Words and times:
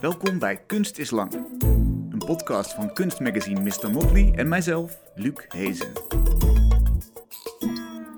Welkom 0.00 0.38
bij 0.38 0.56
Kunst 0.66 0.98
is 0.98 1.10
Lang, 1.10 1.32
een 2.10 2.22
podcast 2.26 2.74
van 2.74 2.92
kunstmagazine 2.92 3.60
Mr. 3.60 3.90
Motley 3.90 4.32
en 4.34 4.48
mijzelf, 4.48 4.98
Luc 5.14 5.32
Hezen. 5.48 5.92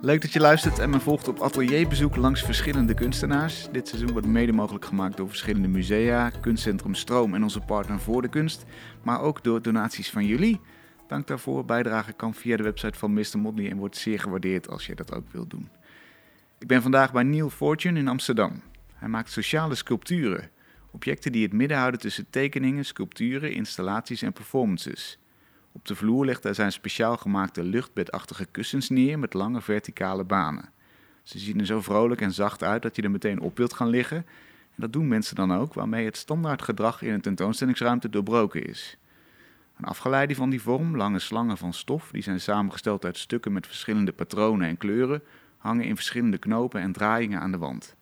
Leuk 0.00 0.20
dat 0.20 0.32
je 0.32 0.40
luistert 0.40 0.78
en 0.78 0.90
me 0.90 1.00
volgt 1.00 1.28
op 1.28 1.40
atelierbezoek 1.40 2.16
langs 2.16 2.42
verschillende 2.42 2.94
kunstenaars. 2.94 3.68
Dit 3.72 3.88
seizoen 3.88 4.12
wordt 4.12 4.26
mede 4.26 4.52
mogelijk 4.52 4.84
gemaakt 4.84 5.16
door 5.16 5.28
verschillende 5.28 5.68
musea, 5.68 6.30
kunstcentrum 6.30 6.94
Stroom 6.94 7.34
en 7.34 7.42
onze 7.42 7.60
partner 7.60 8.00
Voor 8.00 8.22
de 8.22 8.28
Kunst, 8.28 8.64
maar 9.02 9.20
ook 9.20 9.44
door 9.44 9.62
donaties 9.62 10.10
van 10.10 10.26
jullie. 10.26 10.60
Dank 11.08 11.26
daarvoor. 11.26 11.64
Bijdragen 11.64 12.16
kan 12.16 12.34
via 12.34 12.56
de 12.56 12.62
website 12.62 12.98
van 12.98 13.12
Mr. 13.12 13.38
Motley 13.38 13.70
en 13.70 13.76
wordt 13.76 13.96
zeer 13.96 14.20
gewaardeerd 14.20 14.68
als 14.68 14.86
je 14.86 14.94
dat 14.94 15.14
ook 15.14 15.32
wilt 15.32 15.50
doen. 15.50 15.68
Ik 16.58 16.66
ben 16.66 16.82
vandaag 16.82 17.12
bij 17.12 17.22
Neil 17.22 17.50
Fortune 17.50 17.98
in 17.98 18.08
Amsterdam. 18.08 18.62
Hij 18.94 19.08
maakt 19.08 19.30
sociale 19.30 19.74
sculpturen. 19.74 20.50
Objecten 20.92 21.32
die 21.32 21.42
het 21.42 21.52
midden 21.52 21.76
houden 21.76 22.00
tussen 22.00 22.30
tekeningen, 22.30 22.84
sculpturen, 22.84 23.52
installaties 23.52 24.22
en 24.22 24.32
performances. 24.32 25.18
Op 25.72 25.86
de 25.86 25.94
vloer 25.94 26.24
legt 26.24 26.42
hij 26.42 26.54
zijn 26.54 26.72
speciaal 26.72 27.16
gemaakte 27.16 27.62
luchtbedachtige 27.62 28.46
kussens 28.50 28.88
neer 28.88 29.18
met 29.18 29.34
lange 29.34 29.60
verticale 29.60 30.24
banen. 30.24 30.70
Ze 31.22 31.38
zien 31.38 31.60
er 31.60 31.66
zo 31.66 31.80
vrolijk 31.80 32.20
en 32.20 32.32
zacht 32.32 32.62
uit 32.62 32.82
dat 32.82 32.96
je 32.96 33.02
er 33.02 33.10
meteen 33.10 33.40
op 33.40 33.56
wilt 33.56 33.72
gaan 33.72 33.88
liggen. 33.88 34.16
En 34.16 34.80
dat 34.80 34.92
doen 34.92 35.08
mensen 35.08 35.36
dan 35.36 35.52
ook, 35.52 35.74
waarmee 35.74 36.04
het 36.04 36.16
standaard 36.16 36.62
gedrag 36.62 37.02
in 37.02 37.12
een 37.12 37.20
tentoonstellingsruimte 37.20 38.10
doorbroken 38.10 38.66
is. 38.66 38.96
Een 39.76 39.84
afgeleide 39.84 40.34
van 40.34 40.50
die 40.50 40.62
vorm, 40.62 40.96
lange 40.96 41.18
slangen 41.18 41.56
van 41.58 41.72
stof, 41.72 42.10
die 42.10 42.22
zijn 42.22 42.40
samengesteld 42.40 43.04
uit 43.04 43.18
stukken 43.18 43.52
met 43.52 43.66
verschillende 43.66 44.12
patronen 44.12 44.68
en 44.68 44.76
kleuren, 44.76 45.22
hangen 45.58 45.84
in 45.84 45.94
verschillende 45.94 46.38
knopen 46.38 46.80
en 46.80 46.92
draaiingen 46.92 47.40
aan 47.40 47.52
de 47.52 47.58
wand. 47.58 47.96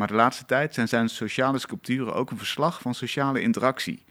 Maar 0.00 0.08
de 0.08 0.14
laatste 0.14 0.44
tijd 0.44 0.74
zijn 0.74 0.88
zijn 0.88 1.08
sociale 1.08 1.58
sculpturen 1.58 2.14
ook 2.14 2.30
een 2.30 2.38
verslag 2.38 2.80
van 2.80 2.94
sociale 2.94 3.40
interactie. 3.40 4.04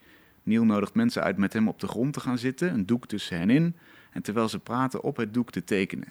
Neil 0.43 0.65
nodigt 0.65 0.93
mensen 0.93 1.23
uit 1.23 1.38
met 1.38 1.53
hem 1.53 1.68
op 1.68 1.79
de 1.79 1.87
grond 1.87 2.13
te 2.13 2.20
gaan 2.20 2.37
zitten, 2.37 2.73
een 2.73 2.85
doek 2.85 3.07
tussen 3.07 3.37
hen 3.37 3.49
in, 3.49 3.76
en 4.12 4.21
terwijl 4.21 4.49
ze 4.49 4.59
praten 4.59 5.04
op 5.04 5.18
het 5.18 5.34
doek 5.34 5.51
te 5.51 5.63
tekenen. 5.63 6.07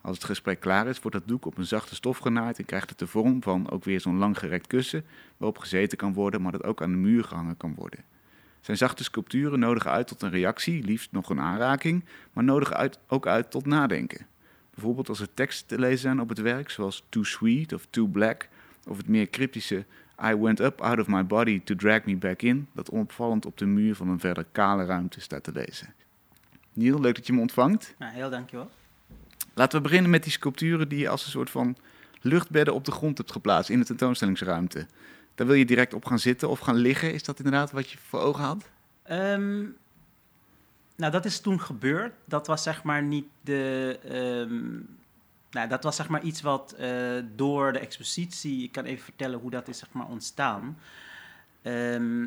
Als 0.00 0.16
het 0.16 0.24
gesprek 0.24 0.60
klaar 0.60 0.86
is, 0.86 1.00
wordt 1.00 1.16
dat 1.16 1.28
doek 1.28 1.46
op 1.46 1.58
een 1.58 1.66
zachte 1.66 1.94
stof 1.94 2.18
genaaid 2.18 2.58
en 2.58 2.64
krijgt 2.64 2.90
het 2.90 2.98
de 2.98 3.06
vorm 3.06 3.42
van 3.42 3.70
ook 3.70 3.84
weer 3.84 4.00
zo'n 4.00 4.18
langgerekt 4.18 4.66
kussen, 4.66 5.04
waarop 5.36 5.58
gezeten 5.58 5.98
kan 5.98 6.12
worden, 6.12 6.42
maar 6.42 6.52
dat 6.52 6.64
ook 6.64 6.82
aan 6.82 6.90
de 6.90 6.96
muur 6.96 7.24
gehangen 7.24 7.56
kan 7.56 7.74
worden. 7.74 8.04
Zijn 8.60 8.76
zachte 8.76 9.04
sculpturen 9.04 9.58
nodigen 9.58 9.90
uit 9.90 10.06
tot 10.06 10.22
een 10.22 10.30
reactie, 10.30 10.84
liefst 10.84 11.12
nog 11.12 11.30
een 11.30 11.40
aanraking, 11.40 12.04
maar 12.32 12.44
nodigen 12.44 12.76
uit, 12.76 12.98
ook 13.06 13.26
uit 13.26 13.50
tot 13.50 13.66
nadenken. 13.66 14.26
Bijvoorbeeld 14.74 15.08
als 15.08 15.20
er 15.20 15.34
teksten 15.34 15.66
te 15.66 15.78
lezen 15.78 15.98
zijn 15.98 16.20
op 16.20 16.28
het 16.28 16.40
werk, 16.40 16.70
zoals 16.70 17.04
too 17.08 17.22
sweet 17.22 17.72
of 17.72 17.86
too 17.90 18.06
black, 18.06 18.48
of 18.86 18.96
het 18.96 19.08
meer 19.08 19.30
cryptische 19.30 19.84
I 20.22 20.34
went 20.34 20.60
up 20.60 20.80
out 20.80 20.98
of 20.98 21.06
my 21.06 21.26
body 21.26 21.60
to 21.64 21.74
drag 21.74 22.04
me 22.04 22.16
back 22.16 22.42
in, 22.42 22.68
dat 22.72 22.90
onopvallend 22.90 23.46
op 23.46 23.58
de 23.58 23.66
muur 23.66 23.94
van 23.94 24.08
een 24.08 24.20
verder 24.20 24.46
kale 24.52 24.84
ruimte 24.84 25.20
staat 25.20 25.42
te 25.42 25.52
lezen. 25.52 25.94
Neil, 26.72 27.00
leuk 27.00 27.14
dat 27.14 27.26
je 27.26 27.32
me 27.32 27.40
ontvangt. 27.40 27.94
Heel 27.98 28.30
dankjewel. 28.30 28.70
Laten 29.54 29.76
we 29.76 29.82
beginnen 29.82 30.10
met 30.10 30.22
die 30.22 30.32
sculpturen 30.32 30.88
die 30.88 30.98
je 30.98 31.08
als 31.08 31.24
een 31.24 31.30
soort 31.30 31.50
van 31.50 31.76
luchtbedden 32.20 32.74
op 32.74 32.84
de 32.84 32.92
grond 32.92 33.18
hebt 33.18 33.32
geplaatst 33.32 33.70
in 33.70 33.78
de 33.78 33.84
tentoonstellingsruimte. 33.84 34.86
Daar 35.34 35.46
wil 35.46 35.56
je 35.56 35.64
direct 35.64 35.94
op 35.94 36.04
gaan 36.04 36.18
zitten 36.18 36.48
of 36.48 36.58
gaan 36.58 36.76
liggen. 36.76 37.12
Is 37.12 37.22
dat 37.24 37.38
inderdaad 37.38 37.70
wat 37.70 37.90
je 37.90 37.98
voor 37.98 38.20
ogen 38.20 38.44
had? 38.44 38.68
Ehm, 39.02 39.60
nou, 40.96 41.12
dat 41.12 41.24
is 41.24 41.40
toen 41.40 41.60
gebeurd. 41.60 42.12
Dat 42.24 42.46
was 42.46 42.62
zeg 42.62 42.82
maar 42.82 43.02
niet 43.02 43.26
de. 43.40 43.98
ehm, 44.08 44.80
nou, 45.54 45.68
dat 45.68 45.82
was 45.82 45.96
zeg 45.96 46.08
maar 46.08 46.22
iets 46.22 46.40
wat 46.40 46.72
eh, 46.72 47.18
door 47.34 47.72
de 47.72 47.78
expositie. 47.78 48.62
Ik 48.62 48.72
kan 48.72 48.84
even 48.84 49.04
vertellen 49.04 49.38
hoe 49.38 49.50
dat 49.50 49.68
is 49.68 49.78
zeg 49.78 49.92
maar 49.92 50.06
ontstaan. 50.06 50.78
Ehm, 51.62 52.24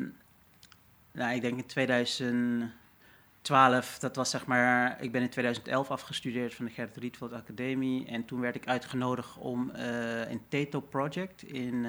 nou, 1.12 1.34
ik 1.34 1.40
denk 1.40 1.58
in 1.58 1.66
2012, 1.66 3.98
dat 3.98 4.16
was 4.16 4.30
zeg 4.30 4.46
maar. 4.46 5.02
Ik 5.02 5.12
ben 5.12 5.22
in 5.22 5.30
2011 5.30 5.90
afgestudeerd 5.90 6.54
van 6.54 6.64
de 6.64 6.70
Gert 6.70 6.96
Rietveld 6.96 7.32
Academie. 7.32 8.06
En 8.06 8.24
toen 8.24 8.40
werd 8.40 8.54
ik 8.54 8.66
uitgenodigd 8.66 9.36
om 9.36 9.72
uh, 9.76 10.30
in 10.30 10.40
Tato 10.48 10.80
Project 10.80 11.42
in, 11.42 11.86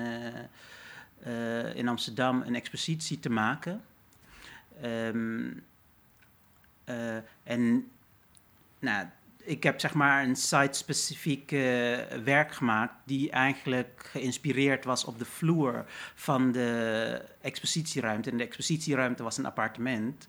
uh, 1.25 1.75
in 1.75 1.87
Amsterdam 1.87 2.41
een 2.41 2.55
expositie 2.55 3.19
te 3.19 3.29
maken. 3.29 3.83
Um, 4.83 5.63
en 7.43 7.91
nou, 8.79 9.07
ik 9.49 9.63
heb 9.63 9.79
zeg 9.79 9.93
maar 9.93 10.23
een 10.23 10.35
site-specifiek 10.35 11.51
uh, 11.51 11.97
werk 12.23 12.53
gemaakt 12.53 12.93
die 13.05 13.31
eigenlijk 13.31 14.09
geïnspireerd 14.11 14.85
was 14.85 15.05
op 15.05 15.19
de 15.19 15.25
vloer 15.25 15.85
van 16.15 16.51
de 16.51 17.21
expositieruimte. 17.41 18.31
En 18.31 18.37
de 18.37 18.43
expositieruimte 18.43 19.23
was 19.23 19.37
een 19.37 19.45
appartement. 19.45 20.27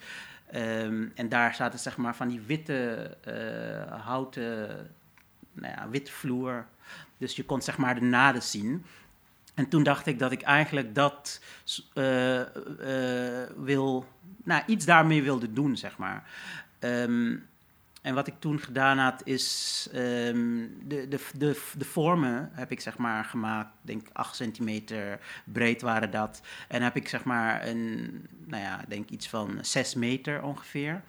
Um, 0.55 1.13
en 1.15 1.29
daar 1.29 1.55
zaten 1.55 1.79
zeg 1.79 1.97
maar 1.97 2.17
van 2.17 2.29
die 2.29 2.41
witte 2.41 3.17
uh, 3.29 4.05
houten, 4.05 4.69
nou 5.53 5.75
ja, 5.75 5.89
witte 5.89 6.13
vloer. 6.13 6.67
Dus 7.19 7.37
je 7.37 7.45
kon 7.45 7.63
zeg 7.63 7.79
maar 7.79 7.95
de 7.95 8.01
naden 8.01 8.43
zien. 8.43 8.85
En 9.55 9.69
toen 9.69 9.83
dacht 9.83 10.07
ik 10.07 10.19
dat 10.19 10.33
ik 10.33 10.43
eigenlijk 10.43 10.95
dat 10.95 11.41
uh, 11.95 12.41
wil, 13.57 14.07
nou 14.45 14.63
iets 14.67 14.85
daarmee 14.85 15.23
wilde 15.23 15.53
doen, 15.53 15.77
zeg 15.77 15.99
maar. 15.99 16.31
Um, 16.81 17.49
en 18.03 18.15
wat 18.15 18.27
ik 18.27 18.35
toen 18.39 18.61
gedaan 18.61 18.99
had, 18.99 19.23
is 19.25 19.89
um, 19.95 20.79
de, 20.85 21.09
de, 21.09 21.19
de, 21.37 21.63
de 21.79 21.85
vormen 21.85 22.51
heb 22.53 22.71
ik 22.71 22.81
zeg 22.81 22.99
maar 22.99 23.25
gemaakt. 23.25 23.71
denk 23.83 24.09
8 24.13 24.37
centimeter 24.37 25.19
breed 25.45 25.83
waren 25.83 26.11
dat. 26.11 26.41
En 26.69 26.83
heb 26.83 26.97
ik 26.97 27.09
zeg 27.09 27.25
maar 27.25 27.67
een, 27.67 28.27
nou 28.47 28.63
ja, 28.63 28.85
denk 28.89 29.11
iets 29.11 29.29
van 29.29 29.59
6 29.61 29.95
meter 29.95 30.43
ongeveer. 30.43 31.03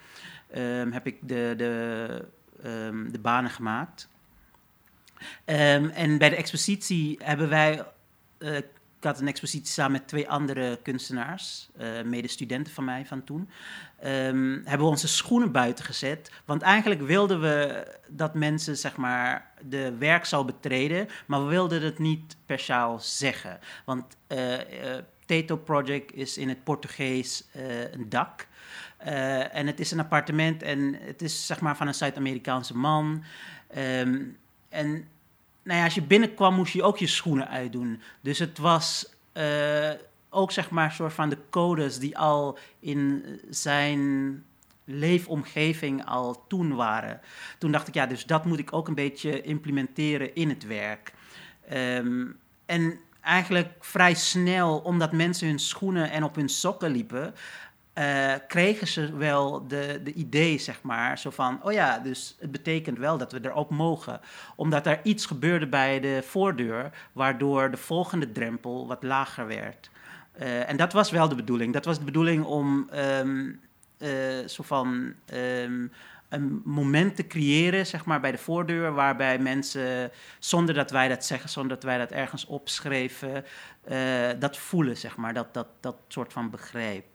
Um, 0.55 0.91
heb 0.91 1.07
ik 1.07 1.17
de, 1.21 1.53
de, 1.57 2.25
um, 2.65 3.11
de 3.11 3.19
banen 3.19 3.51
gemaakt. 3.51 4.07
en 5.45 6.17
bij 6.17 6.29
de 6.29 6.35
expositie 6.35 7.19
hebben 7.23 7.49
wij... 7.49 7.85
Uh, 8.39 8.57
ik 9.01 9.07
had 9.07 9.19
een 9.19 9.27
expositie 9.27 9.73
samen 9.73 9.91
met 9.91 10.07
twee 10.07 10.29
andere 10.29 10.79
kunstenaars, 10.81 11.69
uh, 11.79 12.01
medestudenten 12.01 12.73
van 12.73 12.83
mij 12.83 13.05
van 13.05 13.23
toen. 13.23 13.49
Um, 14.03 14.61
hebben 14.65 14.85
we 14.85 14.91
onze 14.91 15.07
schoenen 15.07 15.51
buiten 15.51 15.85
gezet. 15.85 16.31
Want 16.45 16.61
eigenlijk 16.61 17.01
wilden 17.01 17.41
we 17.41 17.87
dat 18.07 18.33
mensen 18.33 18.77
zeg 18.77 18.97
maar, 18.97 19.51
de 19.61 19.97
werkzaal 19.97 20.45
betreden, 20.45 21.07
maar 21.25 21.43
we 21.43 21.49
wilden 21.49 21.81
het 21.81 21.99
niet 21.99 22.35
per 22.45 22.59
sjaal 22.59 22.99
zeggen. 22.99 23.59
Want 23.85 24.15
uh, 24.27 24.57
Tato 25.25 25.57
Project 25.57 26.13
is 26.13 26.37
in 26.37 26.49
het 26.49 26.63
Portugees 26.63 27.47
een 27.91 28.09
dak. 28.09 28.47
en 29.51 29.67
het 29.67 29.79
is 29.79 29.91
een 29.91 29.99
appartement 29.99 30.63
en 30.63 30.97
het 30.99 31.21
is 31.21 31.45
zeg 31.45 31.59
maar 31.59 31.77
van 31.77 31.87
een 31.87 31.93
Zuid-Amerikaanse 31.93 32.77
man. 32.77 33.23
Um, 33.77 34.37
en 34.69 35.07
nou 35.63 35.77
ja, 35.77 35.83
als 35.83 35.95
je 35.95 36.01
binnenkwam 36.01 36.55
moest 36.55 36.73
je 36.73 36.83
ook 36.83 36.97
je 36.97 37.07
schoenen 37.07 37.47
uitdoen. 37.47 38.01
Dus 38.21 38.39
het 38.39 38.57
was 38.57 39.13
uh, 39.33 39.89
ook 40.29 40.51
zeg 40.51 40.69
maar 40.69 40.91
soort 40.91 41.13
van 41.13 41.29
de 41.29 41.37
codes 41.49 41.99
die 41.99 42.17
al 42.17 42.57
in 42.79 43.23
zijn 43.49 44.43
leefomgeving 44.85 46.05
al 46.05 46.43
toen 46.47 46.75
waren. 46.75 47.21
Toen 47.57 47.71
dacht 47.71 47.87
ik, 47.87 47.93
ja, 47.93 48.05
dus 48.05 48.25
dat 48.25 48.45
moet 48.45 48.59
ik 48.59 48.73
ook 48.73 48.87
een 48.87 48.95
beetje 48.95 49.41
implementeren 49.41 50.35
in 50.35 50.49
het 50.49 50.65
werk. 50.65 51.13
Um, 51.73 52.39
en 52.65 52.99
eigenlijk 53.21 53.69
vrij 53.79 54.13
snel, 54.13 54.77
omdat 54.77 55.11
mensen 55.11 55.47
hun 55.47 55.59
schoenen 55.59 56.11
en 56.11 56.23
op 56.23 56.35
hun 56.35 56.49
sokken 56.49 56.91
liepen, 56.91 57.33
uh, 57.95 58.33
kregen 58.47 58.87
ze 58.87 59.15
wel 59.15 59.67
de, 59.67 59.99
de 60.03 60.13
idee, 60.13 60.57
zeg 60.57 60.81
maar, 60.81 61.17
zo 61.17 61.29
van, 61.29 61.59
oh 61.63 61.71
ja, 61.71 61.99
dus 61.99 62.35
het 62.39 62.51
betekent 62.51 62.97
wel 62.97 63.17
dat 63.17 63.31
we 63.31 63.39
erop 63.41 63.69
mogen. 63.69 64.19
Omdat 64.55 64.85
er 64.85 64.99
iets 65.03 65.25
gebeurde 65.25 65.67
bij 65.67 65.99
de 65.99 66.23
voordeur, 66.25 66.91
waardoor 67.11 67.71
de 67.71 67.77
volgende 67.77 68.31
drempel 68.31 68.87
wat 68.87 69.03
lager 69.03 69.47
werd. 69.47 69.89
Uh, 70.41 70.69
en 70.69 70.77
dat 70.77 70.93
was 70.93 71.11
wel 71.11 71.29
de 71.29 71.35
bedoeling. 71.35 71.73
Dat 71.73 71.85
was 71.85 71.99
de 71.99 72.05
bedoeling 72.05 72.45
om 72.45 72.89
um, 72.93 73.59
uh, 73.97 74.47
zo 74.47 74.63
van 74.63 75.13
um, 75.33 75.91
een 76.29 76.61
moment 76.65 77.15
te 77.15 77.27
creëren, 77.27 77.87
zeg 77.87 78.05
maar, 78.05 78.19
bij 78.19 78.31
de 78.31 78.37
voordeur, 78.37 78.93
waarbij 78.93 79.39
mensen, 79.39 80.11
zonder 80.39 80.75
dat 80.75 80.91
wij 80.91 81.07
dat 81.07 81.25
zeggen, 81.25 81.49
zonder 81.49 81.73
dat 81.75 81.83
wij 81.83 81.97
dat 81.97 82.11
ergens 82.11 82.45
opschreven, 82.45 83.45
dat 84.39 84.57
voelen, 84.57 84.97
zeg 84.97 85.17
maar, 85.17 85.33
dat, 85.33 85.53
dat, 85.53 85.67
dat 85.79 85.95
soort 86.07 86.33
van 86.33 86.49
begrijp. 86.49 87.05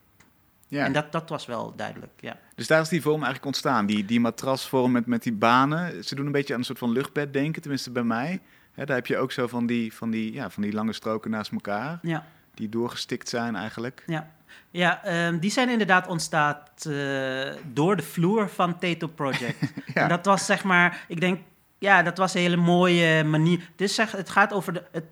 Ja. 0.69 0.85
En 0.85 0.93
dat, 0.93 1.13
dat 1.13 1.29
was 1.29 1.47
wel 1.47 1.73
duidelijk, 1.77 2.13
ja. 2.21 2.39
Dus 2.55 2.67
daar 2.67 2.81
is 2.81 2.89
die 2.89 3.03
vorm 3.03 3.17
eigenlijk 3.17 3.45
ontstaan, 3.45 3.87
die, 3.87 4.05
die 4.05 4.21
matrasvorm 4.21 4.93
met, 4.93 5.07
met 5.07 5.23
die 5.23 5.33
banen. 5.33 6.05
Ze 6.05 6.15
doen 6.15 6.27
een 6.27 6.33
beetje 6.33 6.53
aan 6.53 6.59
een 6.59 6.65
soort 6.65 6.79
van 6.79 6.93
luchtbed 6.93 7.33
denken, 7.33 7.63
tenminste 7.63 7.91
bij 7.91 8.03
mij. 8.03 8.41
daar 8.75 8.97
heb 8.97 9.07
je 9.07 9.19
ook 9.19 9.33
zo 9.33 9.47
van 9.47 9.67
die, 9.67 9.93
van, 9.93 10.11
die, 10.11 10.33
ja, 10.33 10.51
van 10.51 10.63
die 10.63 10.73
lange 10.73 10.93
stroken 10.93 11.31
naast 11.31 11.53
elkaar, 11.53 11.99
ja. 12.03 12.27
die 12.55 12.69
doorgestikt 12.69 13.29
zijn 13.29 13.57
eigenlijk. 13.57 14.03
Ja, 14.07 14.31
ja 14.71 15.27
um, 15.27 15.39
die 15.39 15.51
zijn 15.51 15.69
inderdaad 15.69 16.07
ontstaan 16.07 16.57
uh, 16.87 17.53
door 17.73 17.97
de 17.97 18.03
vloer 18.03 18.49
van 18.49 18.79
Tato 18.79 19.07
Project. 19.07 19.61
ja. 19.95 20.03
En 20.03 20.09
dat 20.09 20.25
was 20.25 20.47
zeg 20.47 20.65
maar, 20.65 21.05
ik 21.09 21.21
denk, 21.21 21.41
ja, 21.79 22.03
dat 22.03 22.19
was 22.19 22.35
een 22.35 22.41
hele 22.41 22.57
mooie 22.57 23.25
manier. 23.25 23.71
Dus 23.77 23.95
zeg, 23.95 24.13
het 24.13 24.31
gaat 24.31 24.53
over 24.53 24.73
de, 24.73 24.83
het, 24.93 25.05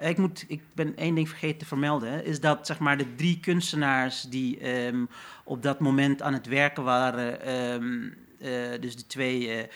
ik, 0.00 0.18
moet, 0.18 0.44
ik 0.48 0.62
ben 0.74 0.96
één 0.96 1.14
ding 1.14 1.28
vergeten 1.28 1.58
te 1.58 1.66
vermelden. 1.66 2.24
Is 2.24 2.40
dat 2.40 2.66
zeg 2.66 2.78
maar 2.78 2.96
de 2.96 3.14
drie 3.14 3.40
kunstenaars 3.40 4.22
die 4.22 4.58
ehm, 4.58 5.04
op 5.44 5.62
dat 5.62 5.80
moment 5.80 6.22
aan 6.22 6.32
het 6.32 6.46
werken 6.46 6.84
waren. 6.84 7.40
ehm, 7.42 8.08
eh, 8.40 8.80
dus 8.80 8.96
de 8.96 9.06
twee. 9.06 9.48
eh, 9.54 9.68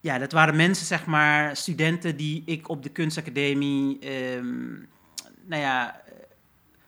ja, 0.00 0.18
dat 0.18 0.32
waren 0.32 0.56
mensen, 0.56 0.86
zeg 0.86 1.06
maar, 1.06 1.56
studenten 1.56 2.16
die 2.16 2.42
ik 2.46 2.68
op 2.68 2.82
de 2.82 2.88
kunstacademie. 2.88 3.98
ehm, 3.98 4.70
nou 5.44 5.62
ja, 5.62 6.02
eh, 6.06 6.12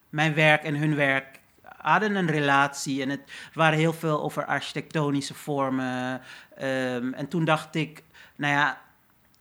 mijn 0.09 0.35
werk 0.35 0.63
en 0.63 0.77
hun 0.77 0.95
werk 0.95 1.41
hadden 1.77 2.15
een 2.17 2.31
relatie. 2.31 3.03
En 3.03 3.09
het 3.09 3.21
waren 3.53 3.79
heel 3.79 3.93
veel 3.93 4.23
over 4.23 4.45
architectonische 4.45 5.35
vormen. 5.35 6.21
En 7.15 7.29
toen 7.29 7.45
dacht 7.45 7.75
ik, 7.75 8.03
nou 8.37 8.53
ja, 8.53 8.84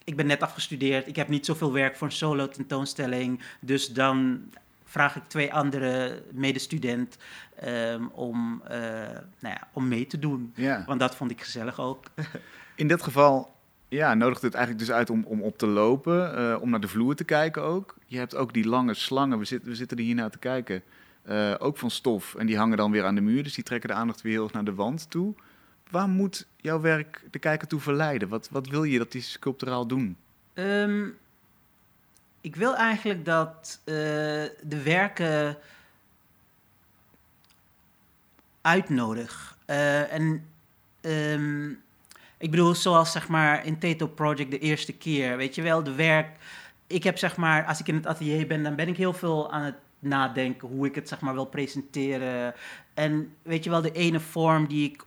ik 0.04 0.16
ben 0.16 0.26
net 0.26 0.42
afgestudeerd. 0.42 1.08
Ik 1.08 1.16
heb 1.16 1.28
niet 1.28 1.46
zoveel 1.46 1.74
werk 1.74 1.96
voor 1.96 2.08
een 2.08 2.14
solo 2.14 2.48
tentoonstelling. 2.48 3.42
Dus 3.60 3.94
dan 3.94 4.42
vraag 4.84 5.16
ik 5.16 5.24
twee 5.24 5.54
andere 5.54 6.24
medestudenten 6.32 7.20
ehm, 7.56 8.06
om, 8.06 8.62
eh, 8.68 8.80
nou 9.40 9.54
ja, 9.54 9.68
om 9.74 9.88
mee 9.88 10.08
te 10.08 10.20
doen. 10.20 10.52
Ja. 10.56 10.84
Want 10.86 11.00
dat 11.00 11.16
vond 11.16 11.32
ik 11.32 11.42
gezellig 11.42 11.80
ook. 11.80 12.04
In 12.76 12.88
dit 12.88 13.02
geval 13.02 13.54
ja, 13.88 14.14
nodigt 14.14 14.42
het 14.42 14.54
eigenlijk 14.54 14.86
dus 14.86 14.96
uit 14.96 15.10
om, 15.10 15.24
om 15.24 15.42
op 15.42 15.58
te 15.58 15.68
lopen, 15.68 16.36
eh, 16.38 16.62
om 16.62 16.70
naar 16.70 16.80
de 16.80 16.88
vloer 16.88 17.16
te 17.16 17.24
kijken 17.24 17.64
ook. 17.64 17.96
Je 18.06 18.18
hebt 18.18 18.36
ook 18.36 18.54
die 18.54 18.68
lange 18.68 18.94
slangen, 18.94 19.40
we, 19.40 19.46
zitten 19.46 19.70
we 19.70 19.76
zitten 19.76 19.98
er 19.98 20.04
hier 20.04 20.16
naar 20.16 20.30
te 20.30 20.38
kijken, 20.38 20.84
eh, 21.24 21.54
ook 21.60 21.78
van 21.78 21.92
stof. 21.92 22.36
En 22.36 22.46
die 22.46 22.58
hangen 22.58 22.78
dan 22.78 22.92
weer 22.92 23.06
aan 23.06 23.16
de 23.16 23.22
muur, 23.22 23.44
dus 23.44 23.54
die 23.54 23.64
trekken 23.64 23.90
de 23.90 23.96
aandacht 23.96 24.22
weer 24.22 24.34
heel 24.34 24.44
erg 24.44 24.54
naar 24.54 24.66
de 24.66 24.74
wand 24.74 25.10
toe. 25.10 25.34
Waar 25.94 26.10
moet 26.10 26.48
jouw 26.58 26.80
werk 26.80 27.24
de 27.32 27.40
kijker 27.40 27.68
toe 27.68 27.80
verleiden? 27.80 28.30
Wat, 28.30 28.50
wat 28.50 28.68
wil 28.68 28.84
je 28.84 28.98
dat 28.98 29.12
die 29.12 29.22
sculpturaal 29.22 29.88
doen? 29.88 30.18
Ehm, 30.54 31.08
ik 32.42 32.56
wil 32.56 32.76
eigenlijk 32.76 33.26
dat 33.26 33.80
eh, 33.84 33.94
de 34.62 34.82
werken 34.84 35.58
uitnodig. 38.62 39.58
Eh, 39.66 40.14
en 40.14 40.48
ehm, 41.02 41.70
ik 42.38 42.52
bedoel, 42.52 42.76
zoals 42.76 43.12
zeg 43.12 43.28
maar 43.28 43.66
in 43.66 43.80
Tato 43.80 44.08
Project 44.08 44.52
de 44.52 44.60
eerste 44.60 44.94
keer, 44.94 45.38
weet 45.38 45.56
je 45.56 45.62
wel, 45.62 45.84
de 45.84 45.96
werk. 45.96 46.38
Ik 46.88 47.04
heb 47.04 47.18
zeg 47.18 47.38
maar, 47.38 47.66
als 47.66 47.80
ik 47.80 47.88
in 47.88 47.96
het 47.96 48.08
atelier 48.08 48.48
ben, 48.48 48.64
dan 48.64 48.76
ben 48.76 48.88
ik 48.88 48.98
heel 48.98 49.14
veel 49.14 49.52
aan 49.52 49.64
het 49.64 49.78
nadenken 50.00 50.68
hoe 50.68 50.88
ik 50.88 50.96
het 50.96 51.08
zeg 51.08 51.20
maar 51.20 51.34
wil 51.34 51.46
presenteren. 51.46 52.54
En 52.94 53.34
weet 53.42 53.64
je 53.64 53.70
wel, 53.70 53.82
de 53.82 53.92
ene 53.92 54.20
vorm 54.20 54.68
die 54.68 54.90
ik 54.90 55.06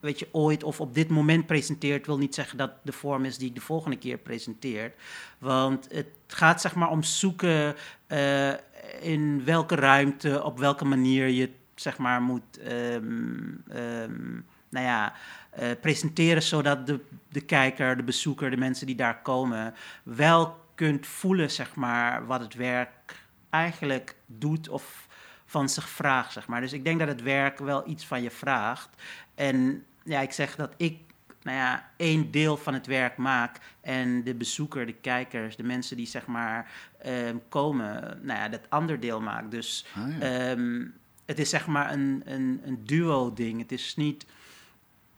weet 0.00 0.18
je, 0.18 0.28
ooit 0.32 0.62
of 0.62 0.80
op 0.80 0.94
dit 0.94 1.08
moment 1.08 1.46
presenteert, 1.46 2.06
wil 2.06 2.18
niet 2.18 2.34
zeggen 2.34 2.58
dat 2.58 2.70
de 2.82 2.92
vorm 2.92 3.24
is 3.24 3.38
die 3.38 3.48
ik 3.48 3.54
de 3.54 3.60
volgende 3.60 3.96
keer 3.96 4.18
presenteer. 4.18 4.92
Want 5.38 5.88
het 5.90 6.08
gaat 6.26 6.60
zeg 6.60 6.74
maar 6.74 6.90
om 6.90 7.02
zoeken 7.02 7.74
eh, 8.06 8.52
in 9.00 9.44
welke 9.44 9.74
ruimte, 9.74 10.42
op 10.42 10.58
welke 10.58 10.84
manier 10.84 11.28
je 11.28 11.50
zeg 11.74 11.98
maar 11.98 12.22
moet 12.22 12.58
ehm, 12.58 13.54
ehm, 13.68 14.32
nou 14.68 14.86
ja, 14.86 15.12
eh, 15.50 15.70
presenteren, 15.80 16.42
zodat 16.42 16.86
de, 16.86 17.00
de 17.28 17.40
kijker, 17.40 17.96
de 17.96 18.02
bezoeker, 18.02 18.50
de 18.50 18.56
mensen 18.56 18.86
die 18.86 18.96
daar 18.96 19.22
komen, 19.22 19.74
wel 20.02 20.64
kunt 20.74 21.06
voelen 21.06 21.50
zeg 21.50 21.74
maar 21.74 22.26
wat 22.26 22.40
het 22.40 22.54
werk 22.54 23.24
eigenlijk 23.50 24.14
doet 24.26 24.68
of 24.68 25.05
van 25.46 25.68
zich 25.68 25.88
vraagt, 25.88 26.32
zeg 26.32 26.46
maar. 26.46 26.60
Dus 26.60 26.72
ik 26.72 26.84
denk 26.84 26.98
dat 26.98 27.08
het 27.08 27.22
werk 27.22 27.58
wel 27.58 27.88
iets 27.88 28.06
van 28.06 28.22
je 28.22 28.30
vraagt. 28.30 28.88
En 29.34 29.84
ja, 30.04 30.20
ik 30.20 30.32
zeg 30.32 30.56
dat 30.56 30.74
ik 30.76 30.98
nou 31.42 31.56
ja, 31.58 31.90
één 31.96 32.30
deel 32.30 32.56
van 32.56 32.74
het 32.74 32.86
werk 32.86 33.16
maak 33.16 33.58
en 33.80 34.24
de 34.24 34.34
bezoeker, 34.34 34.86
de 34.86 34.92
kijkers, 34.92 35.56
de 35.56 35.62
mensen 35.62 35.96
die 35.96 36.06
zeg 36.06 36.26
maar 36.26 36.70
ehm, 36.98 37.36
komen, 37.48 38.18
nou 38.22 38.38
ja, 38.38 38.48
dat 38.48 38.60
ander 38.68 39.00
deel 39.00 39.20
maakt. 39.20 39.50
Dus 39.50 39.86
Ah, 39.94 40.18
ja. 40.18 40.18
ehm, 40.50 40.84
het 41.24 41.38
is 41.38 41.50
zeg 41.50 41.66
maar 41.66 41.92
een, 41.92 42.22
een, 42.24 42.60
een 42.64 42.84
duo-ding. 42.84 43.60
Het 43.60 43.72
is 43.72 43.96
niet 43.96 44.26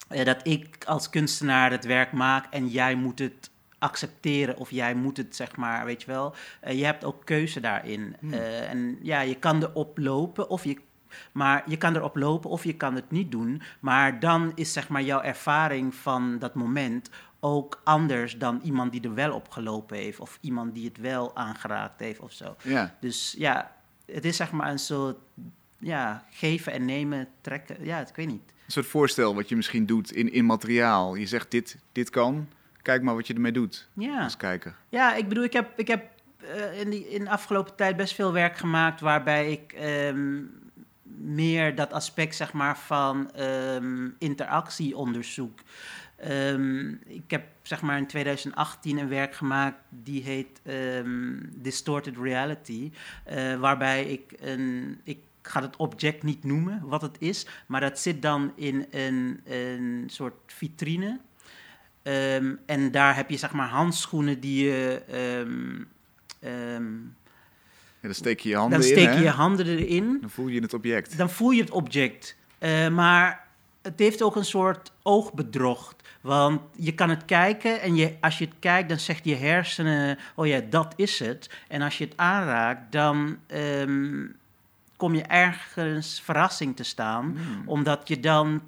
eh, 0.08 0.24
dat 0.24 0.46
ik 0.46 0.84
als 0.84 1.10
kunstenaar 1.10 1.70
het 1.70 1.84
werk 1.84 2.12
maak 2.12 2.46
en 2.50 2.68
jij 2.68 2.94
moet 2.94 3.18
het 3.18 3.50
accepteren 3.78 4.56
of 4.56 4.70
jij 4.70 4.94
moet 4.94 5.16
het 5.16 5.36
zeg 5.36 5.56
maar, 5.56 5.84
weet 5.84 6.02
je 6.02 6.06
wel. 6.06 6.34
Eh, 6.60 6.78
je 6.78 6.84
hebt 6.84 7.04
ook 7.04 7.24
keuze 7.24 7.60
daarin. 7.60 8.16
Hmm. 8.20 8.32
Eh, 8.32 8.70
en 8.70 8.98
ja, 9.02 9.20
je 9.20 9.34
kan 9.34 9.62
erop 9.62 9.98
lopen 9.98 10.48
of 10.48 10.64
je 10.64 10.76
maar 11.32 11.62
je 11.66 11.76
kan 11.76 11.96
erop 11.96 12.16
lopen 12.16 12.50
of 12.50 12.64
je 12.64 12.74
kan 12.74 12.94
het 12.94 13.10
niet 13.10 13.30
doen. 13.30 13.62
Maar 13.80 14.20
dan 14.20 14.52
is 14.54 14.72
zeg 14.72 14.88
maar 14.88 15.02
jouw 15.02 15.22
ervaring 15.22 15.94
van 15.94 16.38
dat 16.38 16.54
moment 16.54 17.10
ook 17.40 17.80
anders 17.84 18.38
dan 18.38 18.60
iemand 18.62 18.92
die 18.92 19.00
er 19.02 19.14
wel 19.14 19.34
op 19.34 19.48
gelopen 19.48 19.96
heeft. 19.96 20.20
Of 20.20 20.38
iemand 20.40 20.74
die 20.74 20.84
het 20.84 20.98
wel 20.98 21.36
aangeraakt 21.36 22.00
heeft 22.00 22.20
of 22.20 22.32
zo. 22.32 22.56
ja. 22.62 22.96
Dus 23.00 23.34
ja, 23.38 23.76
het 24.06 24.24
is 24.24 24.36
zeg 24.36 24.52
maar 24.52 24.70
een 24.70 24.78
soort 24.78 25.16
ja, 25.78 26.24
geven 26.30 26.72
en 26.72 26.84
nemen, 26.84 27.28
trekken. 27.40 27.84
Ja, 27.84 28.00
ik 28.00 28.16
weet 28.16 28.26
niet. 28.26 28.42
Een 28.64 28.72
soort 28.72 28.86
voorstel 28.86 29.34
wat 29.34 29.48
je 29.48 29.56
misschien 29.56 29.86
doet 29.86 30.12
in, 30.12 30.32
in 30.32 30.46
materiaal. 30.46 31.14
Je 31.14 31.26
zegt 31.26 31.50
dit, 31.50 31.78
dit 31.92 32.10
kan, 32.10 32.48
kijk 32.88 33.02
maar 33.02 33.14
wat 33.14 33.26
je 33.26 33.34
ermee 33.34 33.52
doet 33.52 33.88
Ja, 33.92 34.22
als 34.22 34.36
kijker. 34.36 34.74
ja 34.88 35.14
ik 35.14 35.28
bedoel, 35.28 35.44
ik 35.44 35.52
heb, 35.52 35.78
ik 35.78 35.88
heb 35.88 36.04
eh, 36.36 36.80
in, 36.80 36.90
die, 36.90 37.08
in 37.08 37.24
de 37.24 37.30
afgelopen 37.30 37.74
tijd 37.74 37.96
best 37.96 38.14
veel 38.14 38.32
werk 38.32 38.56
gemaakt 38.56 39.00
waarbij 39.00 39.52
ik 39.52 39.72
ehm, 39.72 40.42
meer 41.20 41.74
dat 41.74 41.92
aspect 41.92 42.34
zeg 42.36 42.52
maar, 42.52 42.78
van 42.78 43.30
ehm, 43.32 44.08
interactie 44.18 44.96
onderzoek. 44.96 45.60
Ehm, 46.16 46.88
ik 47.06 47.30
heb 47.30 47.42
zeg 47.62 47.82
maar 47.82 47.98
in 47.98 48.06
2018 48.06 48.98
een 48.98 49.08
werk 49.08 49.34
gemaakt 49.34 49.78
die 49.88 50.22
heet 50.22 50.60
Distorted 51.54 52.16
Reality, 52.16 52.92
eh, 53.24 53.60
waarbij 53.60 54.04
ik 54.04 54.34
een 54.40 55.00
ik 55.04 55.18
ga 55.42 55.62
het 55.62 55.76
object 55.76 56.22
niet 56.22 56.44
noemen 56.44 56.80
wat 56.84 57.02
het 57.02 57.16
is, 57.18 57.46
maar 57.66 57.80
dat 57.80 57.98
zit 57.98 58.22
dan 58.22 58.52
in 58.54 58.86
een, 58.90 59.40
een 59.44 60.04
soort 60.06 60.34
vitrine. 60.46 61.18
Ehm, 62.08 62.54
en 62.66 62.90
daar 62.90 63.16
heb 63.16 63.30
je 63.30 63.36
zeg 63.36 63.52
maar 63.52 63.68
handschoenen 63.68 64.40
die 64.40 64.64
je. 64.64 65.02
Ja, 68.00 68.06
dan 68.06 68.14
steek 68.14 68.40
je 68.40 68.48
je 68.48 68.56
handen 68.56 68.80
dan 68.80 68.88
in, 68.88 68.94
steek 68.94 69.14
je 69.14 69.20
je 69.20 69.28
handen 69.28 69.66
erin. 69.66 70.18
dan 70.20 70.30
voel 70.30 70.48
je 70.48 70.60
het 70.60 70.74
object. 70.74 71.18
Dan 71.18 71.30
voel 71.30 71.50
je 71.50 71.60
het 71.60 71.70
object. 71.70 72.36
Eh, 72.58 72.88
maar 72.88 73.46
het 73.82 73.98
heeft 73.98 74.22
ook 74.22 74.36
een 74.36 74.44
soort 74.44 74.92
oogbedrog. 75.02 75.96
Want 76.20 76.60
je 76.76 76.94
kan 76.94 77.10
het 77.10 77.24
kijken 77.24 77.80
en 77.80 77.96
je, 77.96 78.16
als 78.20 78.38
je 78.38 78.44
het 78.44 78.54
kijkt, 78.58 78.88
dan 78.88 78.98
zegt 78.98 79.24
je 79.24 79.34
hersenen: 79.34 80.18
Oh 80.34 80.46
ja, 80.46 80.60
dat 80.70 80.92
is 80.96 81.18
het. 81.18 81.50
En 81.68 81.82
als 81.82 81.98
je 81.98 82.04
het 82.04 82.16
aanraakt, 82.16 82.92
dan 82.92 83.38
kom 84.96 85.14
je 85.14 85.22
ergens 85.22 86.20
verrassing 86.24 86.76
te 86.76 86.84
staan. 86.84 87.24
Hmm. 87.24 87.62
Omdat 87.66 88.08
je 88.08 88.20
dan. 88.20 88.62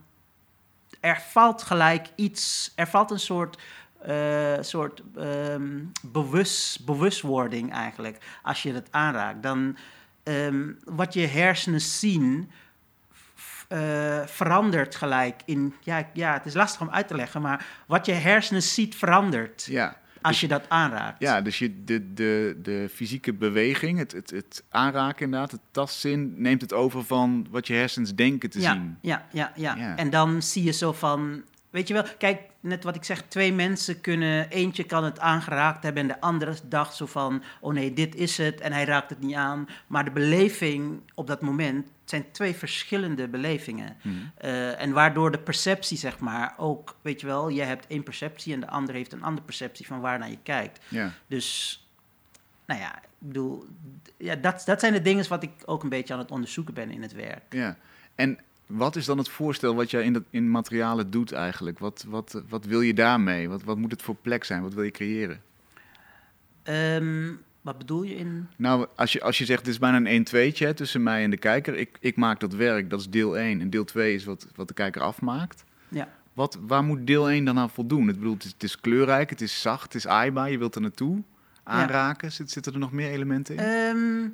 Er 1.00 1.20
valt 1.30 1.62
gelijk 1.62 2.06
iets. 2.14 2.72
Er 2.74 2.86
valt 2.88 3.10
een 3.10 3.20
soort. 3.20 3.58
eh, 4.00 4.56
soort 4.60 5.02
ehm, 5.16 5.78
bewust, 6.02 6.84
bewustwording 6.84 7.72
eigenlijk. 7.72 8.18
Als 8.42 8.62
je 8.62 8.72
het 8.72 8.88
aanraakt. 8.90 9.42
Dan. 9.42 9.76
ehm, 10.22 10.68
wat 10.84 11.14
je 11.14 11.26
hersenen 11.26 11.80
zien. 11.80 12.50
eh, 13.68 14.26
verandert 14.26 14.94
gelijk 14.96 15.42
in. 15.44 15.74
Ja, 15.80 16.08
ja, 16.12 16.32
het 16.32 16.46
is 16.46 16.54
lastig 16.54 16.80
om 16.80 16.90
uit 16.90 17.08
te 17.08 17.14
leggen. 17.16 17.40
Maar 17.42 17.66
wat 17.86 18.06
je 18.06 18.12
hersenen 18.12 18.62
ziet 18.62 18.94
verandert. 18.96 19.64
Ja, 19.64 19.96
Als 20.22 20.40
je 20.40 20.48
dat 20.48 20.68
aanraakt. 20.68 21.20
ja 21.20 21.40
dus 21.40 21.58
je, 21.58 21.84
de, 21.84 22.12
de, 22.14 22.58
de 22.62 22.88
fysieke 22.94 23.32
beweging, 23.32 23.98
het, 23.98 24.12
het, 24.12 24.30
het 24.30 24.64
aanraken 24.68 25.24
inderdaad, 25.24 25.50
het 25.50 25.60
tastzin, 25.70 26.34
neemt 26.36 26.60
het 26.60 26.72
over 26.72 27.04
van 27.04 27.46
wat 27.50 27.66
je 27.66 27.74
hersens 27.74 28.14
denken 28.14 28.50
te 28.50 28.60
ja, 28.60 28.72
zien. 28.72 28.98
Ja, 29.00 29.26
ja, 29.32 29.52
ja, 29.56 29.76
Ja. 29.76 29.96
En 29.96 30.10
dan 30.10 30.42
zie 30.42 30.64
je 30.64 30.72
zo 30.72 30.92
van, 30.92 31.42
weet 31.70 31.88
je 31.88 31.94
wel, 31.94 32.04
kijk, 32.18 32.40
net 32.60 32.84
wat 32.84 32.96
ik 32.96 33.04
zeg, 33.04 33.22
twee 33.28 33.52
mensen 33.52 34.00
kunnen, 34.00 34.48
eentje 34.48 34.84
kan 34.84 35.04
het 35.04 35.18
aangeraakt 35.18 35.82
hebben 35.82 36.02
en 36.02 36.08
de 36.08 36.20
andere 36.20 36.54
dacht 36.64 36.96
zo 36.96 37.06
van, 37.06 37.42
oh 37.60 37.72
nee, 37.72 37.92
dit 37.92 38.14
is 38.14 38.36
het 38.36 38.60
en 38.60 38.72
hij 38.72 38.84
raakt 38.84 39.10
het 39.10 39.20
niet 39.20 39.34
aan. 39.34 39.68
Maar 39.86 40.04
de 40.04 40.10
beleving 40.10 41.00
op 41.14 41.26
dat 41.26 41.40
moment 41.40 41.88
zijn 42.04 42.30
twee 42.30 42.54
verschillende 42.54 43.28
belevingen. 43.28 43.96
Mhm. 44.02 44.14
Eh, 44.36 44.80
en 44.80 44.92
waardoor 44.92 45.30
de 45.30 45.38
perceptie, 45.38 45.98
zeg 45.98 46.18
maar, 46.18 46.54
ook, 46.56 46.96
weet 47.02 47.20
je 47.20 47.26
wel, 47.26 47.50
jij 47.50 47.66
hebt 47.66 47.86
één 47.86 48.02
perceptie 48.02 48.54
en 48.54 48.60
de 48.60 48.68
ander 48.68 48.94
heeft 48.94 49.12
een 49.12 49.22
andere 49.22 49.46
perceptie 49.46 49.86
van 49.86 50.00
waar 50.00 50.18
naar 50.18 50.30
je 50.30 50.38
kijkt. 50.42 50.84
Ja. 50.88 51.12
Dus, 51.26 51.78
nou 52.66 52.80
ja, 52.80 52.98
ik 52.98 53.08
bedoel, 53.18 53.64
ja, 54.16 54.36
dat, 54.36 54.62
dat 54.66 54.80
zijn 54.80 54.92
de 54.92 55.02
dingen 55.02 55.28
wat 55.28 55.42
ik 55.42 55.50
ook 55.64 55.82
een 55.82 55.88
beetje 55.88 56.12
aan 56.12 56.20
het 56.20 56.30
onderzoeken 56.30 56.74
ben 56.74 56.90
in 56.90 57.02
het 57.02 57.12
werk. 57.12 57.44
Ja, 57.48 57.76
en 58.14 58.38
wat 58.70 58.96
is 58.96 59.04
dan 59.04 59.18
het 59.18 59.28
voorstel 59.28 59.74
wat 59.74 59.90
jij 59.90 60.02
in, 60.04 60.12
dat, 60.12 60.22
in 60.30 60.50
materialen 60.50 61.10
doet 61.10 61.32
eigenlijk? 61.32 61.78
Wat, 61.78 62.04
wat, 62.08 62.42
wat 62.48 62.64
wil 62.64 62.80
je 62.80 62.94
daarmee? 62.94 63.48
Wat, 63.48 63.62
wat 63.62 63.76
moet 63.76 63.90
het 63.90 64.02
voor 64.02 64.14
plek 64.14 64.44
zijn? 64.44 64.62
Wat 64.62 64.74
wil 64.74 64.82
je 64.82 64.90
creëren? 64.90 65.42
Ehm, 66.62 67.32
wat 67.60 67.78
bedoel 67.78 68.02
je 68.02 68.14
in... 68.14 68.48
Nou, 68.56 68.86
als 68.96 69.12
je, 69.12 69.22
als 69.22 69.38
je 69.38 69.44
zegt, 69.44 69.58
het 69.58 69.68
is 69.68 69.78
bijna 69.78 69.96
een 69.96 70.06
1 70.06 70.24
2 70.24 70.74
tussen 70.74 71.02
mij 71.02 71.22
en 71.22 71.30
de 71.30 71.36
kijker. 71.36 71.74
Ik, 71.74 71.96
ik 72.00 72.16
maak 72.16 72.40
dat 72.40 72.52
werk, 72.52 72.90
dat 72.90 73.00
is 73.00 73.10
deel 73.10 73.38
1. 73.38 73.60
En 73.60 73.70
deel 73.70 73.84
2 73.84 74.14
is 74.14 74.24
wat, 74.24 74.46
wat 74.54 74.68
de 74.68 74.74
kijker 74.74 75.02
afmaakt. 75.02 75.64
Ja. 75.88 76.08
Wat, 76.32 76.58
waar 76.66 76.84
moet 76.84 77.06
deel 77.06 77.30
1 77.30 77.44
dan 77.44 77.58
aan 77.58 77.70
voldoen? 77.70 78.08
Ik 78.08 78.14
bedoel, 78.14 78.34
het 78.34 78.44
is, 78.44 78.52
het 78.52 78.62
is 78.62 78.80
kleurrijk, 78.80 79.30
het 79.30 79.40
is 79.40 79.60
zacht, 79.60 79.82
het 79.82 79.94
is 79.94 80.06
aaibaar, 80.06 80.50
je 80.50 80.58
wilt 80.58 80.74
er 80.74 80.80
naartoe. 80.80 81.22
aanraken? 81.62 82.32
Zit, 82.32 82.50
zitten 82.50 82.72
er 82.72 82.78
nog 82.78 82.92
meer 82.92 83.10
elementen 83.10 83.56
in? 83.56 83.60
Ehm, 83.60 84.28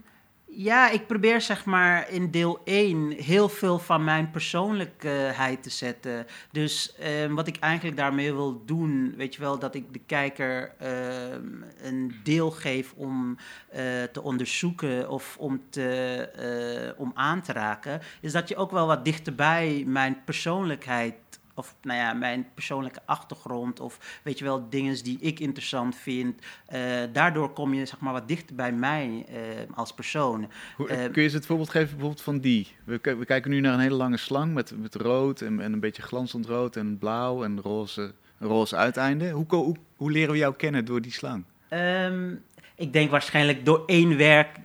ja, 0.57 0.91
ik 0.91 1.07
probeer 1.07 1.41
zeg 1.41 1.65
maar 1.65 2.11
in 2.11 2.31
deel 2.31 2.61
1 2.65 3.11
heel 3.11 3.49
veel 3.49 3.79
van 3.79 4.05
mijn 4.05 4.31
persoonlijkheid 4.31 5.63
te 5.63 5.71
zetten. 5.71 6.27
Dus 6.51 6.95
ehm, 6.99 7.35
wat 7.35 7.47
ik 7.47 7.57
eigenlijk 7.59 7.97
daarmee 7.97 8.33
wil 8.33 8.63
doen, 8.65 9.15
weet 9.17 9.35
je 9.35 9.41
wel, 9.41 9.59
dat 9.59 9.75
ik 9.75 9.93
de 9.93 10.01
kijker 10.07 10.73
ehm, 10.79 11.45
een 11.83 12.15
deel 12.23 12.51
geef 12.51 12.93
om 12.97 13.37
eh, 13.69 13.83
te 14.13 14.23
onderzoeken 14.23 15.11
of 15.11 15.37
om, 15.39 15.61
te, 15.71 16.19
eh, 16.37 17.01
om 17.01 17.13
aan 17.15 17.43
te 17.43 17.53
raken, 17.53 18.01
is 18.21 18.33
dat 18.33 18.49
je 18.49 18.57
ook 18.57 18.71
wel 18.71 18.87
wat 18.87 19.05
dichterbij 19.05 19.85
mijn 19.87 20.25
persoonlijkheid 20.25 21.15
of 21.57 21.75
nou 21.83 21.99
ja, 21.99 22.13
mijn 22.13 22.47
persoonlijke 22.55 23.01
achtergrond 23.05 23.81
of 23.81 24.21
weet 24.23 24.39
je 24.39 24.45
wel, 24.45 24.69
dingen 24.69 25.05
die 25.05 25.19
ik 25.21 25.41
interessant 25.41 25.97
vind. 25.97 26.41
Uh, 26.73 26.81
daardoor 27.13 27.53
kom 27.53 27.75
je 27.75 27.87
zeg 27.87 28.01
maar 28.01 28.13
wat 28.13 28.29
dichter 28.29 28.57
bij 28.57 28.73
mij 28.73 29.27
uh, 29.31 29.37
als 29.75 29.93
persoon. 29.93 30.51
Hoe, 30.77 30.89
uh, 30.89 30.95
kun 30.97 31.13
je 31.13 31.21
eens 31.21 31.33
het 31.33 31.47
voorbeeld 31.47 31.71
geven 31.71 31.91
bijvoorbeeld 31.91 32.23
van 32.23 32.39
die? 32.39 32.69
We, 32.85 33.01
we, 33.03 33.25
kijken 33.25 33.51
nu 33.51 33.61
naar 33.61 33.75
een 33.75 33.81
hele 33.81 33.95
lange 33.95 34.17
slang 34.17 34.55
met, 34.55 34.73
met 34.79 34.95
rood 34.95 35.41
en, 35.41 35.61
en 35.61 35.73
een 35.73 35.81
beetje 35.81 36.03
glanzend 36.03 36.47
rood 36.47 36.77
en 36.77 36.99
blauw 36.99 37.45
en 37.45 37.61
roze, 37.61 38.13
roze 38.39 38.77
uiteinde. 38.77 39.31
Hoe, 39.31 39.47
hoe, 39.49 39.77
hoe 39.97 40.11
leren 40.11 40.33
we 40.33 40.39
jou 40.39 40.55
kennen 40.55 40.85
door 40.85 41.01
die 41.01 41.13
slang? 41.13 41.45
Um, 41.71 42.43
ik 42.75 42.93
denk 42.93 43.11
waarschijnlijk 43.11 43.65
door 43.65 43.83
één 43.87 44.17
werk 44.17 44.59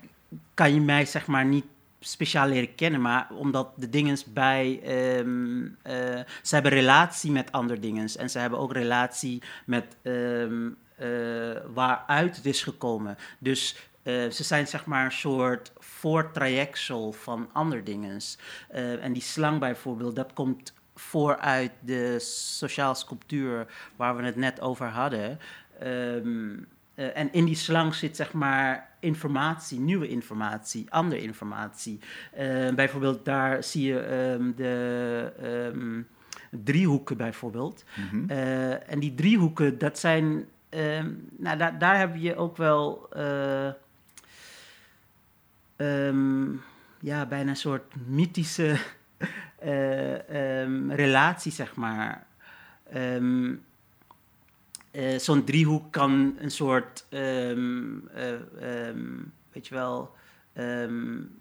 kan 0.53 0.73
je 0.73 0.81
mij 0.81 1.05
zeg 1.05 1.27
maar 1.27 1.45
niet 1.45 1.65
speciaal 2.03 2.47
leren 2.47 2.75
kennen, 2.75 3.01
maar 3.01 3.27
omdat 3.31 3.71
de 3.75 3.89
dingen 3.89 4.17
bij. 4.33 4.81
Um, 5.19 5.63
uh, 5.63 6.19
ze 6.41 6.53
hebben 6.53 6.71
relatie 6.71 7.31
met 7.31 7.51
andere 7.51 7.79
dingen 7.79 8.09
en 8.17 8.29
ze 8.29 8.39
hebben 8.39 8.59
ook 8.59 8.73
relatie 8.73 9.41
met 9.65 9.95
um, 10.03 10.77
uh, 10.99 11.57
waaruit 11.73 12.35
het 12.35 12.45
is 12.45 12.63
gekomen. 12.63 13.17
Dus 13.39 13.75
uh, 14.03 14.29
ze 14.29 14.43
zijn 14.43 14.67
zeg 14.67 14.85
maar 14.85 15.05
een 15.05 15.11
soort 15.11 15.71
voortrajectsel 15.77 17.11
van 17.11 17.49
andere 17.53 17.83
dingen. 17.83 18.19
en 19.01 19.13
die 19.13 19.21
slang 19.21 19.59
bijvoorbeeld, 19.59 20.15
dat 20.15 20.33
komt 20.33 20.73
vooruit 20.95 21.71
de 21.79 22.19
sociaal 22.19 22.95
sculptuur 22.95 23.67
waar 23.95 24.15
we 24.15 24.23
het 24.23 24.35
net 24.35 24.61
over 24.61 24.87
hadden. 24.87 25.39
Um, 25.83 26.67
uh, 27.01 27.17
en 27.17 27.33
in 27.33 27.45
die 27.45 27.55
slang 27.55 27.93
zit 27.93 28.15
zeg 28.15 28.33
maar 28.33 28.89
informatie, 28.99 29.79
nieuwe 29.79 30.07
informatie, 30.07 30.85
andere 30.89 31.21
informatie. 31.21 31.99
Uh, 32.39 32.73
bijvoorbeeld 32.73 33.25
daar 33.25 33.63
zie 33.63 33.85
je 33.85 34.33
um, 34.39 34.55
de 34.55 35.33
um, 35.73 36.07
driehoeken 36.49 37.17
bijvoorbeeld. 37.17 37.83
Mm 37.95 38.07
-hmm. 38.09 38.25
uh, 38.31 38.91
en 38.91 38.99
die 38.99 39.13
driehoeken, 39.15 39.77
dat 39.77 39.99
zijn, 39.99 40.45
um, 40.69 41.27
nou 41.37 41.57
da 41.57 41.71
daar 41.71 41.97
heb 41.97 42.15
je 42.15 42.35
ook 42.35 42.57
wel, 42.57 43.09
ja, 46.99 47.25
bijna 47.25 47.49
een 47.49 47.55
soort 47.55 47.93
mythische 48.07 48.77
relatie, 51.03 51.51
zeg 51.51 51.75
maar. 51.75 52.25
Um, 52.95 53.63
uh, 54.91 55.17
zo'n 55.17 55.43
driehoek 55.43 55.91
kan 55.91 56.35
een 56.39 56.51
soort, 56.51 57.05
um, 57.09 58.09
uh, 58.15 58.87
um, 58.87 59.33
weet 59.51 59.67
je 59.67 59.73
wel, 59.75 60.15
um, 60.57 61.31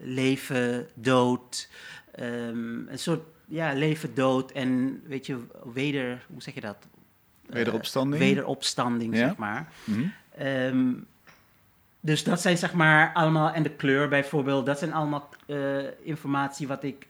leven, 0.00 0.88
dood, 0.94 1.68
een 2.12 2.88
soort, 2.98 3.22
ja, 3.46 3.72
leven, 3.72 4.14
dood 4.14 4.50
en, 4.50 5.02
weet 5.06 5.26
je, 5.26 5.38
weder, 5.72 6.26
hoe 6.28 6.42
zeg 6.42 6.54
je 6.54 6.60
dat? 6.60 6.76
Wederopstanding? 7.46 8.22
Uh, 8.22 8.28
wederopstanding, 8.28 9.16
ja? 9.16 9.26
zeg 9.26 9.36
maar. 9.36 9.72
Mm 9.84 10.12
-hmm. 10.34 11.06
dus 12.00 12.24
dat 12.24 12.40
zijn, 12.40 12.58
zeg 12.58 12.72
maar, 12.72 13.12
allemaal, 13.12 13.50
en 13.50 13.62
de 13.62 13.70
kleur 13.70 14.08
bijvoorbeeld, 14.08 14.66
dat 14.66 14.78
zijn 14.78 14.92
allemaal 14.92 15.28
informatie 16.02 16.66
wat 16.66 16.82
ik 16.82 17.06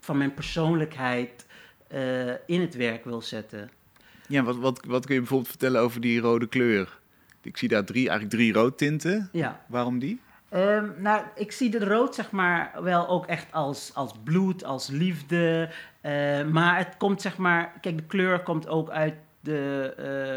van 0.00 0.18
mijn 0.18 0.34
persoonlijkheid 0.34 1.46
in 2.46 2.60
het 2.60 2.74
werk 2.74 3.04
wil 3.04 3.22
zetten. 3.22 3.70
Ja, 4.30 4.42
wat, 4.42 4.56
wat, 4.56 4.84
wat 4.86 5.04
kun 5.04 5.14
je 5.14 5.20
bijvoorbeeld 5.20 5.50
vertellen 5.50 5.80
over 5.80 6.00
die 6.00 6.20
rode 6.20 6.46
kleur? 6.46 6.98
Ik 7.42 7.56
zie 7.56 7.68
daar 7.68 7.84
drie, 7.84 8.08
eigenlijk 8.08 8.30
drie 8.30 8.52
roodtinten. 8.52 9.28
Ja. 9.32 9.64
Waarom 9.66 9.98
die? 9.98 10.20
Um, 10.54 10.94
nou, 10.98 11.24
ik 11.34 11.52
zie 11.52 11.70
de 11.70 11.84
rood 11.84 12.14
zeg 12.14 12.30
maar 12.30 12.72
wel 12.82 13.08
ook 13.08 13.26
echt 13.26 13.52
als, 13.52 13.90
als 13.94 14.12
bloed, 14.24 14.64
als 14.64 14.88
liefde. 14.88 15.70
Uh, 16.02 16.46
maar 16.46 16.78
het 16.78 16.96
komt 16.96 17.22
zeg 17.22 17.36
maar... 17.36 17.72
Kijk, 17.80 17.96
de 17.96 18.02
kleur 18.02 18.40
komt 18.40 18.68
ook 18.68 18.90
uit 18.90 19.14
de... 19.40 19.94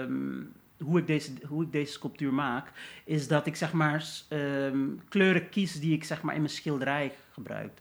Um, 0.07 0.51
hoe 0.83 0.99
ik, 0.99 1.07
deze, 1.07 1.31
hoe 1.47 1.63
ik 1.63 1.71
deze 1.71 1.91
sculptuur 1.91 2.33
maak, 2.33 2.71
is 3.05 3.27
dat 3.27 3.45
ik 3.45 3.55
zeg 3.55 3.73
maar 3.73 4.05
um, 4.29 5.01
kleuren 5.09 5.49
kies 5.49 5.79
die 5.79 5.93
ik 5.93 6.03
zeg 6.03 6.21
maar 6.21 6.35
in 6.35 6.41
mijn 6.41 6.53
schilderij 6.53 7.13
gebruik. 7.31 7.71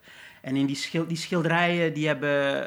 En 0.41 0.57
in 0.57 0.67
die, 0.67 0.77
schil, 0.77 1.07
die 1.07 1.17
schilderijen 1.17 1.95
die 1.95 2.07
hebben 2.07 2.67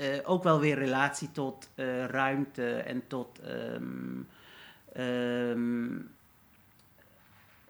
uh, 0.00 0.18
ook 0.24 0.42
wel 0.42 0.60
weer 0.60 0.78
relatie 0.78 1.32
tot 1.32 1.68
uh, 1.74 2.04
ruimte 2.04 2.76
en 2.76 3.06
tot. 3.06 3.40
Um, 3.48 4.28
um, 4.96 6.12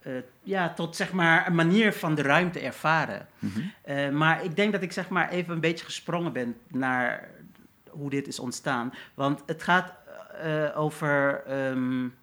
uh, 0.03 0.13
ja, 0.43 0.73
tot 0.75 0.97
zeg 0.97 1.13
maar 1.13 1.47
een 1.47 1.55
manier 1.55 1.93
van 1.93 2.15
de 2.15 2.23
ruimte 2.23 2.61
ervaren. 2.61 3.27
Mm 3.39 3.53
-hmm. 3.85 4.17
maar 4.17 4.45
ik 4.45 4.57
denk 4.57 4.73
dat 4.73 4.83
ik 4.83 4.93
zeg 4.93 5.09
maar 5.09 5.29
even 5.29 5.55
een 5.55 5.61
beetje 5.61 5.85
gesprongen 5.85 6.33
ben 6.33 6.57
naar 6.69 7.29
hoe 7.91 8.11
dit 8.11 8.27
is 8.27 8.39
ontstaan. 8.39 8.95
Want 9.15 9.43
het 9.47 9.63
gaat 9.63 9.93
over. 10.75 11.43
Um, 11.71 12.15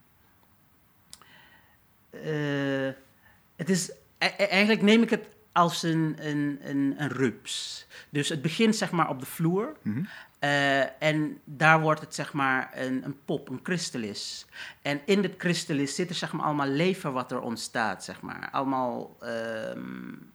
het 3.55 3.69
is, 3.69 3.91
e 4.17 4.25
eigenlijk 4.25 4.81
neem 4.81 5.01
ik 5.01 5.09
het 5.09 5.27
als 5.51 5.83
een, 5.83 6.15
een, 6.19 6.59
een, 6.63 6.95
een 6.97 7.09
rups. 7.09 7.85
Dus 8.09 8.29
het 8.29 8.41
begint 8.41 8.75
zeg 8.75 8.91
maar 8.91 9.09
op 9.09 9.19
de 9.19 9.25
vloer. 9.25 9.75
Mm 9.81 9.93
-hmm. 9.93 10.07
uh, 10.39 11.03
en 11.03 11.39
daar 11.43 11.81
wordt 11.81 12.01
het 12.01 12.15
zeg 12.15 12.33
maar 12.33 12.71
een, 12.73 13.05
een 13.05 13.17
pop, 13.25 13.49
een 13.49 13.61
kristallis. 13.61 14.45
En 14.81 15.01
in 15.05 15.21
dit 15.21 15.35
kristallis 15.35 15.95
zit 15.95 16.09
er 16.09 16.15
zeg 16.15 16.33
maar 16.33 16.45
allemaal 16.45 16.67
leven 16.67 17.13
wat 17.13 17.31
er 17.31 17.41
ontstaat, 17.41 18.03
zeg 18.03 18.21
maar. 18.21 18.49
Allemaal 18.51 19.17
um, 19.23 20.31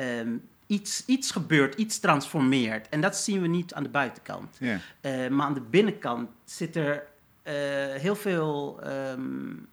um, 0.00 0.48
iets, 0.66 1.04
iets 1.06 1.30
gebeurt, 1.30 1.74
iets 1.74 1.98
transformeert. 1.98 2.88
En 2.88 3.00
dat 3.00 3.16
zien 3.16 3.40
we 3.40 3.48
niet 3.48 3.74
aan 3.74 3.82
de 3.82 3.88
buitenkant. 3.88 4.56
Yeah. 4.58 4.78
Uh, 5.00 5.28
maar 5.28 5.46
aan 5.46 5.54
de 5.54 5.60
binnenkant 5.60 6.30
zit 6.44 6.76
er 6.76 7.06
uh, 7.44 7.52
heel 8.00 8.16
veel, 8.16 8.80
um, 8.86 9.68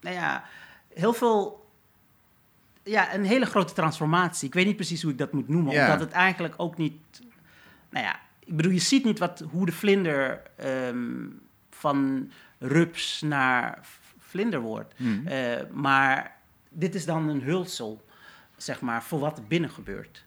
nou 0.00 0.16
ja, 0.16 0.44
heel 0.94 1.12
veel 1.12 1.61
ja, 2.84 3.14
een 3.14 3.24
hele 3.24 3.46
grote 3.46 3.72
transformatie. 3.72 4.48
Ik 4.48 4.54
weet 4.54 4.66
niet 4.66 4.76
precies 4.76 5.02
hoe 5.02 5.10
ik 5.10 5.18
dat 5.18 5.32
moet 5.32 5.48
noemen, 5.48 5.72
ja. 5.72 5.84
omdat 5.84 6.00
het 6.00 6.12
eigenlijk 6.12 6.54
ook 6.56 6.76
niet... 6.76 6.94
Nou 7.90 8.04
ja, 8.04 8.20
ik 8.44 8.56
bedoel, 8.56 8.72
je 8.72 8.78
ziet 8.78 9.04
niet 9.04 9.18
wat, 9.18 9.44
hoe 9.50 9.66
de 9.66 9.72
vlinder 9.72 10.42
um, 10.64 11.40
van 11.70 12.30
rups 12.58 13.20
naar 13.20 13.78
vlinder 14.18 14.60
wordt. 14.60 14.94
Mm. 14.96 15.22
Uh, 15.28 15.34
maar 15.72 16.36
dit 16.68 16.94
is 16.94 17.04
dan 17.04 17.28
een 17.28 17.42
hulsel, 17.42 18.04
zeg 18.56 18.80
maar, 18.80 19.02
voor 19.02 19.18
wat 19.18 19.38
er 19.38 19.44
binnen 19.44 19.70
gebeurt. 19.70 20.24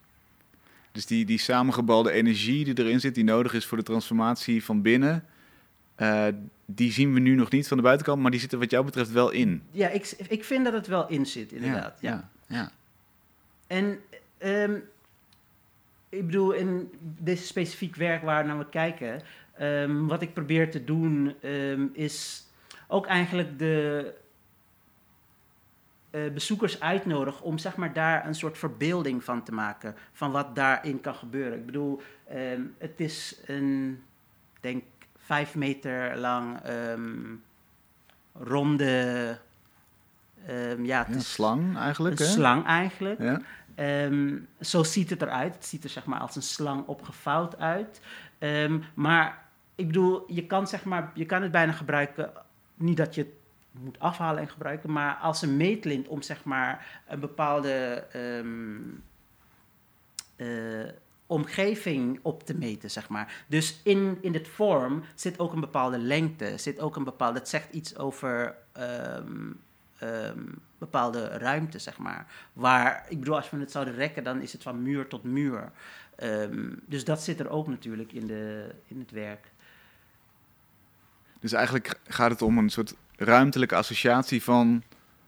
Dus 0.92 1.06
die, 1.06 1.24
die 1.24 1.38
samengebalde 1.38 2.10
energie 2.10 2.64
die 2.64 2.78
erin 2.78 3.00
zit, 3.00 3.14
die 3.14 3.24
nodig 3.24 3.54
is 3.54 3.66
voor 3.66 3.78
de 3.78 3.84
transformatie 3.84 4.64
van 4.64 4.82
binnen... 4.82 5.24
Uh, 5.98 6.26
die 6.66 6.92
zien 6.92 7.14
we 7.14 7.20
nu 7.20 7.34
nog 7.34 7.50
niet 7.50 7.68
van 7.68 7.76
de 7.76 7.82
buitenkant, 7.82 8.22
maar 8.22 8.30
die 8.30 8.40
zitten 8.40 8.58
wat 8.58 8.70
jou 8.70 8.84
betreft 8.84 9.10
wel 9.10 9.30
in. 9.30 9.62
Ja, 9.70 9.88
ik, 9.88 10.14
ik 10.28 10.44
vind 10.44 10.64
dat 10.64 10.72
het 10.72 10.86
wel 10.86 11.08
in 11.08 11.26
zit, 11.26 11.52
inderdaad. 11.52 11.98
ja. 12.00 12.10
ja. 12.10 12.14
Ja. 12.16 12.30
En 13.66 14.00
um, 14.38 14.88
ik 16.08 16.26
bedoel, 16.26 16.52
in 16.52 16.90
dit 17.00 17.38
specifiek 17.38 17.96
werk 17.96 18.22
waar 18.22 18.46
naar 18.46 18.58
we 18.58 18.68
kijken, 18.68 19.22
um, 19.60 20.06
wat 20.06 20.22
ik 20.22 20.34
probeer 20.34 20.70
te 20.70 20.84
doen 20.84 21.34
um, 21.42 21.90
is 21.92 22.46
ook 22.88 23.06
eigenlijk 23.06 23.58
de 23.58 24.14
uh, 26.10 26.32
bezoekers 26.32 26.80
uitnodigen 26.80 27.44
om 27.44 27.58
zeg 27.58 27.76
maar 27.76 27.92
daar 27.92 28.26
een 28.26 28.34
soort 28.34 28.58
verbeelding 28.58 29.24
van 29.24 29.42
te 29.42 29.52
maken 29.52 29.94
van 30.12 30.30
wat 30.30 30.54
daarin 30.54 31.00
kan 31.00 31.14
gebeuren. 31.14 31.58
Ik 31.58 31.66
bedoel, 31.66 32.02
het 32.78 33.00
is 33.00 33.40
een, 33.46 34.02
denk 34.60 34.84
vijf 35.16 35.54
meter 35.54 36.16
lang 36.16 36.60
ronde 38.32 39.38
Um, 40.50 40.84
ja, 40.84 40.98
het 40.98 41.08
ja, 41.08 41.14
is 41.14 41.32
slang 41.32 41.76
eigenlijk. 41.76 42.20
Een 42.20 42.26
hè? 42.26 42.32
slang 42.32 42.66
eigenlijk. 42.66 43.20
Ja. 43.20 43.40
Um, 44.04 44.48
zo 44.60 44.82
ziet 44.82 45.10
het 45.10 45.22
eruit. 45.22 45.54
Het 45.54 45.66
ziet 45.66 45.84
er 45.84 45.90
zeg 45.90 46.04
maar 46.04 46.20
als 46.20 46.36
een 46.36 46.42
slang 46.42 46.86
opgevouwd 46.86 47.58
uit. 47.58 48.00
Um, 48.38 48.84
maar 48.94 49.44
ik 49.74 49.86
bedoel, 49.86 50.24
je 50.26 50.46
kan, 50.46 50.66
zeg 50.66 50.84
maar, 50.84 51.10
je 51.14 51.26
kan 51.26 51.42
het 51.42 51.50
bijna 51.50 51.72
gebruiken. 51.72 52.30
Niet 52.74 52.96
dat 52.96 53.14
je 53.14 53.20
het 53.20 53.82
moet 53.82 53.98
afhalen 53.98 54.42
en 54.42 54.48
gebruiken, 54.48 54.92
maar 54.92 55.14
als 55.14 55.42
een 55.42 55.56
meetlint 55.56 56.08
om 56.08 56.22
zeg 56.22 56.44
maar 56.44 57.02
een 57.08 57.20
bepaalde. 57.20 58.04
Uh, 60.36 60.88
omgeving 61.26 62.18
op 62.22 62.42
te 62.42 62.54
meten, 62.54 62.90
zeg 62.90 63.08
maar. 63.08 63.44
Dus 63.46 63.80
in, 63.82 64.18
in 64.20 64.34
het 64.34 64.48
vorm 64.48 65.02
zit 65.14 65.38
ook 65.38 65.52
een 65.52 65.60
bepaalde 65.60 65.98
lengte, 65.98 66.58
zit 66.58 66.80
ook 66.80 66.96
een 66.96 67.04
bepaalde, 67.04 67.38
het 67.38 67.48
zegt 67.48 67.72
iets 67.72 67.96
over 67.96 68.56
ehm, 68.72 69.50
ehm, 69.98 70.40
bepaalde 70.78 71.26
ruimte, 71.26 71.78
zeg 71.78 71.98
maar. 71.98 72.26
Waar, 72.52 73.06
ik 73.08 73.18
bedoel, 73.18 73.36
als 73.36 73.50
we 73.50 73.58
het 73.58 73.70
zouden 73.70 73.94
rekken, 73.94 74.24
dan 74.24 74.40
is 74.40 74.52
het 74.52 74.62
van 74.62 74.82
muur 74.82 75.06
tot 75.06 75.24
muur. 75.24 75.72
Ehm, 76.16 76.72
dus 76.86 77.04
dat 77.04 77.22
zit 77.22 77.40
er 77.40 77.48
ook 77.48 77.68
natuurlijk 77.68 78.12
in, 78.12 78.26
de, 78.26 78.74
in 78.86 78.98
het 78.98 79.10
werk. 79.10 79.50
Dus 81.40 81.52
eigenlijk 81.52 82.00
gaat 82.06 82.30
het 82.30 82.42
om 82.42 82.58
een 82.58 82.70
soort 82.70 82.94
ruimtelijke 83.16 83.74
associatie 83.74 84.42
van, 84.42 84.82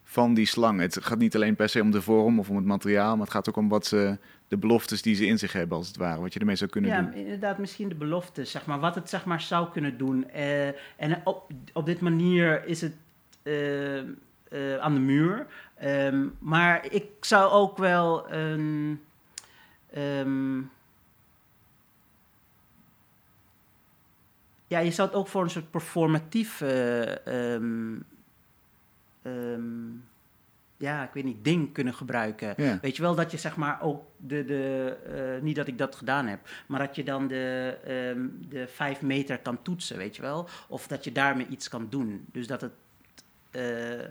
van 0.05 0.35
die 0.35 0.47
slang. 0.47 0.81
Het 0.81 1.05
gaat 1.05 1.19
niet 1.19 1.35
alleen 1.35 1.57
per 1.57 1.69
se 1.69 1.83
om 1.83 1.91
de 1.91 2.03
vorm 2.03 2.39
of 2.39 2.51
om 2.51 2.57
het 2.57 2.65
materiaal, 2.65 3.17
maar 3.17 3.25
het 3.25 3.35
gaat 3.35 3.49
ook 3.49 3.57
om 3.57 3.69
wat 3.69 3.87
ze, 3.87 4.19
de 4.49 4.57
beloftes 4.57 5.03
die 5.03 5.15
ze 5.15 5.27
in 5.27 5.39
zich 5.39 5.53
hebben, 5.53 5.77
als 5.77 5.87
het 5.87 5.97
ware. 5.97 6.21
Wat 6.21 6.33
je 6.33 6.41
ermee 6.41 6.57
zou 6.57 6.71
kunnen 6.71 6.91
ja, 6.91 7.03
doen. 7.03 7.13
inderdaad, 7.13 7.59
misschien 7.59 7.89
de 7.89 7.95
beloftes, 7.95 8.51
zeg 8.51 8.67
maar. 8.67 8.81
Wat 8.81 8.95
het 8.95 9.09
zeg 9.09 9.25
maar 9.25 9.41
zou 9.41 9.71
kunnen 9.71 9.99
doen. 9.99 10.31
Eh, 10.31 10.67
en 10.97 11.21
op, 11.25 11.51
op 11.73 11.87
dit 11.87 12.01
manier 12.01 12.67
is 12.67 12.81
het 12.81 12.95
eh, 13.43 14.03
eh, 14.51 14.77
aan 14.79 14.95
de 14.95 15.01
muur. 15.01 15.47
Ehm, 15.75 16.27
maar 16.39 16.93
ik 16.93 17.11
zou 17.21 17.51
ook 17.51 17.79
wel 17.79 18.33
een... 18.33 19.01
ehm, 19.91 20.59
ja, 24.67 24.79
je 24.79 24.91
zou 24.91 25.09
het 25.09 25.17
ook 25.17 25.29
voor 25.29 25.43
een 25.43 25.51
soort 25.51 25.71
performatief... 25.71 26.61
eh, 26.61 27.55
ehm, 27.55 27.97
ja, 30.79 31.03
ik 31.03 31.11
weet 31.13 31.25
niet, 31.25 31.45
ding 31.45 31.73
kunnen 31.73 31.95
gebruiken. 31.95 32.55
Ja. 32.57 32.79
Weet 32.83 32.97
je 32.97 33.03
wel, 33.03 33.15
dat 33.15 33.31
je 33.31 33.37
zeg 33.37 33.57
maar 33.57 33.83
ook 33.83 34.05
de, 34.17 34.45
de 34.45 34.97
eh, 35.07 35.43
niet 35.43 35.57
dat 35.57 35.67
ik 35.67 35.79
dat 35.79 35.97
gedaan 35.97 36.27
heb, 36.27 36.41
maar 36.67 36.79
dat 36.87 36.97
je 36.97 37.05
dan 37.05 37.29
de, 37.29 37.77
ehm, 37.85 38.27
de 38.49 38.67
vijf 38.69 39.03
meter 39.03 39.39
kan 39.39 39.63
toetsen, 39.63 39.97
weet 39.97 40.17
je 40.17 40.23
wel. 40.23 40.49
Of 40.69 40.87
dat 40.87 41.05
je 41.05 41.13
daarmee 41.13 41.47
iets 41.47 41.69
kan 41.69 41.87
doen. 41.91 42.25
Dus 42.33 42.47
dat 42.47 42.61
het, 42.61 42.73
eh, 43.51 44.07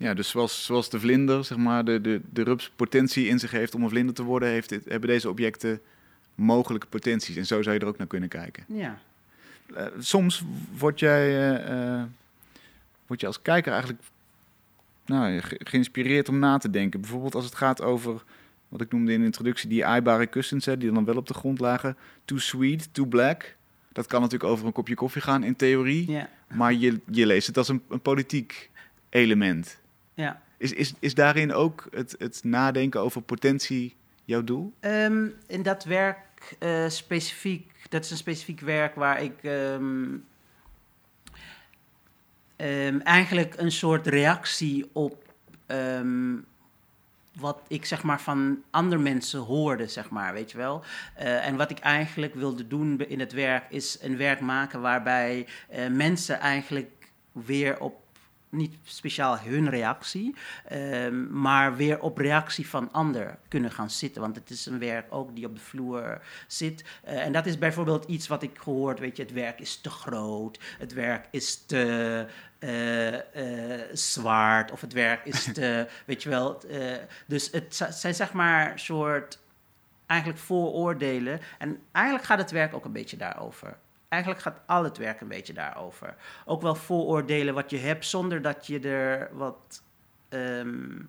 Ja, 0.00 0.14
dus 0.14 0.28
zoals, 0.28 0.64
zoals 0.64 0.90
de 0.90 1.00
vlinder, 1.00 1.44
zeg 1.44 1.58
maar, 1.58 1.84
de, 1.84 2.00
de, 2.00 2.20
de 2.32 2.42
rups 2.42 2.70
potentie 2.76 3.26
in 3.26 3.38
zich 3.38 3.50
heeft 3.50 3.74
om 3.74 3.82
een 3.82 3.88
vlinder 3.88 4.14
te 4.14 4.22
worden, 4.22 4.48
heeft 4.48 4.68
dit, 4.68 4.84
hebben 4.84 5.08
deze 5.08 5.28
objecten 5.28 5.80
mogelijke 6.34 6.86
potenties. 6.86 7.36
En 7.36 7.46
zo 7.46 7.62
zou 7.62 7.74
je 7.74 7.80
er 7.80 7.86
ook 7.86 7.98
naar 7.98 8.06
kunnen 8.06 8.28
kijken. 8.28 8.64
ja. 8.66 8.98
Eh, 9.74 9.86
soms 9.98 10.42
word 10.78 11.00
jij, 11.00 11.26
eh, 11.28 11.94
eh, 11.98 12.02
word 13.06 13.20
je 13.20 13.26
als 13.26 13.42
kijker 13.42 13.72
eigenlijk 13.72 14.02
nou, 15.06 15.40
ge- 15.40 15.60
geïnspireerd 15.64 16.28
om 16.28 16.38
na 16.38 16.58
te 16.58 16.70
denken. 16.70 17.00
Bijvoorbeeld 17.00 17.34
als 17.34 17.44
het 17.44 17.54
gaat 17.54 17.82
over, 17.82 18.22
wat 18.68 18.80
ik 18.80 18.92
noemde 18.92 19.12
in 19.12 19.18
de 19.18 19.24
introductie, 19.24 19.68
die 19.68 19.84
aaibare 19.86 20.26
kussens, 20.26 20.64
hè, 20.64 20.76
die 20.78 20.92
dan 20.92 21.04
wel 21.04 21.16
op 21.16 21.26
de 21.28 21.34
grond 21.34 21.60
lagen. 21.60 21.96
Too 22.24 22.38
sweet, 22.38 22.88
too 22.94 23.06
black. 23.06 23.54
Dat 23.92 24.06
kan 24.06 24.20
natuurlijk 24.20 24.50
over 24.50 24.66
een 24.66 24.72
kopje 24.72 24.94
koffie 24.94 25.22
gaan 25.22 25.42
in 25.42 25.56
theorie. 25.56 26.10
Ja, 26.10 26.28
Maar 26.54 26.72
je, 26.74 27.00
je 27.10 27.26
leest 27.26 27.46
het 27.46 27.56
als 27.56 27.68
een, 27.68 27.82
een 27.88 28.00
politiek 28.00 28.70
element. 29.08 29.78
Ja. 30.20 30.42
Is, 30.56 30.72
is, 30.72 30.94
is 30.98 31.14
daarin 31.14 31.52
ook 31.52 31.86
het, 31.90 32.14
het 32.18 32.40
nadenken 32.44 33.00
over 33.00 33.22
potentie 33.22 33.96
jouw 34.24 34.44
doel? 34.44 34.72
Ehm, 34.80 35.26
in 35.46 35.62
dat 35.62 35.84
werk 35.84 36.18
eh, 36.58 36.88
specifiek, 36.88 37.72
dat 37.88 38.04
is 38.04 38.10
een 38.10 38.16
specifiek 38.16 38.60
werk 38.60 38.94
waar 38.94 39.22
ik 39.22 39.42
ehm, 39.42 40.16
ehm, 42.56 42.98
eigenlijk 42.98 43.54
een 43.56 43.72
soort 43.72 44.06
reactie 44.06 44.90
op 44.92 45.28
wat 47.40 47.60
ik 47.68 47.84
zeg 47.84 48.02
maar 48.02 48.20
van 48.20 48.62
andere 48.70 49.02
mensen 49.02 49.40
hoorde, 49.40 49.86
zeg 49.86 50.10
maar, 50.10 50.32
weet 50.32 50.50
je 50.50 50.56
wel. 50.56 50.84
Eh, 51.14 51.46
en 51.46 51.56
wat 51.56 51.70
ik 51.70 51.78
eigenlijk 51.78 52.34
wilde 52.34 52.66
doen 52.66 53.00
in 53.00 53.20
het 53.20 53.32
werk 53.32 53.64
is 53.68 53.98
een 54.00 54.16
werk 54.16 54.40
maken 54.40 54.80
waarbij 54.80 55.46
eh, 55.68 55.88
mensen 55.88 56.40
eigenlijk 56.40 56.90
weer 57.32 57.80
op 57.80 57.94
niet 58.50 58.74
speciaal 58.84 59.38
hun 59.38 59.68
reactie, 59.70 60.34
ehm, 60.64 61.40
maar 61.40 61.76
weer 61.76 62.00
op 62.00 62.18
reactie 62.18 62.68
van 62.68 62.92
ander 62.92 63.38
kunnen 63.48 63.70
gaan 63.70 63.90
zitten. 63.90 64.20
Want 64.22 64.36
het 64.36 64.50
is 64.50 64.66
een 64.66 64.78
werk 64.78 65.06
ook 65.10 65.34
die 65.34 65.46
op 65.46 65.54
de 65.54 65.60
vloer 65.60 66.20
zit. 66.46 66.84
Eh, 67.04 67.24
en 67.24 67.32
dat 67.32 67.46
is 67.46 67.58
bijvoorbeeld 67.58 68.04
iets 68.04 68.28
wat 68.28 68.42
ik 68.42 68.58
gehoord, 68.58 68.98
weet 68.98 69.16
je, 69.16 69.22
het 69.22 69.32
werk 69.32 69.60
is 69.60 69.76
te 69.76 69.90
groot, 69.90 70.58
het 70.78 70.92
werk 70.92 71.26
is 71.30 71.56
te 71.66 72.26
eh, 72.58 73.80
zwaard 73.92 74.70
of 74.70 74.80
het 74.80 74.92
werk 74.92 75.24
is 75.24 75.44
te, 75.52 75.86
weet 76.06 76.22
je 76.22 76.28
wel. 76.28 76.60
dus 77.26 77.50
het 77.50 77.76
zi- 77.76 77.90
zijn 77.92 78.14
zeg 78.14 78.32
maar 78.32 78.78
soort 78.78 79.38
eigenlijk 80.06 80.40
vooroordelen. 80.40 81.40
En 81.58 81.82
eigenlijk 81.92 82.26
gaat 82.26 82.38
het 82.38 82.50
werk 82.50 82.74
ook 82.74 82.84
een 82.84 82.92
beetje 82.92 83.16
daarover. 83.16 83.76
Eigenlijk 84.10 84.42
gaat 84.42 84.60
al 84.66 84.84
het 84.84 84.96
werk 84.98 85.20
een 85.20 85.28
beetje 85.28 85.52
daarover. 85.52 86.14
Ook 86.44 86.62
wel 86.62 86.74
vooroordelen 86.74 87.54
wat 87.54 87.70
je 87.70 87.78
hebt, 87.78 88.06
zonder 88.06 88.42
dat 88.42 88.66
je 88.66 88.80
er 88.80 89.30
wat 89.36 89.82
ehm, 90.28 91.02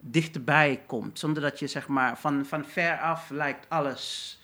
dichterbij 0.00 0.82
komt. 0.86 1.18
Zonder 1.18 1.42
dat 1.42 1.58
je 1.58 1.66
zeg 1.66 1.88
maar 1.88 2.18
van, 2.18 2.46
van 2.46 2.64
ver 2.64 2.98
af 2.98 3.30
lijkt 3.30 3.68
alles. 3.68 4.40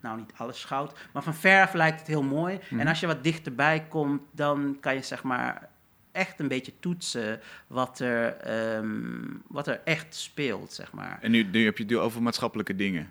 Nou, 0.00 0.18
niet 0.18 0.32
alles 0.36 0.64
goud, 0.64 0.98
maar 1.12 1.22
van 1.22 1.34
ver 1.34 1.62
af 1.62 1.72
lijkt 1.72 1.98
het 1.98 2.08
heel 2.08 2.22
mooi. 2.22 2.60
Mhm. 2.70 2.80
En 2.80 2.86
als 2.86 3.00
je 3.00 3.06
wat 3.06 3.24
dichterbij 3.24 3.86
komt, 3.88 4.22
dan 4.30 4.76
kan 4.80 4.94
je 4.94 5.02
zeg 5.02 5.22
maar 5.22 5.68
echt 6.12 6.40
een 6.40 6.48
beetje 6.48 6.72
toetsen 6.80 7.40
wat 7.66 8.00
er, 8.00 8.36
ehm, 8.36 9.24
wat 9.46 9.66
er 9.66 9.80
echt 9.84 10.14
speelt, 10.14 10.72
zeg 10.72 10.92
maar. 10.92 11.18
En 11.20 11.30
nu, 11.30 11.42
nu 11.42 11.64
heb 11.64 11.78
je 11.78 11.84
het 11.84 11.94
over 11.94 12.22
maatschappelijke 12.22 12.76
dingen. 12.76 13.08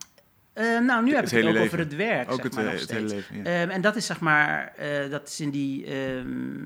Eh, 0.57 0.79
nou, 0.79 1.03
nu 1.03 1.15
Het 1.15 1.15
heb 1.15 1.25
ik 1.25 1.31
het 1.31 1.45
ook 1.45 1.51
leven. 1.51 1.61
over 1.65 1.79
het 1.79 1.95
werk, 1.95 2.29
Ook 2.31 2.35
zeg 2.35 2.43
het, 2.43 2.53
maar, 2.55 2.65
eh, 2.65 2.71
nog 2.71 2.79
het 2.81 2.91
hele 2.91 3.07
steeds. 3.07 3.27
leven. 3.29 3.51
Ja. 3.53 3.61
Ehm, 3.61 3.69
en 3.69 3.81
dat 3.81 3.95
is 3.95 4.05
zeg 4.05 4.19
maar, 4.19 4.73
eh, 4.75 5.09
dat 5.09 5.27
is 5.27 5.39
in 5.39 5.49
die, 5.49 5.85
ehm, 5.85 6.65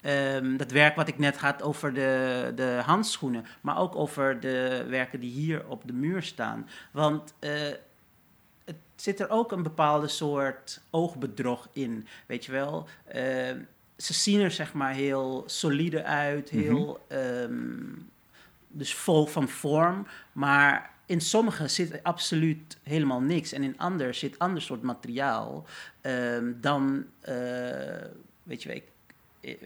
ehm, 0.00 0.56
dat 0.56 0.70
werk 0.70 0.96
wat 0.96 1.08
ik 1.08 1.18
net 1.18 1.36
had 1.36 1.62
over 1.62 1.94
de, 1.94 2.52
de 2.54 2.80
handschoenen, 2.84 3.44
maar 3.60 3.78
ook 3.78 3.96
over 3.96 4.40
de 4.40 4.84
werken 4.88 5.20
die 5.20 5.30
hier 5.30 5.66
op 5.68 5.82
de 5.86 5.92
muur 5.92 6.22
staan. 6.22 6.68
Want 6.90 7.34
eh, 7.38 7.50
het 8.64 8.76
zit 8.96 9.20
er 9.20 9.30
ook 9.30 9.52
een 9.52 9.62
bepaalde 9.62 10.08
soort 10.08 10.80
oogbedrog 10.90 11.68
in, 11.72 12.06
weet 12.26 12.44
je 12.44 12.52
wel. 12.52 12.88
Ze 13.96 14.12
zien 14.12 14.40
er 14.40 14.50
zeg 14.50 14.72
maar 14.72 14.92
heel 14.92 15.42
solide 15.46 16.04
uit, 16.04 16.48
heel 16.50 17.04
ehm, 17.08 17.84
dus 18.68 18.94
vol 18.94 19.26
van 19.26 19.48
vorm, 19.48 20.06
maar 20.32 20.90
in 21.06 21.20
sommige 21.20 21.68
zit 21.68 22.02
absoluut 22.02 22.76
helemaal 22.82 23.20
niks. 23.20 23.52
En 23.52 23.62
in 23.62 23.78
ander 23.78 24.14
zit 24.14 24.38
ander 24.38 24.62
soort 24.62 24.82
materiaal 24.82 25.66
ehm, 26.00 26.52
dan, 26.60 27.04
eh, 27.20 27.34
weet 28.42 28.62
je 28.62 28.68
wel, 28.68 28.76
ik- 28.76 28.90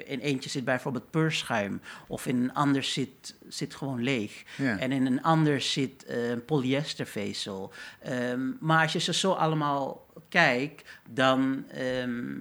in 0.07 0.19
eentje 0.21 0.51
zit 0.51 0.65
bijvoorbeeld 0.65 1.11
peurschuim. 1.11 1.81
Of 2.07 2.27
in 2.27 2.37
een 2.43 2.55
ander 2.55 2.83
zit, 2.83 3.35
zit 3.49 3.75
gewoon 3.75 4.03
leeg. 4.03 4.43
Ja. 4.57 4.79
En 4.79 4.93
in 4.93 5.07
een 5.07 5.23
ander 5.23 5.61
zit 5.61 6.05
eh, 6.05 6.17
polyestervezel. 6.47 7.73
Ehm, 8.03 8.49
maar 8.61 8.83
als 8.83 8.93
je 8.93 8.99
ze 8.99 9.13
zo 9.15 9.33
allemaal 9.33 10.07
kijkt, 10.29 10.89
dan... 11.11 11.65
ehm, 11.71 12.39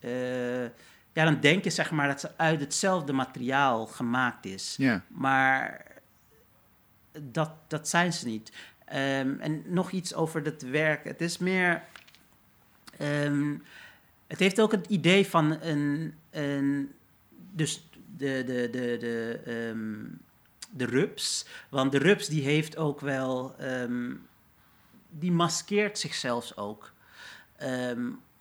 eh, 0.00 0.62
ja, 1.12 1.24
dan 1.24 1.40
denk 1.40 1.64
je 1.64 1.70
zeg 1.70 1.90
maar 1.90 2.08
dat 2.08 2.20
ze 2.20 2.30
uit 2.36 2.60
hetzelfde 2.60 3.12
materiaal 3.12 3.86
gemaakt 3.86 4.44
is. 4.46 4.74
ja. 4.78 5.02
Maar 5.08 5.84
dat, 7.22 7.50
dat 7.66 7.88
zijn 7.88 8.12
ze 8.12 8.26
niet. 8.26 8.52
Ehm, 8.84 9.34
en 9.40 9.62
nog 9.66 9.90
iets 9.90 10.14
over 10.14 10.44
het 10.44 10.62
werk. 10.62 11.04
Het 11.04 11.20
is 11.20 11.38
meer. 11.38 11.82
ehm, 12.98 13.56
het 14.26 14.38
heeft 14.38 14.60
ook 14.60 14.72
het 14.72 14.86
idee 14.86 15.26
van 15.26 15.60
een. 15.60 16.14
een 16.30 16.92
dus 17.52 17.88
de, 18.16 18.42
de, 18.46 18.68
de, 18.70 18.96
de, 18.98 19.40
ehm, 19.44 20.04
de 20.70 20.84
rups. 20.84 21.46
Want 21.68 21.92
de 21.92 21.98
rups 21.98 22.26
die 22.26 22.42
heeft 22.42 22.76
ook 22.76 23.00
wel. 23.00 23.54
die 25.10 25.32
maskeert 25.32 25.98
zichzelf 25.98 26.52
ook. 26.56 26.92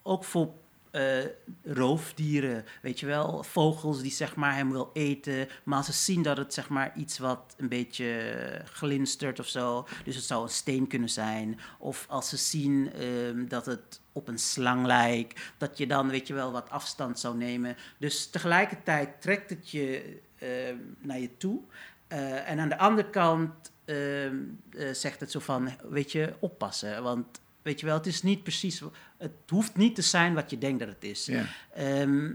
Ook 0.01 0.23
voor 0.23 0.53
eh, 0.97 1.25
roofdieren, 1.63 2.65
weet 2.81 2.99
je 2.99 3.05
wel, 3.05 3.43
vogels 3.43 4.01
die 4.01 4.11
zeg 4.11 4.35
maar 4.35 4.55
hem 4.55 4.71
wil 4.71 4.89
eten, 4.93 5.47
maar 5.63 5.83
ze 5.83 5.91
zien 5.91 6.21
dat 6.21 6.37
het 6.37 6.53
zeg 6.53 6.69
maar 6.69 6.91
iets 6.95 7.17
wat 7.17 7.55
een 7.57 7.67
beetje 7.67 8.35
glinstert 8.65 9.39
of 9.39 9.47
zo, 9.47 9.87
dus 10.03 10.15
het 10.15 10.25
zou 10.25 10.43
een 10.43 10.49
steen 10.49 10.87
kunnen 10.87 11.09
zijn, 11.09 11.59
of 11.79 12.05
als 12.09 12.29
ze 12.29 12.37
zien 12.37 12.91
ehm, 12.93 13.47
dat 13.47 13.65
het 13.65 14.01
op 14.11 14.27
een 14.27 14.39
slang 14.39 14.85
lijkt, 14.85 15.41
dat 15.57 15.77
je 15.77 15.87
dan 15.87 16.09
weet 16.09 16.27
je 16.27 16.33
wel 16.33 16.51
wat 16.51 16.69
afstand 16.69 17.19
zou 17.19 17.37
nemen. 17.37 17.75
Dus 17.97 18.27
tegelijkertijd 18.27 19.21
trekt 19.21 19.49
het 19.49 19.69
je 19.69 20.19
ehm, 20.37 20.77
naar 20.99 21.19
je 21.19 21.37
toe. 21.37 21.59
Eh, 22.07 22.49
en 22.49 22.59
aan 22.59 22.69
de 22.69 22.77
andere 22.77 23.09
kant 23.09 23.71
ehm, 23.85 24.35
eh, 24.69 24.93
zegt 24.93 25.19
het 25.19 25.31
zo 25.31 25.39
van, 25.39 25.71
weet 25.89 26.11
je, 26.11 26.33
oppassen, 26.39 27.03
want 27.03 27.39
weet 27.67 27.79
je 27.79 27.85
wel, 27.85 27.95
het 27.95 28.05
is 28.05 28.21
niet 28.21 28.43
precies, 28.43 28.81
het 29.17 29.31
hoeft 29.47 29.75
niet 29.77 29.95
te 29.95 30.01
zijn 30.01 30.33
wat 30.33 30.49
je 30.49 30.57
denkt 30.57 30.79
dat 30.79 30.87
het 30.87 31.03
is. 31.03 31.25
ja. 31.25 31.45
Ehm, 31.73 32.31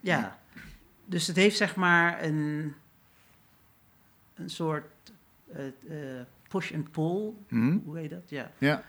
ja, 0.00 0.38
dus 1.04 1.26
het 1.26 1.36
heeft 1.36 1.56
zeg 1.56 1.76
maar 1.76 2.22
een, 2.22 2.74
een 4.34 4.50
soort 4.50 4.84
eh, 5.52 5.62
push 6.48 6.72
and 6.72 6.90
pull. 6.90 7.32
Mhm. 7.48 7.78
Hoe 7.84 7.98
heet 7.98 8.10
dat? 8.10 8.22
Ja. 8.30 8.50
Ja. 8.58 8.84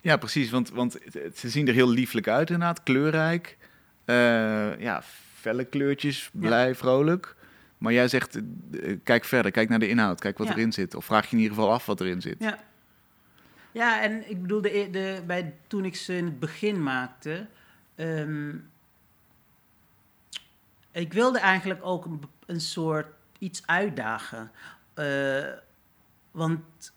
ja, 0.00 0.16
precies. 0.16 0.50
Want, 0.50 0.70
want 0.70 0.98
ze 1.34 1.48
zien 1.48 1.68
er 1.68 1.74
heel 1.74 1.88
lieflijk 1.90 2.28
uit 2.28 2.50
inderdaad. 2.50 2.82
Kleurrijk. 2.82 3.56
Eh, 4.04 4.80
ja, 4.80 5.02
felle 5.34 5.64
kleurtjes. 5.64 6.30
Blij, 6.32 6.74
vrolijk. 6.74 7.36
Maar 7.78 7.92
jij 7.92 8.08
zegt, 8.08 8.36
eh, 8.36 8.96
kijk 9.02 9.24
verder. 9.24 9.50
Kijk 9.50 9.68
naar 9.68 9.78
de 9.78 9.88
inhoud. 9.88 10.20
Kijk 10.20 10.38
wat 10.38 10.46
Ja. 10.46 10.52
erin 10.54 10.72
zit. 10.72 10.94
Of 10.94 11.04
vraag 11.04 11.26
je 11.30 11.36
in 11.36 11.42
ieder 11.42 11.56
geval 11.56 11.72
af 11.72 11.86
wat 11.86 12.00
erin 12.00 12.20
zit. 12.20 12.36
Ja. 12.38 12.58
Ja, 13.74 14.02
en 14.02 14.30
ik 14.30 14.42
bedoel, 14.42 14.60
de, 14.60 14.88
de, 14.90 15.22
bij, 15.26 15.54
toen 15.66 15.84
ik 15.84 15.96
ze 15.96 16.16
in 16.16 16.24
het 16.24 16.40
begin 16.40 16.82
maakte, 16.82 17.46
ehm, 17.94 18.56
ik 20.90 21.12
wilde 21.12 21.38
eigenlijk 21.38 21.80
ook 21.82 22.08
een, 22.46 22.60
soort 22.60 23.06
iets 23.38 23.66
uitdagen. 23.66 24.50
Eh, 24.94 25.44
want 26.30 26.92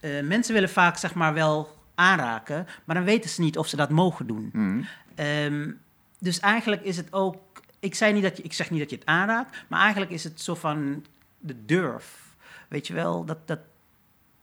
eh, 0.00 0.22
mensen 0.22 0.54
willen 0.54 0.68
vaak, 0.70 0.96
zeg 0.96 1.14
maar, 1.14 1.34
wel 1.34 1.78
aanraken, 1.94 2.66
maar 2.84 2.96
dan 2.96 3.04
weten 3.04 3.30
ze 3.30 3.40
niet 3.40 3.58
of 3.58 3.66
ze 3.66 3.76
dat 3.76 3.90
mogen 3.90 4.26
doen. 4.26 4.50
Mhm. 4.52 4.82
Ehm, 5.14 5.70
dus 6.18 6.40
eigenlijk 6.40 6.82
is 6.82 6.96
het 6.96 7.12
ook. 7.12 7.62
Ik, 7.78 7.94
zei 7.94 8.12
niet 8.12 8.22
dat 8.22 8.36
je, 8.36 8.42
ik 8.42 8.52
zeg 8.52 8.70
niet 8.70 8.80
dat 8.80 8.90
je 8.90 8.96
het 8.96 9.06
aanraakt, 9.06 9.64
maar 9.68 9.80
eigenlijk 9.80 10.12
is 10.12 10.24
het 10.24 10.40
zo 10.40 10.54
van 10.54 11.04
de 11.38 11.64
durf. 11.64 12.36
Weet 12.68 12.86
je 12.86 12.94
wel, 12.94 13.24
dat, 13.24 13.46
dat, 13.46 13.60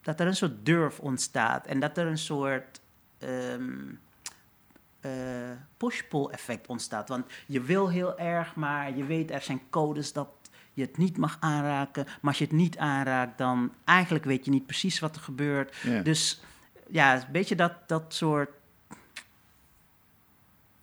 dat 0.08 0.20
er 0.20 0.28
een 0.28 0.36
soort 0.36 0.66
durf 0.66 1.00
ontstaat 1.00 1.68
en 1.68 1.80
dat 1.80 1.98
er 1.98 2.08
een 2.08 2.18
soort 2.18 2.82
eh, 3.18 5.10
push-pull 5.78 6.26
effect 6.26 6.68
ontstaat. 6.68 7.10
Want 7.10 7.26
je 7.48 7.62
wil 7.62 7.90
heel 7.90 8.18
erg, 8.20 8.56
maar 8.56 8.98
je 8.98 9.06
weet 9.06 9.32
er 9.32 9.42
zijn 9.42 9.62
codes 9.70 10.14
dat 10.14 10.30
je 10.74 10.82
het 10.82 10.98
niet 10.98 11.18
mag 11.18 11.38
aanraken. 11.40 12.04
Maar 12.04 12.18
als 12.22 12.38
je 12.38 12.44
het 12.44 12.54
niet 12.54 12.78
aanraakt, 12.78 13.38
dan 13.38 13.74
eigenlijk 13.84 14.26
weet 14.26 14.46
je 14.46 14.52
niet 14.52 14.66
precies 14.66 15.00
wat 15.00 15.16
er 15.16 15.22
gebeurt. 15.22 15.76
Dus 16.04 16.42
ja, 16.90 17.16
een 17.16 17.32
beetje 17.32 17.56
dat, 17.56 17.74
dat 17.88 18.14
soort. 18.14 18.50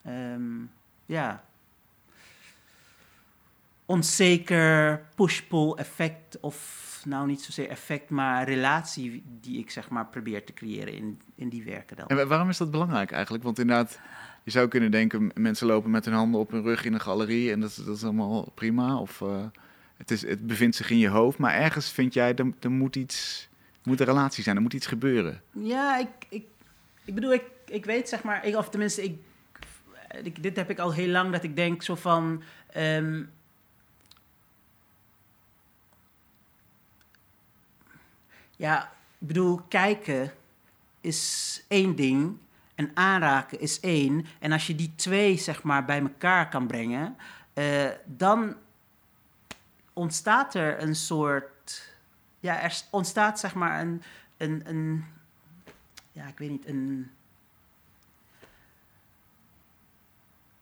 ehm, 0.02 0.62
ja. 1.06 1.44
Onzeker 3.86 5.02
push-pull 5.14 5.72
effect. 5.76 6.40
Of 6.40 6.82
nou 7.06 7.26
niet 7.26 7.42
zozeer 7.42 7.68
effect, 7.68 8.10
maar 8.10 8.44
relatie 8.48 9.22
die 9.40 9.58
ik 9.58 9.70
zeg 9.70 9.88
maar 9.88 10.06
probeer 10.06 10.44
te 10.44 10.52
creëren 10.52 10.94
in, 10.94 11.20
in 11.34 11.48
die 11.48 11.64
werken 11.64 11.96
dan. 11.96 12.06
En 12.06 12.16
wa- 12.16 12.26
waarom 12.26 12.48
is 12.48 12.56
dat 12.56 12.70
belangrijk 12.70 13.10
eigenlijk? 13.12 13.44
Want 13.44 13.58
inderdaad, 13.58 14.00
je 14.44 14.50
zou 14.50 14.68
kunnen 14.68 14.90
denken, 14.90 15.30
mensen 15.34 15.66
lopen 15.66 15.90
met 15.90 16.04
hun 16.04 16.14
handen 16.14 16.40
op 16.40 16.50
hun 16.50 16.62
rug 16.62 16.84
in 16.84 16.92
een 16.94 17.00
galerie 17.00 17.52
en 17.52 17.60
dat, 17.60 17.70
is- 17.70 17.76
dat 17.84 17.96
is 17.96 18.04
allemaal 18.04 18.50
prima. 18.54 18.98
Of 18.98 19.20
eh, 19.20 19.44
het, 19.96 20.10
is, 20.10 20.26
het 20.26 20.46
bevindt 20.46 20.76
zich 20.76 20.90
in 20.90 20.98
je 20.98 21.08
hoofd, 21.08 21.38
maar 21.38 21.54
ergens 21.54 21.90
vind 21.92 22.14
jij, 22.14 22.34
er, 22.34 22.52
er 22.60 22.70
moet 22.70 22.96
iets, 22.96 23.48
er 23.82 23.88
moet 23.88 24.00
een 24.00 24.06
relatie 24.06 24.42
zijn, 24.42 24.56
er 24.56 24.62
moet 24.62 24.72
iets 24.74 24.86
gebeuren. 24.86 25.40
Ja, 25.52 25.98
ik, 25.98 26.08
ik, 26.28 26.44
ik 27.04 27.14
bedoel, 27.14 27.32
ik, 27.32 27.44
ik 27.66 27.84
weet 27.84 28.08
zeg 28.08 28.22
maar, 28.22 28.46
ik, 28.46 28.56
of 28.56 28.68
tenminste, 28.68 29.02
ik, 29.04 29.18
ik, 30.22 30.42
dit 30.42 30.56
heb 30.56 30.70
ik 30.70 30.78
al 30.78 30.92
heel 30.92 31.08
lang, 31.08 31.32
dat 31.32 31.42
ik 31.42 31.56
denk 31.56 31.82
zo 31.82 31.94
van. 31.94 32.42
ehm, 32.72 33.22
ja, 38.56 38.82
ik 39.18 39.26
bedoel, 39.26 39.60
kijken 39.68 40.32
is 41.00 41.62
één 41.68 41.94
ding 41.96 42.36
en 42.74 42.90
aanraken 42.94 43.60
is 43.60 43.80
één. 43.80 44.26
En 44.38 44.52
als 44.52 44.66
je 44.66 44.74
die 44.74 44.92
twee 44.96 45.36
zeg 45.36 45.62
maar 45.62 45.84
bij 45.84 46.00
elkaar 46.00 46.48
kan 46.48 46.66
brengen, 46.66 47.16
eh, 47.52 47.90
dan 48.04 48.56
ontstaat 49.92 50.54
er 50.54 50.82
een 50.82 50.96
soort. 50.96 51.92
Ja, 52.40 52.60
er 52.60 52.82
ontstaat 52.90 53.40
zeg 53.40 53.54
maar 53.54 53.80
een, 53.80 54.02
een, 54.36 54.62
een 54.64 55.04
ja, 56.12 56.26
ik 56.26 56.38
weet 56.38 56.50
niet, 56.50 56.66
een. 56.66 57.10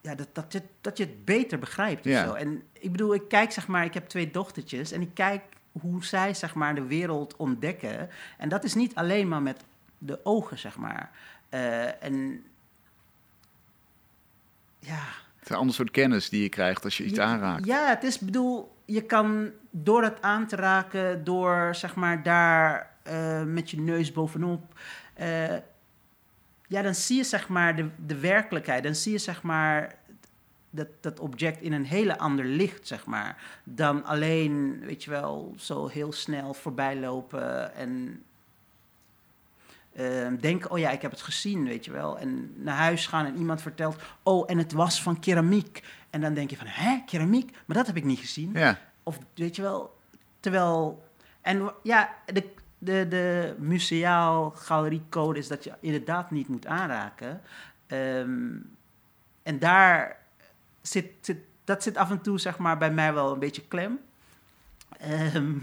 Ja, 0.01 0.15
dat, 0.15 0.29
dat, 0.35 0.53
je, 0.53 0.63
dat 0.81 0.97
je 0.99 1.05
het 1.05 1.25
beter 1.25 1.59
begrijpt 1.59 2.07
of 2.07 2.13
Ja. 2.13 2.25
zo. 2.25 2.33
En 2.33 2.63
ik 2.73 2.91
bedoel, 2.93 3.15
ik 3.15 3.29
kijk 3.29 3.53
zeg 3.53 3.67
maar, 3.67 3.85
ik 3.85 3.95
heb 3.95 4.09
twee 4.09 4.31
dochtertjes 4.31 4.93
en 4.93 5.01
ik 5.01 5.15
kijk 5.15 5.43
hoe 5.81 6.05
zij 6.05 6.35
zeg 6.35 6.55
maar 6.55 6.75
de 6.75 6.87
wereld 6.87 7.37
ontdekken. 7.37 8.11
En 8.39 8.49
dat 8.49 8.65
is 8.65 8.75
niet 8.75 8.95
alleen 8.95 9.29
maar 9.29 9.43
met 9.43 9.65
de 9.99 10.21
ogen, 10.25 10.59
zeg 10.59 10.77
maar. 10.77 11.11
Eh, 11.49 12.03
en 12.05 12.45
ja, 14.79 15.03
Het 15.35 15.43
is 15.45 15.49
een 15.51 15.57
ander 15.57 15.75
soort 15.75 15.91
kennis 15.91 16.29
die 16.29 16.43
je 16.43 16.49
krijgt 16.49 16.85
als 16.85 16.97
je 16.97 17.05
iets 17.05 17.17
ja, 17.19 17.25
aanraakt. 17.25 17.67
Ja, 17.67 17.89
het 17.89 18.03
is 18.03 18.19
bedoel, 18.19 18.77
je 18.85 19.03
kan 19.03 19.51
door 19.71 20.03
het 20.03 20.23
aan 20.23 20.47
te 20.47 20.57
raken, 20.57 21.25
door 21.25 21.75
zeg 21.75 21.95
maar 21.95 22.23
daar 22.23 22.91
eh, 23.03 23.43
met 23.43 23.71
je 23.71 23.81
neus 23.81 24.13
bovenop. 24.13 24.79
eh, 25.15 25.57
ja, 26.67 26.83
dan 26.83 26.95
zie 26.95 27.17
je 27.17 27.25
zeg 27.25 27.49
maar 27.49 27.77
de, 27.77 27.89
de 28.07 28.19
werkelijkheid. 28.19 28.83
Dan 28.83 28.95
zie 28.95 29.13
je 29.13 29.19
zeg 29.19 29.43
maar 29.43 29.95
dat, 30.73 30.89
dat 31.01 31.21
object 31.21 31.61
in 31.61 31.73
een 31.73 31.85
hele 31.85 32.19
ander 32.19 32.45
licht, 32.45 32.87
zeg 32.87 33.07
maar. 33.07 33.61
Dan 33.65 34.05
alleen, 34.05 34.81
weet 34.81 35.05
je 35.05 35.11
wel, 35.11 35.55
zo 35.59 35.87
heel 35.89 36.13
snel 36.13 36.55
voorbij 36.55 36.97
lopen 36.97 37.75
en 37.75 38.23
Ehm, 39.97 40.37
denken, 40.37 40.71
oh 40.71 40.79
ja, 40.79 40.91
ik 40.91 41.03
heb 41.03 41.11
het 41.11 41.23
gezien, 41.23 41.65
weet 41.65 41.85
je 41.85 41.91
wel. 41.91 42.19
En 42.19 42.53
naar 42.57 42.77
huis 42.77 43.07
gaan 43.07 43.27
en 43.27 43.37
iemand 43.37 43.63
vertelt, 43.63 44.03
oh, 44.23 44.51
en 44.51 44.59
het 44.59 44.73
was 44.73 45.03
van 45.03 45.21
keramiek. 45.21 45.85
En 46.11 46.21
dan 46.21 46.35
denk 46.35 46.51
je 46.51 46.57
van, 46.57 46.67
hè, 46.67 47.03
keramiek? 47.07 47.57
Maar 47.67 47.77
dat 47.77 47.87
heb 47.87 47.97
ik 47.97 48.05
niet 48.05 48.19
gezien. 48.19 48.51
Ja, 48.55 48.79
Of 49.03 49.19
weet 49.35 49.57
je 49.57 49.63
wel, 49.63 49.97
terwijl... 50.41 51.05
En 51.41 51.73
ja, 51.83 52.15
de, 52.27 52.49
de, 52.79 53.07
de 53.09 53.55
museaal 53.59 54.51
galeriecode 54.51 55.39
is 55.39 55.49
dat 55.49 55.65
je 55.65 55.73
inderdaad 55.81 56.31
niet 56.31 56.49
moet 56.49 56.67
aanraken. 56.67 57.41
Ehm, 57.87 58.51
en 59.43 59.59
daar 59.59 60.17
zit, 60.83 61.07
zit, 61.21 61.37
dat 61.65 61.83
zit 61.83 61.97
af 61.97 62.11
en 62.11 62.21
toe, 62.21 62.39
zeg 62.41 62.59
maar, 62.59 62.79
bij 62.79 62.93
mij 62.93 63.15
wel 63.15 63.33
een 63.33 63.39
beetje 63.39 63.63
klem. 63.69 63.99
Ehm, 64.99 65.55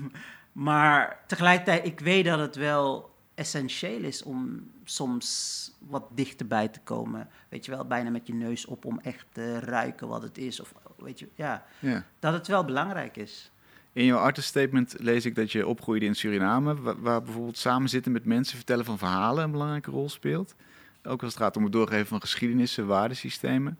maar 0.51 1.19
tegelijkertijd, 1.27 1.85
ik 1.85 1.99
weet 1.99 2.25
dat 2.25 2.39
het 2.39 2.55
wel 2.55 3.15
essentieel 3.35 4.03
is 4.03 4.23
om 4.23 4.69
soms 4.83 5.71
wat 5.87 6.03
dichterbij 6.11 6.67
te 6.67 6.79
komen. 6.79 7.29
Weet 7.49 7.65
je 7.65 7.71
wel, 7.71 7.85
bijna 7.85 8.09
met 8.09 8.27
je 8.27 8.33
neus 8.33 8.65
op 8.65 8.85
om 8.85 8.99
echt 8.99 9.25
te 9.31 9.59
ruiken 9.59 10.07
wat 10.07 10.21
het 10.21 10.37
is. 10.37 10.59
Of 10.59 10.73
weet 10.97 11.19
je, 11.19 11.27
ja, 11.35 11.65
ja. 11.79 12.03
dat 12.19 12.33
het 12.33 12.47
wel 12.47 12.65
belangrijk 12.65 13.17
is. 13.17 13.51
In 13.93 14.05
jouw 14.05 14.17
artist 14.17 14.47
statement 14.47 14.95
lees 14.97 15.25
ik 15.25 15.35
dat 15.35 15.51
je 15.51 15.67
opgroeide 15.67 16.05
in 16.05 16.15
Suriname, 16.15 16.81
wa- 16.81 16.95
waar, 16.95 17.21
bijvoorbeeld 17.21 17.57
samen 17.57 17.89
zitten 17.89 18.11
met 18.11 18.25
mensen 18.25 18.55
vertellen 18.57 18.85
van 18.85 18.97
verhalen 18.97 19.43
een 19.43 19.51
belangrijke 19.51 19.91
rol 19.91 20.09
speelt. 20.09 20.55
Ook 21.03 21.23
als 21.23 21.33
het 21.33 21.41
gaat 21.41 21.57
om 21.57 21.63
het 21.63 21.71
doorgeven 21.71 22.07
van 22.07 22.21
geschiedenissen, 22.21 22.87
waardesystemen. 22.87 23.79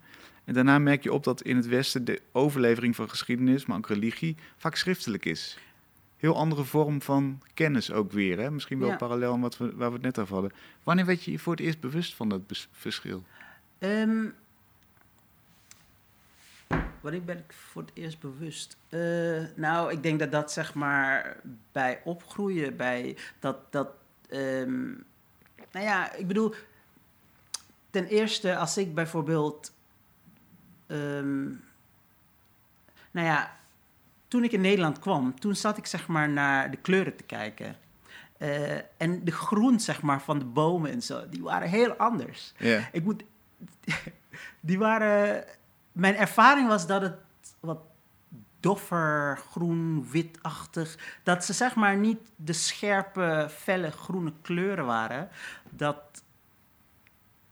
En 0.49 0.55
daarna 0.55 0.79
merk 0.79 1.03
je 1.03 1.13
op 1.13 1.23
dat 1.23 1.41
in 1.41 1.55
het 1.55 1.67
Westen 1.67 2.05
de 2.05 2.21
overlevering 2.31 2.95
van 2.95 3.09
geschiedenis, 3.09 3.65
maar 3.65 3.77
ook 3.77 3.88
religie, 3.88 4.38
vaak 4.57 4.75
schriftelijk 4.75 5.25
is. 5.25 5.57
Heel 6.17 6.35
andere 6.35 6.63
vorm 6.63 7.01
van 7.01 7.41
kennis 7.53 7.91
ook 7.91 8.12
weer. 8.12 8.39
Hè? 8.39 8.51
Misschien 8.51 8.79
wel 8.79 8.89
Ja. 8.89 8.95
parallel 8.95 9.33
aan 9.33 9.41
wat 9.41 9.57
we, 9.57 9.75
waar 9.75 9.88
we 9.88 9.93
het 9.93 10.03
net 10.03 10.19
over 10.19 10.33
hadden. 10.33 10.51
Wanneer 10.83 11.05
werd 11.05 11.23
je 11.23 11.31
je 11.31 11.39
voor 11.39 11.51
het 11.53 11.62
eerst 11.62 11.79
bewust 11.79 12.15
van 12.15 12.29
dat 12.29 12.41
verschil? 12.71 13.23
Ehm 13.79 14.25
wanneer 17.01 17.23
ben 17.23 17.38
ik 17.38 17.53
voor 17.53 17.81
het 17.81 17.91
eerst 17.93 18.19
bewust? 18.19 18.77
Eh, 18.89 18.99
nou, 19.55 19.91
ik 19.91 20.03
denk 20.03 20.19
dat 20.19 20.31
dat 20.31 20.51
zeg 20.51 20.73
maar 20.73 21.38
bij 21.71 22.01
opgroeien, 22.03 22.75
bij 22.75 23.17
dat, 23.39 23.57
dat 23.71 23.89
ehm, 24.29 24.88
nou 25.71 25.85
ja, 25.85 26.13
ik 26.13 26.27
bedoel, 26.27 26.53
ten 27.89 28.05
eerste 28.05 28.57
als 28.57 28.77
ik 28.77 28.93
bijvoorbeeld, 28.93 29.71
ehm, 30.89 31.43
nou 33.12 33.28
ja, 33.28 33.58
toen 34.28 34.43
ik 34.43 34.52
in 34.52 34.62
Nederland 34.62 34.99
kwam, 34.99 35.39
toen 35.39 35.56
zat 35.56 35.78
ik 35.78 35.86
zeg 35.86 36.08
maar 36.08 36.30
naar 36.30 36.71
de 36.71 36.78
kleuren 36.78 37.15
te 37.15 37.23
kijken. 37.23 37.75
Eh, 38.38 38.78
en 38.97 39.23
de 39.23 39.32
groen 39.32 39.80
zeg 39.80 40.02
maar 40.02 40.21
van 40.21 40.39
de 40.39 40.45
bomen 40.45 40.91
en 40.91 41.02
zo, 41.02 41.30
die 41.30 41.43
waren 41.43 41.69
heel 41.69 41.93
anders. 41.93 42.54
Ik 42.91 43.04
moet. 43.04 43.23
Die 44.60 44.80
waren. 44.80 45.43
Mijn 45.91 46.15
ervaring 46.15 46.67
was 46.67 46.88
dat 46.88 47.02
het 47.02 47.15
wat 47.60 47.80
doffer, 48.60 49.39
groen, 49.52 50.08
witachtig. 50.12 51.19
Dat 51.23 51.45
ze 51.45 51.54
zeg 51.54 51.75
maar 51.75 51.97
niet 51.97 52.19
de 52.36 52.54
scherpe, 52.54 53.47
felle 53.49 53.91
groene 53.91 54.34
kleuren 54.41 54.86
waren. 54.86 55.30
Dat. 55.69 56.23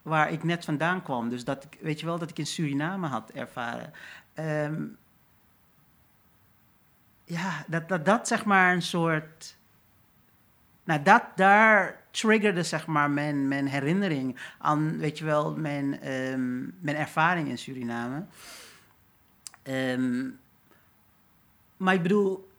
Waar 0.08 0.32
ik 0.32 0.44
net 0.44 0.66
vandaan 0.66 1.04
kwam. 1.04 1.30
Dus 1.30 1.44
dat 1.44 1.64
ik, 1.64 1.78
weet 1.82 2.00
je 2.00 2.06
wel, 2.06 2.18
dat 2.18 2.30
ik 2.30 2.38
in 2.40 2.46
Suriname 2.46 3.08
had 3.08 3.30
ervaren. 3.30 3.94
Ehm, 4.34 4.84
ja, 7.24 7.66
dat, 7.68 7.90
dat 7.90 8.06
dat 8.06 8.28
zeg 8.28 8.46
maar 8.46 8.74
een 8.74 8.82
soort. 8.82 9.58
Nou, 10.84 11.04
dat 11.04 11.24
daar 11.36 12.02
triggerde 12.12 12.64
zeg 12.64 12.86
maar 12.86 13.10
mijn, 13.10 13.48
mijn 13.48 13.68
herinnering 13.68 14.40
aan, 14.58 14.98
weet 14.98 15.18
je 15.18 15.26
wel, 15.26 15.56
mijn, 15.56 16.02
ehm, 16.02 16.60
mijn 16.80 16.96
ervaring 16.96 17.48
in 17.48 17.58
Suriname. 17.58 18.26
Ehm, 19.64 20.30
maar 21.78 21.94
ik 21.94 22.02
bedoel, 22.02 22.50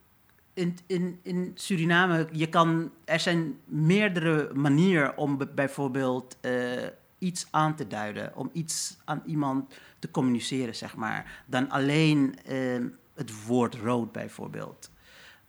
in, 0.53 0.77
in, 0.87 1.19
in 1.21 1.51
Suriname, 1.55 2.27
je 2.31 2.49
kan, 2.49 2.91
er 3.05 3.19
zijn 3.19 3.59
meerdere 3.65 4.53
manieren 4.53 5.17
om 5.17 5.39
bijvoorbeeld 5.55 6.37
eh, 6.41 6.87
iets 7.19 7.47
aan 7.51 7.75
te 7.75 7.87
duiden, 7.87 8.35
om 8.35 8.49
iets 8.53 8.97
aan 9.05 9.21
iemand 9.25 9.73
te 9.99 10.11
communiceren, 10.11 10.75
zeg 10.75 10.95
maar, 10.95 11.43
dan 11.45 11.69
alleen 11.69 12.35
ehm, 12.45 12.87
het 13.13 13.45
woord 13.45 13.75
rood 13.75 14.11
bijvoorbeeld. 14.11 14.91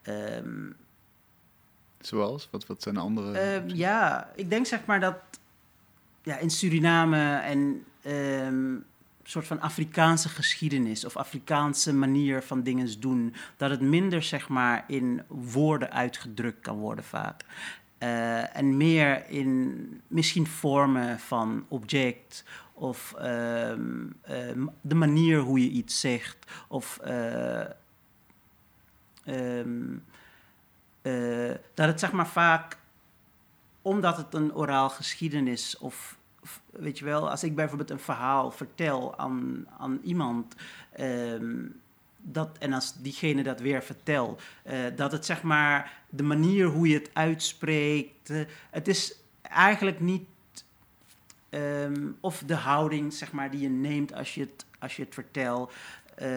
Ehm, 0.02 0.70
Zoals? 2.00 2.48
Wat, 2.50 2.66
wat 2.66 2.82
zijn 2.82 2.94
de 2.94 3.00
andere... 3.00 3.38
Ehm, 3.38 3.68
ja, 3.68 4.30
ik 4.34 4.50
denk 4.50 4.66
zeg 4.66 4.84
maar 4.84 5.00
dat 5.00 5.16
ja, 6.22 6.36
in 6.36 6.50
Suriname 6.50 7.36
en 7.36 7.84
een 8.02 8.84
soort 9.22 9.46
van 9.46 9.60
Afrikaanse 9.60 10.28
geschiedenis 10.28 11.04
of 11.04 11.16
Afrikaanse 11.16 11.94
manier 11.94 12.42
van 12.42 12.62
dingen 12.62 13.00
doen, 13.00 13.34
dat 13.56 13.70
het 13.70 13.80
minder 13.80 14.22
zeg 14.22 14.48
maar 14.48 14.84
in 14.86 15.22
woorden 15.28 15.90
uitgedrukt 15.92 16.60
kan 16.60 16.78
worden 16.78 17.04
vaak. 17.04 17.44
Eh, 18.00 18.56
en 18.56 18.76
meer 18.76 19.28
in 19.28 20.02
misschien 20.06 20.46
vormen 20.46 21.18
van 21.18 21.64
object 21.68 22.44
of 22.72 23.14
ehm, 23.18 24.06
ehm, 24.22 24.66
de 24.80 24.94
manier 24.94 25.38
hoe 25.38 25.60
je 25.60 25.70
iets 25.70 26.00
zegt 26.00 26.36
of 26.68 26.98
eh, 26.98 27.60
ehm, 29.24 29.96
eh, 31.02 31.54
dat 31.74 31.86
het 31.86 32.00
zeg 32.00 32.12
maar 32.12 32.28
vaak, 32.28 32.78
omdat 33.82 34.16
het 34.16 34.34
een 34.34 34.54
oraal 34.54 34.90
geschiedenis 34.90 35.78
of, 35.78 36.18
weet 36.70 36.98
je 36.98 37.04
wel, 37.04 37.30
als 37.30 37.44
ik 37.44 37.54
bijvoorbeeld 37.54 37.90
een 37.90 37.98
verhaal 37.98 38.50
vertel 38.50 39.18
aan, 39.18 39.66
aan 39.78 40.00
iemand, 40.02 40.54
dat, 42.22 42.58
en 42.58 42.72
als 42.72 42.94
diegene 42.94 43.42
dat 43.42 43.60
weer 43.60 43.82
vertelt, 43.82 44.42
eh, 44.62 44.78
dat 44.96 45.12
het 45.12 45.26
zeg 45.26 45.42
maar 45.42 46.02
de 46.08 46.22
manier 46.22 46.66
hoe 46.66 46.88
je 46.88 46.94
het 46.94 47.10
uitspreekt, 47.12 48.30
eh, 48.30 48.40
het 48.70 48.88
is 48.88 49.14
eigenlijk 49.42 50.00
niet, 50.00 50.26
ehm, 51.48 52.08
of 52.20 52.42
de 52.46 52.54
houding 52.54 53.12
zeg 53.12 53.32
maar 53.32 53.50
die 53.50 53.60
je 53.60 53.68
neemt 53.68 54.14
als 54.14 54.34
je 54.34 54.40
het, 54.40 54.64
als 54.78 54.96
je 54.96 55.02
het 55.02 55.14
vertelt, 55.14 55.72
eh, 56.14 56.28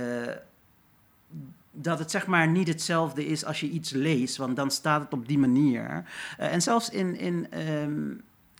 dat 1.71 1.99
het 1.99 2.11
zeg 2.11 2.27
maar 2.27 2.47
niet 2.47 2.67
hetzelfde 2.67 3.25
is 3.25 3.45
als 3.45 3.59
je 3.59 3.69
iets 3.69 3.91
leest, 3.91 4.37
want 4.37 4.55
dan 4.55 4.71
staat 4.71 5.01
het 5.01 5.13
op 5.13 5.27
die 5.27 5.37
manier. 5.37 6.05
En 6.37 6.61
zelfs 6.61 6.89
in, 6.89 7.15
in, 7.15 7.51
ehm, 7.51 8.11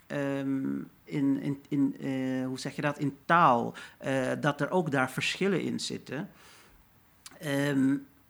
ehm, 0.07 0.75
in, 1.03 1.41
in, 1.41 1.63
in 1.69 1.95
hoe 2.43 2.59
zeg 2.59 2.75
je 2.75 2.81
dat, 2.81 2.99
in 2.99 3.17
taal, 3.25 3.73
dat 4.39 4.62
er 4.62 4.69
ook 4.69 4.91
daar 4.91 5.12
verschillen 5.12 5.62
in 5.62 5.79
zitten. 5.79 6.29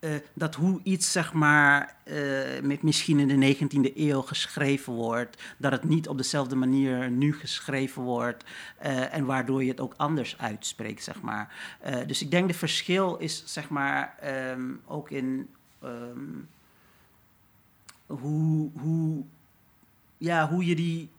Eh, 0.04 0.14
dat 0.34 0.54
hoe 0.54 0.80
iets, 0.82 1.12
zeg 1.12 1.32
maar, 1.32 1.96
eh, 2.04 2.60
met 2.62 2.82
misschien 2.82 3.18
in 3.18 3.28
de 3.28 3.36
19e 3.36 3.92
eeuw 3.94 4.20
geschreven 4.20 4.92
wordt, 4.92 5.42
dat 5.56 5.72
het 5.72 5.84
niet 5.84 6.08
op 6.08 6.16
dezelfde 6.16 6.56
manier 6.56 7.10
nu 7.10 7.34
geschreven 7.34 8.02
wordt 8.02 8.44
eh, 8.78 9.14
en 9.14 9.24
waardoor 9.24 9.62
je 9.62 9.70
het 9.70 9.80
ook 9.80 9.94
anders 9.96 10.38
uitspreekt, 10.38 11.02
zeg 11.02 11.20
maar. 11.20 11.76
Dus 12.06 12.22
ik 12.22 12.30
denk 12.30 12.48
de 12.48 12.54
verschil 12.54 13.16
is, 13.16 13.42
zeg 13.46 13.68
maar, 13.68 14.16
ehm, 14.20 14.72
ook 14.86 15.10
in 15.10 15.48
ehm, 15.82 16.40
hoe, 18.06 18.70
hoe, 18.76 19.24
ja, 20.18 20.48
hoe 20.48 20.66
je 20.66 20.74
die 20.74 21.10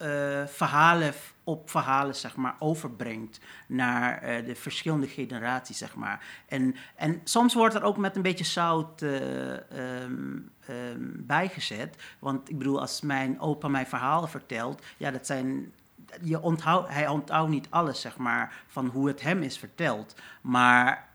eh, 0.00 0.46
verhalen 0.46 1.14
op 1.44 1.70
verhalen, 1.70 2.14
zeg 2.14 2.36
maar, 2.36 2.56
overbrengt 2.58 3.40
naar 3.66 4.18
eh, 4.18 4.46
de 4.46 4.54
verschillende 4.54 5.06
generaties, 5.06 5.78
zeg 5.78 5.94
maar. 5.94 6.24
En, 6.46 6.76
en 6.96 7.20
soms 7.24 7.54
wordt 7.54 7.74
er 7.74 7.82
ook 7.82 7.96
met 7.96 8.16
een 8.16 8.22
beetje 8.22 8.44
zout 8.44 9.02
eh, 9.02 9.52
ehm, 9.52 10.38
ehm, 10.66 11.08
bijgezet. 11.16 11.96
Want 12.18 12.48
ik 12.48 12.58
bedoel, 12.58 12.80
als 12.80 13.00
mijn 13.00 13.40
opa 13.40 13.68
mij 13.68 13.86
verhalen 13.86 14.28
vertelt, 14.28 14.82
ja, 14.96 15.10
dat 15.10 15.26
zijn 15.26 15.72
je 16.22 16.40
onthoudt, 16.40 16.88
hij 16.88 17.08
onthoudt 17.08 17.50
niet 17.50 17.66
alles, 17.70 18.00
zeg 18.00 18.16
maar, 18.16 18.62
van 18.66 18.86
hoe 18.86 19.08
het 19.08 19.22
hem 19.22 19.42
is 19.42 19.58
verteld. 19.58 20.14
Maar 20.40 21.08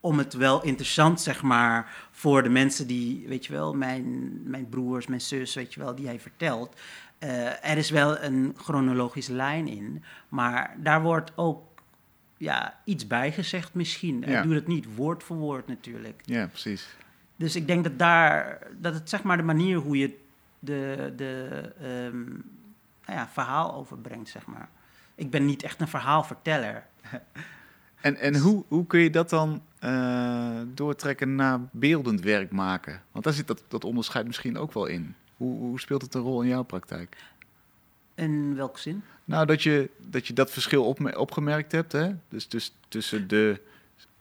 om 0.00 0.18
het 0.18 0.32
wel 0.32 0.62
interessant, 0.62 1.20
zeg 1.20 1.42
maar, 1.42 2.08
voor 2.10 2.42
de 2.42 2.48
mensen 2.48 2.86
die, 2.86 3.28
weet 3.28 3.46
je 3.46 3.52
wel, 3.52 3.74
mijn, 3.74 4.40
mijn 4.50 4.68
broers, 4.68 5.06
mijn 5.06 5.20
zus, 5.20 5.54
weet 5.54 5.74
je 5.74 5.80
wel, 5.80 5.94
die 5.94 6.06
hij 6.06 6.20
vertelt. 6.20 6.80
Eh, 7.18 7.70
er 7.70 7.76
is 7.76 7.90
wel 7.90 8.18
een 8.18 8.54
chronologische 8.56 9.32
lijn 9.32 9.68
in, 9.68 10.04
maar 10.28 10.76
daar 10.82 11.02
wordt 11.02 11.32
ook 11.36 11.62
ja, 12.36 12.80
iets 12.84 13.06
bij 13.06 13.32
gezegd 13.32 13.74
misschien. 13.74 14.24
Ja. 14.26 14.42
doet 14.42 14.54
het 14.54 14.66
niet 14.66 14.94
woord 14.94 15.22
voor 15.22 15.36
woord 15.36 15.66
natuurlijk. 15.66 16.22
Ja, 16.24 16.46
precies. 16.46 16.96
Dus 17.36 17.56
ik 17.56 17.66
denk 17.66 17.84
dat 17.84 17.98
daar, 17.98 18.58
dat 18.78 18.94
het 18.94 19.08
zeg 19.08 19.22
maar 19.22 19.36
de 19.36 19.42
manier 19.42 19.76
hoe 19.76 19.98
je 19.98 20.18
de, 20.58 21.12
de 21.16 21.48
ehm, 21.80 22.24
nou 23.06 23.18
ja, 23.18 23.28
verhaal 23.28 23.74
overbrengt, 23.74 24.28
zeg 24.28 24.46
maar. 24.46 24.68
Ik 25.14 25.30
ben 25.30 25.44
niet 25.44 25.62
echt 25.62 25.80
een 25.80 25.88
verhaalverteller. 25.88 26.86
En, 28.00 28.16
en 28.16 28.36
hoe, 28.36 28.64
hoe 28.68 28.86
kun 28.86 29.00
je 29.00 29.10
dat 29.10 29.30
dan 29.30 29.62
eh, 29.78 30.60
doortrekken 30.74 31.34
naar 31.34 31.60
beeldend 31.72 32.20
werk 32.20 32.52
maken? 32.52 33.02
Want 33.12 33.24
daar 33.24 33.32
zit 33.32 33.46
dat, 33.46 33.62
dat 33.68 33.84
onderscheid 33.84 34.26
misschien 34.26 34.58
ook 34.58 34.72
wel 34.72 34.86
in. 34.86 35.14
Hoe, 35.36 35.58
hoe 35.58 35.80
speelt 35.80 36.02
het 36.02 36.14
een 36.14 36.20
rol 36.20 36.42
in 36.42 36.48
jouw 36.48 36.62
praktijk? 36.62 37.16
In 38.14 38.54
welke 38.56 38.78
zin? 38.80 39.02
Nou, 39.24 39.46
dat 39.46 39.62
je 39.62 39.90
dat, 39.98 40.26
je 40.26 40.32
dat 40.32 40.50
verschil 40.50 40.84
opme- 40.84 41.18
opgemerkt 41.18 41.72
hebt. 41.72 41.92
Hè? 41.92 42.10
Dus, 42.28 42.48
dus 42.48 42.74
tussen 42.88 43.28
de, 43.28 43.60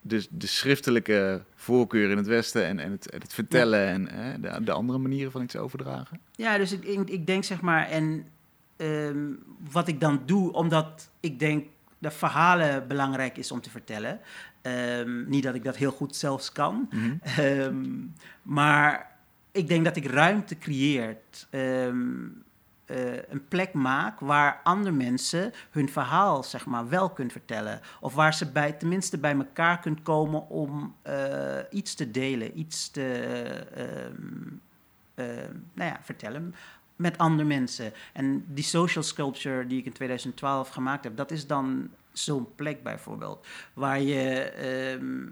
de, 0.02 0.28
de 0.30 0.48
schriftelijke 0.48 1.44
voorkeur 1.56 2.10
in 2.10 2.18
het 2.18 2.28
Westen 2.28 2.66
en, 2.66 2.80
en, 2.80 2.92
het, 2.92 3.08
het 3.14 3.34
vertellen 3.34 3.88
en 3.88 4.10
hè, 4.10 4.40
de, 4.40 4.64
de 4.64 4.72
andere 4.72 5.00
manieren 5.00 5.32
van 5.32 5.42
iets 5.42 5.56
overdragen. 5.56 6.20
Ja, 6.36 6.58
dus 6.58 6.72
ik, 6.72 6.84
ik, 6.84 7.10
ik 7.10 7.28
denk 7.28 7.44
zeg 7.44 7.62
maar, 7.62 7.88
en 7.90 8.28
ehm, 8.76 9.18
wat 9.72 9.88
ik 9.88 10.00
dan 10.00 10.22
doe, 10.26 10.52
omdat 10.54 11.10
ik 11.20 11.40
denk 11.40 11.66
dat 12.00 12.14
verhalen 12.14 12.88
belangrijk 12.88 13.38
is 13.38 13.52
om 13.52 13.62
te 13.62 13.70
vertellen. 13.70 14.20
Ehm, 14.62 15.30
niet 15.30 15.44
dat 15.44 15.56
ik 15.56 15.64
dat 15.64 15.76
heel 15.76 15.92
goed 15.92 16.16
zelfs 16.16 16.52
kan, 16.52 16.90
Mhm. 16.92 17.14
Ehm, 17.22 17.86
maar 18.42 19.15
ik 19.56 19.68
denk 19.68 19.86
dat 19.86 19.96
ik 19.96 20.06
ruimte 20.06 20.58
creëert, 20.58 21.48
ehm, 21.50 22.28
eh, 22.86 23.30
een 23.30 23.48
plek 23.48 23.74
maak 23.74 24.20
waar 24.20 24.60
andere 24.64 24.96
mensen 24.96 25.54
hun 25.72 25.90
verhaal 25.90 26.44
zeg 26.44 26.66
maar 26.66 26.90
wel 26.90 27.10
kunnen 27.10 27.34
vertellen. 27.34 27.82
Of 28.00 28.14
waar 28.14 28.34
ze 28.34 28.52
bij, 28.52 28.72
tenminste 28.72 29.18
bij 29.18 29.36
elkaar 29.36 29.80
kunnen 29.80 30.02
komen 30.02 30.50
om 30.50 30.96
eh, 31.02 31.60
iets 31.70 31.94
te 31.94 32.12
delen, 32.12 32.60
iets 32.60 32.90
te 32.90 33.04
ehm, 33.76 34.58
ehm, 35.16 35.54
nou 35.74 35.90
ja, 35.90 36.00
vertellen 36.02 36.56
met 36.96 37.18
andere 37.18 37.48
mensen. 37.48 37.94
En 38.14 38.46
die 38.48 38.64
social 38.64 39.04
sculpture 39.04 39.68
die 39.68 39.80
ik 39.80 39.86
in 39.86 39.94
2012 39.94 40.70
gemaakt 40.70 41.04
heb, 41.04 41.18
dat 41.18 41.32
is 41.32 41.48
dan 41.48 41.90
zo'n 42.12 42.48
plek 42.56 42.84
bijvoorbeeld, 42.84 43.48
waar 43.74 44.02
je 44.02 44.40
ehm, 44.42 45.28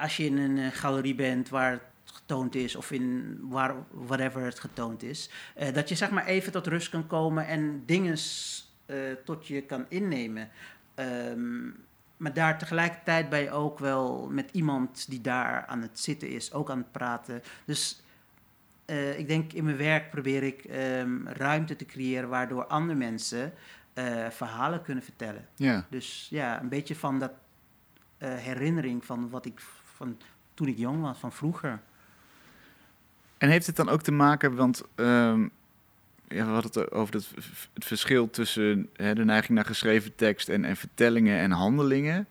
als 0.00 0.16
je 0.16 0.24
in 0.24 0.38
een 0.38 0.58
eh, 0.58 0.72
galerie 0.72 1.14
bent 1.14 1.48
waar 1.48 1.80
getoond 2.26 2.54
is 2.54 2.76
of 2.76 2.90
in 2.90 3.38
waar, 3.42 3.74
whatever 3.90 4.42
het 4.42 4.60
getoond 4.60 5.02
is, 5.02 5.30
eh, 5.54 5.74
dat 5.74 5.88
je 5.88 5.94
zeg 5.94 6.10
maar 6.10 6.26
even 6.26 6.52
tot 6.52 6.66
rust 6.66 6.88
kan 6.88 7.06
komen 7.06 7.46
en 7.46 7.82
dingen 7.86 8.16
eh, 8.86 8.96
tot 9.24 9.46
je 9.46 9.62
kan 9.62 9.86
innemen. 9.88 10.50
Ehm, 10.94 11.64
maar 12.16 12.32
daar 12.32 12.58
tegelijkertijd 12.58 13.28
ben 13.28 13.40
je 13.40 13.50
ook 13.50 13.78
wel 13.78 14.28
met 14.30 14.50
iemand 14.52 15.10
die 15.10 15.20
daar 15.20 15.66
aan 15.66 15.82
het 15.82 16.00
zitten 16.00 16.28
is, 16.28 16.52
ook 16.52 16.70
aan 16.70 16.78
het 16.78 16.92
praten. 16.92 17.42
Dus 17.64 18.02
eh, 18.84 19.18
ik 19.18 19.28
denk 19.28 19.52
in 19.52 19.64
mijn 19.64 19.76
werk 19.76 20.10
probeer 20.10 20.42
ik 20.42 20.64
ehm, 20.64 21.26
ruimte 21.26 21.76
te 21.76 21.86
creëren 21.86 22.28
waardoor 22.28 22.66
andere 22.66 22.98
mensen 22.98 23.52
verhalen 24.30 24.82
kunnen 24.82 25.04
vertellen. 25.04 25.48
Ja. 25.56 25.86
Dus 25.90 26.26
ja, 26.30 26.60
een 26.60 26.68
beetje 26.68 26.94
van 26.96 27.18
dat 27.18 27.32
herinnering 28.18 29.04
van 29.04 29.30
wat 29.30 29.46
ik 29.46 29.60
van 29.94 30.18
toen 30.54 30.68
ik 30.68 30.78
jong 30.78 31.00
was, 31.00 31.18
van 31.18 31.32
vroeger. 31.32 31.80
En 33.38 33.48
heeft 33.48 33.66
het 33.66 33.76
dan 33.76 33.88
ook 33.88 34.02
te 34.02 34.12
maken, 34.12 34.54
want 34.54 34.84
ja, 36.28 36.44
we 36.44 36.50
hadden 36.50 36.70
het 36.72 36.92
over 36.92 37.14
het, 37.14 37.28
verschil 37.74 38.30
tussen 38.30 38.88
hè, 38.92 39.14
de 39.14 39.24
neiging 39.24 39.54
naar 39.54 39.64
geschreven 39.64 40.14
tekst 40.14 40.48
en, 40.48 40.64
en 40.64 40.76
vertellingen 40.76 41.38
en 41.38 41.50
handelingen. 41.50 42.26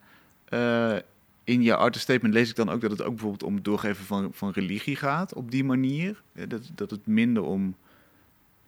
Eh, 0.49 0.95
in 1.43 1.61
jouw 1.61 1.77
artist 1.77 2.03
statement 2.03 2.33
lees 2.33 2.49
ik 2.49 2.55
dan 2.55 2.69
ook 2.69 2.81
dat 2.81 2.91
het 2.91 3.01
ook 3.01 3.11
bijvoorbeeld 3.11 3.43
om 3.43 3.55
het 3.55 3.65
doorgeven 3.65 4.05
van, 4.05 4.29
van 4.33 4.51
religie 4.51 4.95
gaat, 4.95 5.33
op 5.33 5.51
die 5.51 5.63
manier. 5.63 6.21
Dat, 6.47 6.69
dat 6.75 6.91
het 6.91 7.07
minder 7.07 7.43
om 7.43 7.75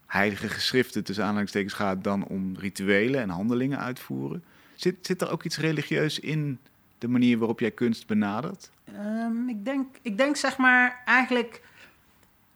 heilige 0.06 0.50
geschriften 0.50 1.04
tussen 1.04 1.26
aanhalingstekens 1.26 1.74
gaat 1.74 2.04
dan 2.04 2.26
om 2.26 2.56
rituelen 2.58 3.22
en 3.22 3.30
handelingen 3.30 3.80
uitvoeren. 3.80 4.44
Zit, 4.76 4.96
zit 5.02 5.22
er 5.22 5.32
ook 5.32 5.44
iets 5.44 5.58
religieus 5.58 6.20
in 6.20 6.60
de 6.98 7.08
manier 7.08 7.38
waarop 7.38 7.60
jij 7.60 7.72
kunst 7.72 8.08
benadert? 8.08 8.72
Ehm, 8.86 9.50
ik, 9.50 9.66
denk, 9.66 9.96
ik 10.02 10.18
denk 10.18 10.36
zeg 10.36 10.58
maar 10.58 11.02
eigenlijk, 11.06 11.62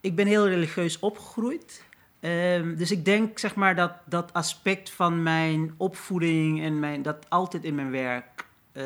ik 0.02 0.16
ben 0.16 0.28
heel 0.28 0.48
religieus 0.48 1.00
opgegroeid. 1.00 1.84
Ehm, 2.20 2.76
dus 2.76 2.92
ik 2.92 3.06
denk 3.06 3.40
zeg 3.40 3.56
maar 3.56 3.76
dat 3.76 3.92
dat 4.06 4.34
aspect 4.34 4.90
van 4.90 5.24
mijn 5.24 5.74
opvoeding 5.78 6.62
en 6.62 6.80
mijn, 6.80 7.02
dat 7.02 7.30
altijd 7.30 7.64
in 7.64 7.76
mijn 7.76 7.92
werk 7.92 8.46
eh, 8.72 8.84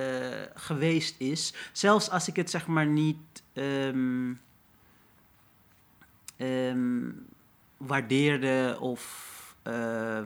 geweest 0.53 1.19
is. 1.19 1.53
Zelfs 1.71 2.09
als 2.09 2.27
ik 2.27 2.35
het 2.35 2.49
zeg 2.49 2.67
maar 2.67 2.85
niet 2.85 3.43
ehm, 3.53 4.31
waardeerde 7.77 8.77
of 8.79 9.31
eh, 9.63 10.21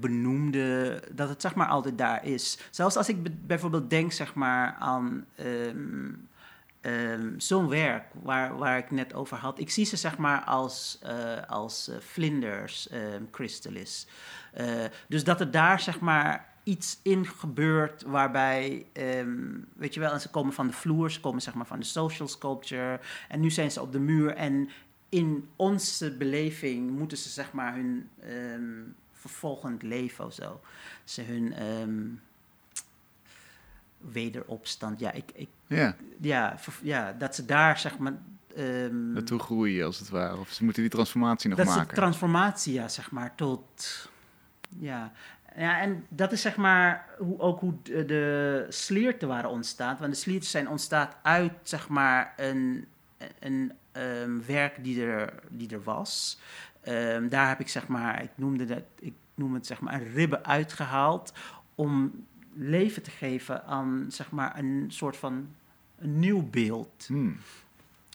benoemde, 0.00 1.02
dat 1.12 1.28
het 1.28 1.40
zeg 1.40 1.54
maar 1.54 1.68
altijd 1.68 1.98
daar 1.98 2.24
is. 2.24 2.58
Zelfs 2.70 2.96
als 2.96 3.08
ik 3.08 3.22
be- 3.22 3.30
bijvoorbeeld 3.46 3.90
denk 3.90 4.12
zeg 4.12 4.34
maar 4.34 4.74
aan 4.78 5.26
ehm, 6.86 7.38
zo'n 7.38 7.68
werk 7.68 8.04
waar, 8.22 8.56
waar 8.56 8.78
ik 8.78 8.90
net 8.90 9.14
over 9.14 9.36
had. 9.36 9.58
Ik 9.58 9.70
zie 9.70 9.84
ze 9.84 9.96
zeg 9.96 10.18
maar 10.18 10.44
als, 10.44 10.98
eh, 11.02 11.42
als 11.46 11.88
eh, 11.88 11.96
vlinders, 12.00 12.88
ehm 12.88 13.22
chrysalis. 13.30 14.06
Eh, 14.52 14.84
dus 15.08 15.24
dat 15.24 15.40
er 15.40 15.50
daar 15.50 15.80
zeg 15.80 16.00
maar 16.00 16.54
iets 16.62 16.98
in 17.02 17.26
gebeurt 17.26 18.02
waarbij, 18.02 18.86
ehm, 18.92 19.60
weet 19.76 19.94
je 19.94 20.00
wel, 20.00 20.12
en 20.12 20.20
ze 20.20 20.30
komen 20.30 20.52
van 20.52 20.66
de 20.66 20.72
vloer, 20.72 21.10
ze 21.10 21.20
komen 21.20 21.42
zeg 21.42 21.54
maar 21.54 21.66
van 21.66 21.78
de 21.78 21.84
social 21.84 22.28
sculpture 22.28 23.00
en 23.28 23.40
nu 23.40 23.50
zijn 23.50 23.70
ze 23.70 23.80
op 23.80 23.92
de 23.92 24.00
muur 24.00 24.34
en 24.34 24.68
in 25.08 25.48
onze 25.56 26.16
beleving 26.16 26.90
moeten 26.90 27.18
ze 27.18 27.28
zeg 27.28 27.52
maar 27.52 27.74
hun 27.74 28.10
vervolgend 29.12 29.82
leven 29.82 30.24
of 30.24 30.32
zo, 30.32 30.60
ze 31.04 31.22
hun 31.22 31.54
wederopstand, 33.98 35.00
ja, 35.00 35.12
ik, 35.12 35.30
ik, 35.34 35.48
Ja, 35.66 35.96
ja, 36.20 36.58
ja, 36.82 37.12
dat 37.12 37.34
ze 37.34 37.44
daar 37.44 37.78
zeg 37.78 37.98
maar 37.98 38.14
naartoe 38.90 39.38
groeien 39.38 39.86
als 39.86 39.98
het 39.98 40.08
ware. 40.08 40.36
Of 40.36 40.50
ze 40.50 40.64
moeten 40.64 40.82
die 40.82 40.90
transformatie 40.90 41.48
nog 41.48 41.58
dat 41.58 41.66
is 41.66 41.72
de 41.72 41.78
maken. 41.78 41.96
transformatie, 41.96 42.72
ja, 42.72 42.88
zeg 42.88 43.10
maar, 43.10 43.34
tot... 43.34 44.10
Ja. 44.78 45.12
ja, 45.56 45.80
en 45.80 46.06
dat 46.08 46.32
is 46.32 46.40
zeg 46.40 46.56
maar 46.56 47.08
hoe, 47.18 47.38
ook 47.38 47.60
hoe 47.60 47.74
de, 47.82 48.04
de 48.04 48.66
slierten 48.68 49.28
waren 49.28 49.50
ontstaan. 49.50 49.96
Want 50.00 50.12
de 50.12 50.18
slierten 50.18 50.48
zijn 50.48 50.68
ontstaan 50.68 51.08
uit, 51.22 51.52
zeg 51.62 51.88
maar, 51.88 52.34
een, 52.36 52.86
een 53.38 53.72
ehm, 53.92 54.38
werk 54.46 54.84
die 54.84 55.02
er, 55.02 55.32
die 55.50 55.70
er 55.70 55.82
was. 55.82 56.38
Ehm, 56.80 57.28
daar 57.28 57.48
heb 57.48 57.60
ik, 57.60 57.68
zeg 57.68 57.86
maar, 57.86 58.22
ik 58.22 58.30
noemde 58.34 58.64
dat, 58.64 58.82
ik 58.98 59.14
noem 59.34 59.54
het, 59.54 59.66
zeg 59.66 59.80
maar, 59.80 59.94
een 59.94 60.12
ribben 60.12 60.44
uitgehaald 60.44 61.32
om 61.74 62.24
leven 62.56 63.02
te 63.02 63.10
geven 63.10 63.64
aan, 63.64 64.06
zeg 64.08 64.30
maar, 64.30 64.58
een 64.58 64.84
soort 64.88 65.16
van 65.16 65.48
een 65.98 66.18
nieuw 66.18 66.48
beeld. 66.50 67.04
Hmm. 67.06 67.36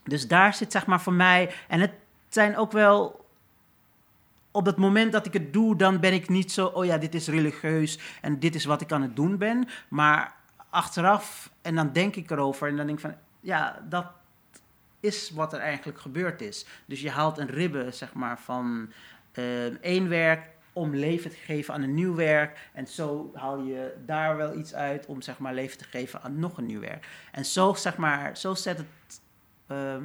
Dus 0.04 0.28
daar 0.28 0.54
zit 0.54 0.72
zeg 0.72 0.86
maar 0.86 1.02
voor 1.02 1.14
mij. 1.14 1.54
En 1.68 1.80
het 1.80 1.94
zijn 2.30 2.58
ook 2.58 2.72
wel. 2.72 3.20
Op 4.52 4.66
het 4.66 4.78
moment 4.78 5.12
dat 5.12 5.26
ik 5.26 5.34
het 5.34 5.54
doe, 5.54 5.76
dan 5.76 6.00
ben 6.00 6.14
ik 6.14 6.30
niet 6.30 6.52
zo. 6.52 6.66
Oh 6.66 6.86
ja, 6.86 6.98
dit 6.98 7.16
is 7.16 7.28
religieus 7.28 8.00
en 8.22 8.40
dit 8.40 8.56
is 8.56 8.66
wat 8.66 8.82
ik 8.82 8.92
aan 8.92 9.02
het 9.02 9.16
doen 9.16 9.38
ben. 9.38 9.68
Maar 9.88 10.36
achteraf, 10.70 11.52
en 11.62 11.76
dan 11.76 11.92
denk 11.92 12.16
ik 12.16 12.32
erover 12.32 12.68
en 12.68 12.76
dan 12.76 12.86
denk 12.86 12.98
ik 12.98 13.06
van. 13.06 13.16
Ja, 13.40 13.82
dat 13.90 14.06
is 15.00 15.30
wat 15.30 15.54
er 15.54 15.60
eigenlijk 15.60 16.00
gebeurd 16.00 16.42
is. 16.42 16.66
Dus 16.86 17.02
je 17.02 17.10
haalt 17.10 17.38
een 17.38 17.50
ribbe, 17.50 17.92
zeg 17.92 18.14
maar, 18.14 18.40
van 18.40 18.92
eh, 19.32 19.66
één 19.66 20.10
werk 20.10 20.50
om 20.74 20.96
leven 20.96 21.30
te 21.30 21.38
geven 21.38 21.74
aan 21.74 21.82
een 21.82 21.94
nieuw 21.94 22.16
werk. 22.16 22.70
En 22.74 22.88
zo 22.88 23.32
haal 23.34 23.64
je 23.64 23.94
daar 24.06 24.38
wel 24.38 24.58
iets 24.58 24.74
uit 24.74 25.06
om 25.06 25.22
zeg 25.22 25.38
maar 25.38 25.54
leven 25.54 25.78
te 25.78 25.84
geven 25.84 26.22
aan 26.22 26.40
nog 26.40 26.58
een 26.58 26.66
nieuw 26.66 26.80
werk. 26.80 27.08
En 27.32 27.46
zo 27.46 27.74
zeg 27.74 27.98
maar, 27.98 28.38
zo 28.38 28.54
zet 28.54 28.78
het 28.78 29.22
ehm, 29.68 30.04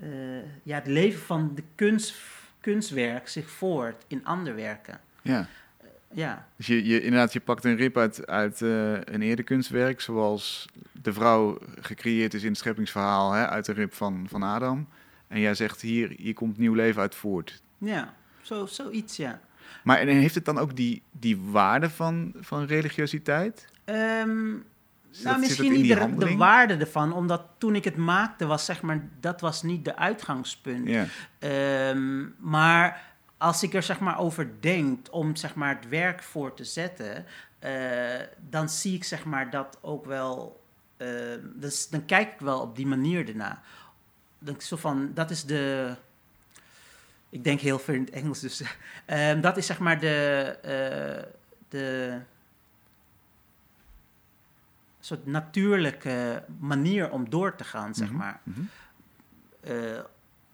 eh, 0.00 0.62
ja, 0.62 0.74
het 0.74 0.86
leven 0.86 1.20
van 1.20 1.52
de 1.54 1.62
kunst, 1.74 2.14
kunstwerk 2.60 3.28
zich 3.28 3.50
voort 3.50 4.04
in 4.06 4.24
andere 4.24 4.56
werken. 4.56 5.00
Ja. 5.22 5.48
Ja, 6.12 6.46
Dus 6.56 6.66
je, 6.66 6.84
je, 6.84 7.02
inderdaad, 7.02 7.32
je 7.32 7.40
pakt 7.40 7.64
een 7.64 7.76
rib 7.76 7.96
uit, 7.96 8.26
uit 8.26 8.62
eh, 8.62 8.92
een 8.92 9.22
eerder 9.22 9.44
kunstwerk, 9.44 10.00
zoals 10.00 10.68
de 11.02 11.12
vrouw 11.12 11.58
gecreëerd 11.80 12.34
is 12.34 12.42
in 12.42 12.48
het 12.48 12.58
scheppingsverhaal 12.58 13.32
hè, 13.32 13.48
uit 13.48 13.64
de 13.64 13.72
rib 13.72 13.92
van, 13.94 14.26
van 14.28 14.42
Adam. 14.42 14.88
En 15.28 15.40
jij 15.40 15.54
zegt 15.54 15.80
hier, 15.80 16.14
hier 16.16 16.34
komt 16.34 16.58
nieuw 16.58 16.74
leven 16.74 17.00
uit 17.00 17.14
voort. 17.14 17.62
ja. 17.78 18.14
Zo, 18.50 18.66
zoiets, 18.66 19.16
ja. 19.16 19.40
Maar 19.84 19.98
en 19.98 20.08
heeft 20.08 20.34
het 20.34 20.44
dan 20.44 20.58
ook 20.58 20.76
die, 20.76 21.02
die 21.10 21.38
waarde 21.40 21.90
van, 21.90 22.32
van 22.40 22.64
religiositeit? 22.64 23.66
Ehm, 23.84 24.48
nou, 24.50 24.62
dat- 25.22 25.38
misschien 25.38 25.72
niet 25.72 25.88
de, 25.88 25.94
waarde 26.36 26.76
ervan, 26.76 27.12
omdat 27.12 27.42
toen 27.58 27.74
ik 27.74 27.84
het 27.84 27.96
maakte, 27.96 28.46
was 28.46 28.64
zeg 28.64 28.82
maar, 28.82 29.08
dat 29.20 29.40
was 29.40 29.62
niet 29.62 29.84
de 29.84 29.96
uitgangspunt. 29.96 30.88
Ehm, 31.38 32.22
maar 32.38 33.02
als 33.38 33.62
ik 33.62 33.74
er 33.74 33.82
zeg 33.82 33.98
maar 34.00 34.18
over 34.18 34.50
denk 34.60 35.06
om 35.10 35.36
zeg 35.36 35.54
maar 35.54 35.74
het 35.74 35.88
werk 35.88 36.22
voor 36.22 36.54
te 36.54 36.64
zetten, 36.64 37.24
eh, 37.58 37.72
dan 38.48 38.68
zie 38.68 38.94
ik 38.94 39.04
zeg 39.04 39.24
maar 39.24 39.50
dat 39.50 39.78
ook 39.80 40.04
wel. 40.04 40.58
eh, 40.96 41.08
dus 41.54 41.88
dan 41.88 42.04
kijk 42.04 42.32
ik 42.32 42.40
wel 42.40 42.60
op 42.60 42.76
die 42.76 42.86
manier 42.86 43.28
erna. 43.28 43.62
Dan 44.38 44.54
zo 44.60 44.76
van, 44.76 45.10
dat 45.14 45.30
is 45.30 45.44
de. 45.44 45.94
Ik 47.30 47.44
denk 47.44 47.60
heel 47.60 47.78
veel 47.78 47.94
in 47.94 48.00
het 48.00 48.10
Engels, 48.10 48.40
dus 48.40 48.62
ehm, 49.06 49.40
dat 49.40 49.56
is 49.56 49.66
zeg 49.66 49.78
maar 49.78 50.00
de. 50.00 50.46
eh, 50.62 51.32
de 51.68 52.18
soort 55.00 55.26
natuurlijke 55.26 56.44
manier 56.58 57.10
om 57.10 57.30
door 57.30 57.54
te 57.56 57.64
gaan, 57.64 57.94
zeg 57.94 58.08
Mhm, 58.08 58.16
maar. 58.16 58.40
mhm. 58.42 58.60
Eh, 59.60 59.98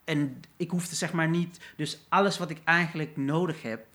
en 0.04 0.40
ik 0.56 0.70
hoefde 0.70 0.94
zeg 0.94 1.12
maar 1.12 1.28
niet. 1.28 1.60
Dus 1.76 1.98
alles 2.08 2.38
wat 2.38 2.50
ik 2.50 2.58
eigenlijk 2.64 3.16
nodig 3.16 3.62
heb, 3.62 3.86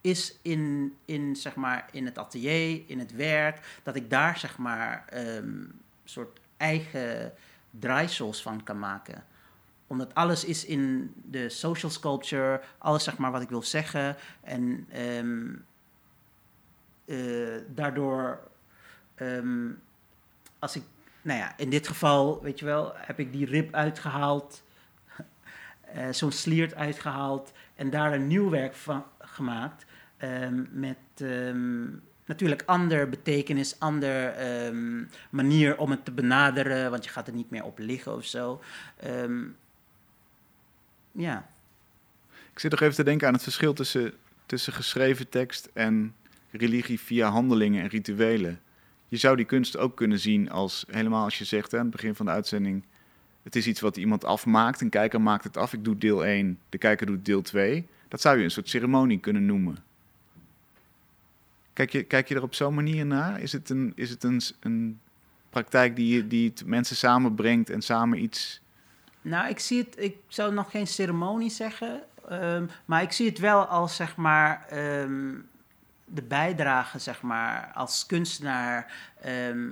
is 0.00 0.38
in, 0.42 0.94
in, 1.04 1.36
zeg 1.36 1.54
maar, 1.54 1.88
in 1.92 2.04
het 2.04 2.18
atelier, 2.18 2.82
in 2.86 2.98
het 2.98 3.12
werk, 3.12 3.80
dat 3.82 3.96
ik 3.96 4.10
daar 4.10 4.38
zeg 4.38 4.58
maar 4.58 5.04
een 5.08 5.80
soort 6.04 6.40
eigen 6.56 7.32
draaisels 7.70 8.42
van 8.42 8.62
kan 8.62 8.78
maken. 8.78 9.24
Omdat 9.86 10.14
alles 10.14 10.44
is 10.44 10.64
in 10.64 11.12
de 11.30 11.48
social 11.48 11.90
sculpture, 11.90 12.60
alles 12.78 13.04
zeg 13.04 13.18
maar 13.18 13.30
wat 13.30 13.42
ik 13.42 13.48
wil 13.48 13.62
zeggen. 13.62 14.16
En 14.40 14.86
ehm, 14.90 15.52
eh, 17.04 17.60
daardoor, 17.74 18.38
ehm, 19.14 19.68
als 20.58 20.76
ik, 20.76 20.82
nou 21.22 21.38
ja, 21.38 21.54
in 21.56 21.70
dit 21.70 21.88
geval, 21.88 22.42
weet 22.42 22.58
je 22.58 22.64
wel, 22.64 22.92
heb 22.96 23.18
ik 23.18 23.32
die 23.32 23.46
rib 23.46 23.74
uitgehaald, 23.74 24.62
eh, 25.94 26.08
zo'n 26.10 26.32
sliert 26.32 26.74
uitgehaald 26.74 27.52
en 27.74 27.90
daar 27.90 28.12
een 28.12 28.26
nieuw 28.26 28.50
werk 28.50 28.74
van 28.74 29.04
gemaakt. 29.18 29.84
ehm, 30.16 30.62
met 30.70 30.96
natuurlijk 32.24 32.62
ander 32.66 33.08
betekenis, 33.08 33.80
ander 33.80 34.34
manier 35.30 35.78
om 35.78 35.90
het 35.90 36.04
te 36.04 36.12
benaderen, 36.12 36.90
want 36.90 37.04
je 37.04 37.10
gaat 37.10 37.26
er 37.26 37.34
niet 37.34 37.50
meer 37.50 37.64
op 37.64 37.78
liggen 37.78 38.14
of 38.14 38.24
zo. 38.24 38.60
Ja. 41.14 41.48
Ik 42.52 42.58
zit 42.58 42.70
nog 42.70 42.80
even 42.80 42.94
te 42.94 43.04
denken 43.04 43.26
aan 43.26 43.34
het 43.34 43.42
verschil 43.42 43.72
tussen, 43.72 44.12
tussen 44.46 44.72
geschreven 44.72 45.28
tekst 45.28 45.68
en 45.72 46.14
religie 46.50 47.00
via 47.00 47.28
handelingen 47.28 47.82
en 47.82 47.88
rituelen. 47.88 48.60
Je 49.08 49.16
zou 49.16 49.36
die 49.36 49.44
kunst 49.44 49.76
ook 49.76 49.96
kunnen 49.96 50.18
zien 50.18 50.50
als, 50.50 50.84
helemaal 50.90 51.24
als 51.24 51.38
je 51.38 51.44
zegt 51.44 51.74
aan 51.74 51.80
het 51.80 51.90
begin 51.90 52.14
van 52.14 52.26
de 52.26 52.32
uitzending, 52.32 52.84
het 53.42 53.56
is 53.56 53.66
iets 53.66 53.80
wat 53.80 53.96
iemand 53.96 54.24
afmaakt, 54.24 54.80
een 54.80 54.88
kijker 54.88 55.20
maakt 55.20 55.44
het 55.44 55.56
af, 55.56 55.72
ik 55.72 55.84
doe 55.84 55.98
deel 55.98 56.24
1, 56.24 56.58
de 56.68 56.78
kijker 56.78 57.06
doet 57.06 57.24
deel 57.24 57.42
2. 57.42 57.86
Dat 58.08 58.20
zou 58.20 58.38
je 58.38 58.44
een 58.44 58.50
soort 58.50 58.68
ceremonie 58.68 59.18
kunnen 59.20 59.46
noemen. 59.46 59.76
Kijk 61.72 61.90
je, 61.90 62.02
kijk 62.02 62.28
je 62.28 62.34
er 62.34 62.42
op 62.42 62.54
zo'n 62.54 62.74
manier 62.74 63.06
naar? 63.06 63.40
Is 63.40 63.52
het 63.52 63.70
een, 63.70 63.92
is 63.94 64.10
het 64.10 64.24
een, 64.24 64.40
een 64.60 65.00
praktijk 65.50 65.96
die, 65.96 66.26
die 66.26 66.48
het 66.48 66.66
mensen 66.66 66.96
samenbrengt 66.96 67.70
en 67.70 67.82
samen 67.82 68.22
iets... 68.22 68.62
Nou, 69.24 69.48
ik 69.48 69.58
zie 69.58 69.78
het, 69.78 69.94
ik 69.98 70.16
zou 70.28 70.54
nog 70.54 70.70
geen 70.70 70.86
ceremonie 70.86 71.50
zeggen, 71.50 72.02
ehm, 72.28 72.66
maar 72.84 73.02
ik 73.02 73.12
zie 73.12 73.28
het 73.28 73.38
wel 73.38 73.64
als 73.64 73.96
zeg 73.96 74.16
maar 74.16 74.66
ehm, 74.68 75.34
de 76.04 76.22
bijdrage, 76.22 76.98
zeg 76.98 77.22
maar, 77.22 77.70
als 77.74 78.06
kunstenaar. 78.06 78.92
ehm, 79.20 79.68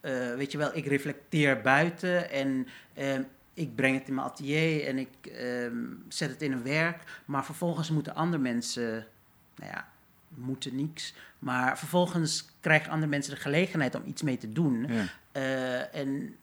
eh, 0.00 0.34
weet 0.34 0.52
je 0.52 0.58
wel, 0.58 0.76
ik 0.76 0.86
reflecteer 0.86 1.60
buiten 1.60 2.30
en 2.30 2.68
ik 3.54 3.74
breng 3.74 3.98
het 3.98 4.08
in 4.08 4.14
mijn 4.14 4.26
atelier 4.26 4.86
en 4.86 4.98
ik 4.98 5.32
zet 6.08 6.30
het 6.30 6.42
in 6.42 6.52
een 6.52 6.62
werk, 6.62 7.02
maar 7.24 7.44
vervolgens 7.44 7.90
moeten 7.90 8.14
andere 8.14 8.42
mensen, 8.42 9.06
nou 9.56 9.70
ja, 9.72 9.88
moeten 10.28 10.76
niks, 10.76 11.14
maar 11.38 11.78
vervolgens 11.78 12.48
krijgen 12.60 12.90
andere 12.90 13.10
mensen 13.10 13.34
de 13.34 13.40
gelegenheid 13.40 13.94
om 13.94 14.02
iets 14.06 14.22
mee 14.22 14.38
te 14.38 14.52
doen. 14.52 14.86
Ja. 14.88 15.04
Eh, 15.32 15.94
en, 15.94 16.36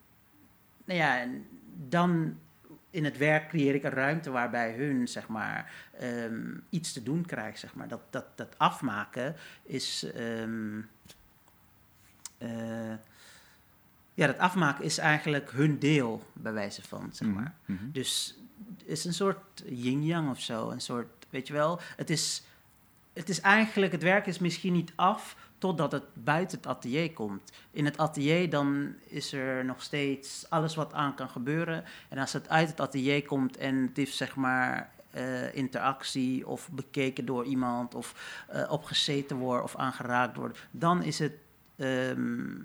nou 0.86 1.00
ja, 1.00 1.20
en 1.22 1.46
dan 1.76 2.38
in 2.90 3.04
het 3.04 3.18
werk 3.18 3.50
creëer 3.50 3.76
ik 3.76 3.84
een 3.84 3.92
ruimte 3.92 4.32
waarbij 4.32 4.74
hun, 4.74 5.08
zeg 5.08 5.28
maar, 5.28 5.74
ehm, 6.00 6.58
iets 6.70 6.94
te 6.94 7.04
doen 7.04 7.26
krijgt, 7.26 7.60
zeg 7.60 7.76
maar. 7.76 7.88
Dat, 7.88 8.02
dat, 8.10 8.26
dat 8.36 8.58
afmaken 8.58 9.36
is... 9.64 10.12
ehm, 10.16 10.80
eh, 12.38 12.94
ja, 14.14 14.28
dat 14.28 14.38
afmaken 14.38 14.84
is 14.84 14.98
eigenlijk 14.98 15.52
hun 15.52 15.80
deel, 15.80 16.24
bij 16.34 16.54
wijze 16.54 16.82
van, 16.82 17.10
zeg 17.12 17.28
maar. 17.28 17.56
Mhm, 17.66 17.84
mhm. 17.84 17.92
Dus 17.92 18.38
het 18.68 18.88
is 18.88 19.06
een 19.06 19.14
soort 19.14 19.64
yin-yang 19.66 20.30
of 20.30 20.42
zo. 20.42 20.70
Een 20.70 20.82
soort, 20.82 21.28
weet 21.30 21.48
je 21.48 21.54
wel, 21.54 21.80
het 21.96 22.10
is 22.10 22.44
het 23.14 23.30
is 23.30 23.42
eigenlijk, 23.42 23.92
het 23.92 24.04
werk 24.04 24.26
is 24.26 24.40
misschien 24.40 24.74
niet 24.74 24.94
af 24.96 25.38
totdat 25.64 25.92
het 25.92 26.04
buiten 26.14 26.58
het 26.58 26.68
atelier 26.68 27.14
komt. 27.14 27.52
In 27.72 27.86
het 27.86 27.98
atelier 27.98 28.50
dan 28.50 28.96
is 29.08 29.34
er 29.34 29.66
nog 29.66 29.82
steeds 29.82 30.46
alles 30.50 30.76
wat 30.76 30.94
aan 30.94 31.16
kan 31.16 31.30
gebeuren. 31.30 31.84
En 32.10 32.18
als 32.18 32.34
het 32.34 32.50
uit 32.50 32.70
het 32.70 32.80
atelier 32.80 33.26
komt 33.26 33.58
en 33.58 33.76
het 33.76 33.98
heeft 33.98 34.16
zeg 34.16 34.36
maar 34.36 34.92
eh, 35.12 35.56
interactie 35.56 36.48
of 36.48 36.70
bekeken 36.72 37.26
door 37.26 37.46
iemand 37.46 37.96
of 37.96 38.16
uh, 38.54 38.72
opgezeten 38.72 39.38
wordt 39.38 39.64
of 39.64 39.76
aangeraakt 39.76 40.36
wordt, 40.36 40.60
dan 40.72 41.04
is 41.04 41.20
het, 41.20 41.34
ehm, 41.76 42.56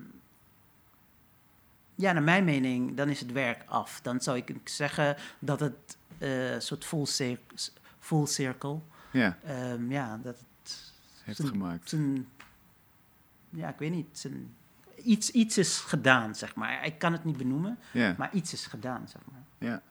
ja, 1.95 2.11
naar 2.11 2.23
mijn 2.23 2.43
mening, 2.43 2.97
dan 2.97 3.09
is 3.09 3.19
het 3.19 3.31
werk 3.31 3.63
af. 3.65 3.99
Dan 4.01 4.21
zou 4.21 4.37
ik 4.37 4.55
zeggen 4.63 5.15
dat 5.39 5.59
het 5.59 5.97
uh, 6.17 6.59
soort 6.59 6.85
full, 6.85 7.05
cir 7.05 7.39
full 7.99 8.25
circle, 8.25 8.79
ja, 9.11 9.37
um, 9.71 9.91
ja 9.91 10.19
dat 10.23 10.37
het 10.63 10.93
heeft 11.23 11.43
gemaakt. 11.43 11.95
Ja, 13.49 13.69
ik 13.69 13.77
weet 13.77 13.91
niet, 13.91 14.29
iets, 15.03 15.31
iets 15.31 15.57
is 15.57 15.77
gedaan, 15.77 16.35
zeg 16.35 16.55
maar. 16.55 16.85
Ik 16.85 16.99
kan 16.99 17.11
het 17.11 17.23
niet 17.23 17.37
benoemen, 17.37 17.77
Ja. 17.91 18.15
maar 18.17 18.33
iets 18.33 18.53
is 18.53 18.65
gedaan, 18.65 19.07
zeg 19.07 19.21
maar. 19.31 19.43
ja. 19.69 19.81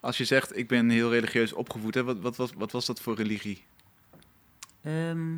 Als 0.00 0.16
je 0.16 0.24
zegt, 0.24 0.56
ik 0.56 0.68
ben 0.68 0.88
heel 0.90 1.10
religieus 1.10 1.52
opgevoed, 1.52 1.94
hè, 1.94 2.04
wat, 2.04 2.18
wat, 2.20 2.36
was, 2.36 2.52
wat 2.52 2.72
was 2.72 2.86
dat 2.86 3.00
voor 3.00 3.14
religie? 3.16 3.64
Ehm, 4.82 5.34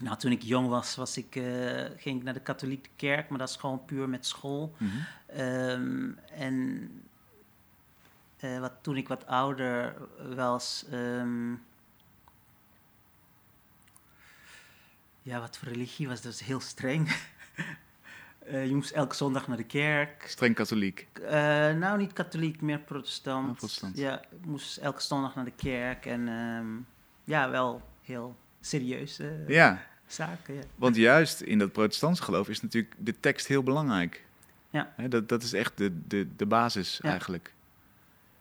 nou, 0.00 0.16
toen 0.18 0.30
ik 0.32 0.42
jong 0.42 0.68
was, 0.68 0.96
was 0.96 1.16
ik, 1.16 1.36
eh, 1.36 1.84
ging 1.96 2.18
ik 2.18 2.22
naar 2.22 2.34
de 2.34 2.40
katholieke 2.40 2.88
kerk, 2.96 3.28
maar 3.28 3.38
dat 3.38 3.48
is 3.48 3.56
gewoon 3.56 3.84
puur 3.84 4.08
met 4.08 4.26
school. 4.26 4.74
Mhm. 4.78 4.90
Ehm, 5.26 6.10
en 6.32 6.90
eh, 8.36 8.58
wat, 8.60 8.72
toen 8.80 8.96
ik 8.96 9.08
wat 9.08 9.26
ouder 9.26 9.94
was. 10.34 10.84
ehm, 10.90 11.52
ja, 15.22 15.40
wat 15.40 15.58
voor 15.58 15.68
religie 15.68 16.08
was 16.08 16.22
dat? 16.22 16.32
was 16.32 16.44
heel 16.44 16.60
streng. 16.60 17.08
Eh, 18.46 18.66
je 18.66 18.74
moest 18.74 18.90
elke 18.90 19.14
zondag 19.14 19.48
naar 19.48 19.56
de 19.56 19.64
kerk. 19.64 20.24
Streng 20.28 20.54
katholiek. 20.54 21.06
Eh, 21.22 21.30
nou, 21.72 21.98
niet 21.98 22.12
katholiek, 22.12 22.60
meer 22.60 22.78
protestant. 22.78 23.48
Oh, 23.50 23.56
protestant. 23.56 23.96
Ja, 23.98 24.20
moest 24.44 24.76
elke 24.76 25.02
zondag 25.02 25.34
naar 25.34 25.44
de 25.44 25.52
kerk. 25.56 26.06
En 26.06 26.28
ehm, 26.28 26.66
ja, 27.24 27.50
wel 27.50 27.82
heel 28.02 28.36
serieuze 28.60 29.44
Ja, 29.46 29.82
zaken. 30.06 30.54
Ja. 30.54 30.60
want 30.74 30.96
juist 30.96 31.40
in 31.40 31.58
dat 31.58 31.72
protestantse 31.72 32.22
geloof 32.22 32.48
is 32.48 32.62
natuurlijk 32.62 32.94
de 32.98 33.20
tekst 33.20 33.46
heel 33.46 33.62
belangrijk. 33.62 34.24
Ja. 34.70 34.92
Hè, 34.96 35.08
dat, 35.08 35.28
dat 35.28 35.42
is 35.42 35.52
echt 35.52 35.76
de, 35.78 36.06
de, 36.06 36.36
de 36.36 36.46
basis 36.46 36.98
Ja. 37.02 37.10
eigenlijk. 37.10 37.54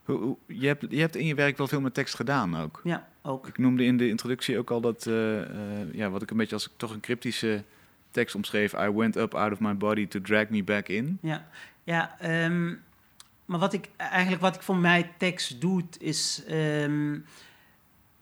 Hoe, 0.03 0.17
hoe- 0.17 0.37
je, 0.45 0.67
hebt, 0.67 0.85
je 0.89 0.99
hebt 0.99 1.15
in 1.15 1.25
je 1.25 1.35
werk 1.35 1.57
wel 1.57 1.67
veel 1.67 1.81
met 1.81 1.93
tekst 1.93 2.15
gedaan 2.15 2.57
ook. 2.57 2.81
ja, 2.83 3.07
ook. 3.21 3.47
Ik 3.47 3.57
noemde 3.57 3.83
in 3.83 3.97
de 3.97 4.07
introductie 4.07 4.57
ook 4.57 4.71
al 4.71 4.81
dat, 4.81 5.05
eh, 5.05 5.41
eh, 5.41 5.93
ja, 5.93 6.09
wat 6.09 6.21
ik 6.21 6.31
een 6.31 6.37
beetje 6.37 6.55
als 6.55 6.69
toch 6.77 6.91
een 6.91 6.99
cryptische 6.99 7.63
tekst 8.11 8.35
omschreef. 8.35 8.73
I 8.73 8.91
went 8.91 9.15
up 9.15 9.33
out 9.33 9.51
of 9.51 9.59
my 9.59 9.77
body 9.77 10.07
to 10.07 10.21
drag 10.21 10.49
me 10.49 10.63
back 10.63 10.87
in. 10.87 11.17
Ja, 11.21 11.47
ja 11.83 12.19
ehm, 12.19 12.73
maar 13.45 13.59
wat 13.59 13.73
ik 13.73 13.89
eigenlijk 13.97 14.41
wat 14.41 14.55
ik 14.55 14.61
voor 14.61 14.77
mij 14.77 15.11
tekst 15.17 15.61
doet, 15.61 16.01
is 16.01 16.43
ehm, 16.47 17.17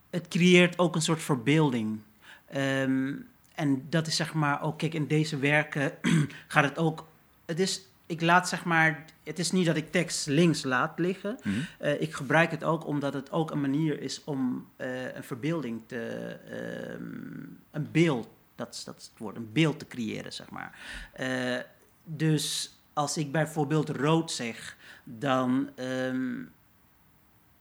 het 0.09 0.27
creëert 0.27 0.79
ook 0.79 0.95
een 0.95 1.01
soort 1.01 1.23
verbeelding. 1.23 1.99
Ehm, 2.45 3.13
en 3.55 3.85
dat 3.89 4.07
is 4.07 4.15
zeg 4.15 4.33
maar 4.33 4.61
ook, 4.61 4.77
kijk, 4.77 4.93
in 4.93 5.07
deze 5.07 5.37
werken 5.37 5.91
gaat 6.47 6.63
het 6.63 6.77
ook. 6.77 7.07
Het 7.45 7.59
is, 7.59 7.81
ik 8.07 8.21
laat 8.21 8.49
zeg 8.49 8.63
maar, 8.63 9.05
het 9.23 9.39
is 9.39 9.51
niet 9.51 9.65
dat 9.65 9.75
ik 9.75 9.91
tekst 9.91 10.27
links 10.27 10.63
laat 10.63 10.99
liggen. 10.99 11.39
Mhm. 11.43 11.55
Eh, 11.79 12.01
ik 12.01 12.13
gebruik 12.13 12.51
het 12.51 12.63
ook 12.63 12.85
omdat 12.85 13.13
het 13.13 13.31
ook 13.31 13.51
een 13.51 13.61
manier 13.61 14.01
is 14.01 14.23
om 14.23 14.67
eh, 14.75 15.15
een 15.15 15.23
verbeelding 15.23 15.81
te. 15.85 16.05
ehm, 16.49 17.43
een 17.71 17.91
beeld, 17.91 18.27
dat 18.55 18.73
is, 18.73 18.83
dat 18.83 18.97
is 18.97 19.03
het 19.03 19.19
woord, 19.19 19.35
een 19.35 19.51
beeld 19.51 19.79
te 19.79 19.87
creëren, 19.87 20.33
zeg 20.33 20.49
maar. 20.49 20.79
Eh, 21.13 21.59
dus 22.03 22.75
als 22.93 23.17
ik 23.17 23.31
bijvoorbeeld 23.31 23.89
rood 23.89 24.31
zeg, 24.31 24.77
dan 25.03 25.69
ehm, 25.75 26.43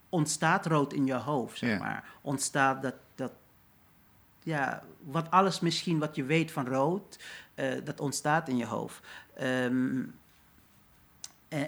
ontstaat 0.08 0.66
rood 0.66 0.92
in 0.92 1.06
je 1.06 1.14
hoofd, 1.14 1.58
zeg 1.58 1.78
maar. 1.78 2.04
Ontstaat 2.20 2.82
dat, 2.82 2.94
dat. 3.14 3.32
Ja, 4.42 4.82
wat 5.02 5.30
alles 5.30 5.60
misschien 5.60 5.98
wat 5.98 6.16
je 6.16 6.24
weet 6.24 6.50
van 6.52 6.66
rood, 6.66 7.18
dat 7.84 8.00
ontstaat 8.00 8.48
in 8.48 8.56
je 8.56 8.66
hoofd. 8.66 9.06
Ehm, 9.34 10.02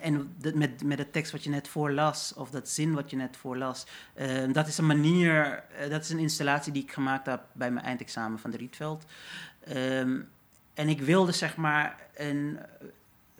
en 0.02 0.30
en 0.42 0.58
met, 0.58 0.82
met 0.82 0.98
de 0.98 1.10
tekst 1.10 1.32
wat 1.32 1.44
je 1.44 1.50
net 1.50 1.68
voorlas, 1.68 2.34
of 2.34 2.50
dat 2.50 2.68
zin 2.68 2.94
wat 2.94 3.10
je 3.10 3.16
net 3.16 3.36
voorlas, 3.36 3.86
eh, 4.14 4.52
dat 4.52 4.66
is 4.66 4.78
een 4.78 4.86
manier, 4.86 5.64
eh, 5.78 5.90
dat 5.90 6.02
is 6.02 6.10
een 6.10 6.18
installatie 6.18 6.72
die 6.72 6.82
ik 6.82 6.92
gemaakt 6.92 7.26
heb 7.26 7.42
bij 7.52 7.70
mijn 7.70 7.84
eindexamen 7.84 8.38
van 8.38 8.50
de 8.50 8.56
Rietveld. 8.56 9.04
Ehm, 9.64 10.20
en 10.74 10.88
ik 10.88 11.00
wilde 11.00 11.32
zeg 11.32 11.56
maar 11.56 11.96
een. 12.14 12.58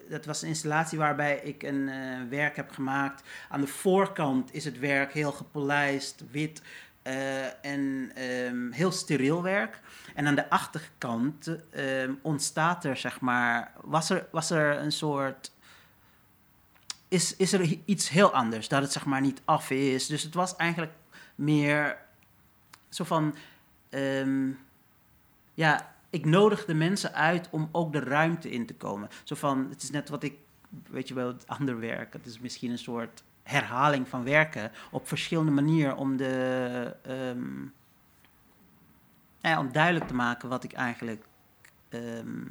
Dat 0.09 0.25
was 0.25 0.43
een 0.43 0.49
installatie 0.49 0.99
waarbij 0.99 1.37
ik 1.37 1.63
een 1.63 1.89
eh, 1.89 2.19
werk 2.29 2.57
heb 2.57 2.71
gemaakt. 2.71 3.23
Aan 3.49 3.61
de 3.61 3.67
voorkant 3.67 4.55
is 4.55 4.65
het 4.65 4.79
werk 4.79 5.13
heel 5.13 5.33
gepolijst, 5.33 6.25
wit 6.31 6.63
eh, 7.03 7.65
en 7.65 8.11
ehm, 8.15 8.71
heel 8.71 8.93
steriel 8.93 9.43
werk. 9.43 9.81
En 10.15 10.27
aan 10.27 10.35
de 10.35 10.51
achterkant 10.51 11.51
ehm, 11.71 12.13
ontstaat 12.23 12.85
er, 12.85 12.97
zeg 12.97 13.21
maar, 13.21 13.73
was 13.81 14.11
er, 14.11 14.27
was 14.31 14.51
er 14.51 14.79
een 14.79 14.93
soort 14.93 15.53
is, 17.09 17.37
is 17.37 17.53
er 17.53 17.79
iets 17.85 18.09
heel 18.09 18.33
anders. 18.33 18.69
Dat 18.69 18.83
het 18.83 18.93
zeg 18.93 19.07
maar 19.07 19.21
niet 19.21 19.41
af 19.45 19.71
is. 19.71 20.07
Dus 20.07 20.23
het 20.23 20.35
was 20.35 20.57
eigenlijk 20.57 20.93
meer 21.35 21.99
zo 22.89 23.05
van. 23.05 23.35
ehm, 23.91 24.51
ja, 25.55 25.95
ik 26.11 26.25
nodig 26.25 26.65
de 26.65 26.75
mensen 26.75 27.15
uit 27.15 27.49
om 27.51 27.69
ook 27.73 27.93
de 27.93 28.01
ruimte 28.01 28.51
in 28.51 28.67
te 28.67 28.75
komen. 28.75 29.09
Zo 29.25 29.35
van, 29.35 29.67
het 29.71 29.83
is 29.83 29.91
net 29.91 30.09
wat 30.09 30.23
ik, 30.23 30.35
weet 30.91 31.09
je 31.09 31.15
wel, 31.15 31.27
het 31.27 31.47
ander 31.47 31.81
werk. 31.81 32.13
Het 32.13 32.27
is 32.27 32.39
misschien 32.39 32.71
een 32.71 32.79
soort 32.79 33.23
herhaling 33.43 34.09
van 34.09 34.25
werken 34.25 34.73
op 34.91 35.09
verschillende 35.09 35.53
manieren 35.53 35.97
om 35.97 36.17
de. 36.17 36.97
ehm, 37.03 37.67
ja, 39.41 39.59
om 39.59 39.73
duidelijk 39.73 40.07
te 40.07 40.15
maken 40.15 40.49
wat 40.49 40.65
ik 40.65 40.73
eigenlijk. 40.73 41.25
ehm, 41.89 42.45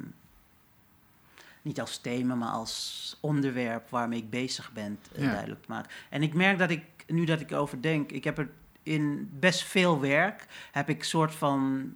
niet 1.68 1.80
als 1.80 1.98
thema, 1.98 2.34
maar 2.34 2.50
als 2.50 3.16
onderwerp 3.20 3.90
waarmee 3.90 4.18
ik 4.18 4.30
bezig 4.30 4.72
ben 4.72 4.98
eh, 5.14 5.22
Ja. 5.22 5.30
duidelijk 5.30 5.62
te 5.62 5.70
maken. 5.70 5.90
En 6.10 6.22
ik 6.22 6.34
merk 6.34 6.58
dat 6.58 6.70
ik, 6.70 6.82
nu 7.06 7.24
dat 7.24 7.40
ik 7.40 7.50
erover 7.50 7.82
denk, 7.82 8.10
ik 8.12 8.24
heb 8.24 8.38
er 8.38 8.48
in 8.82 9.30
best 9.32 9.62
veel 9.62 10.00
werk, 10.00 10.46
heb 10.72 10.88
ik 10.88 11.04
soort 11.04 11.34
van 11.34 11.92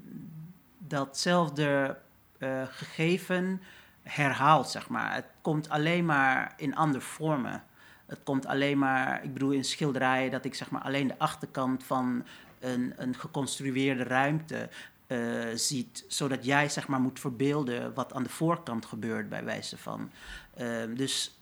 datzelfde 0.79 1.97
eh, 2.39 2.63
gegeven 2.71 3.63
herhaald, 4.03 4.69
zeg 4.69 4.89
maar. 4.89 5.15
Het 5.15 5.27
komt 5.41 5.69
alleen 5.69 6.05
maar 6.05 6.53
in 6.57 6.75
andere 6.77 7.01
vormen. 7.05 7.63
Het 8.07 8.21
komt 8.23 8.47
alleen 8.47 8.79
maar, 8.79 9.25
ik 9.25 9.33
bedoel 9.33 9.51
in 9.51 9.65
schilderijen, 9.65 10.31
dat 10.31 10.45
ik 10.45 10.55
zeg 10.55 10.71
maar 10.71 10.83
alleen 10.83 11.07
de 11.07 11.19
achterkant 11.19 11.85
van 11.85 12.25
een, 12.61 12.93
een 12.97 13.15
geconstrueerde 13.15 14.03
ruimte 14.03 14.69
eh, 15.13 15.57
ziet, 15.57 16.05
zodat 16.09 16.45
jij 16.45 16.69
zeg 16.69 16.89
maar 16.89 17.01
moet 17.01 17.21
verbeelden 17.21 17.95
wat 17.95 18.13
aan 18.13 18.23
de 18.23 18.29
voorkant 18.29 18.87
gebeurt 18.87 19.29
bij 19.29 19.45
wijze 19.45 19.79
van. 19.79 20.11
Ehm, 20.55 20.95
dus 20.95 21.39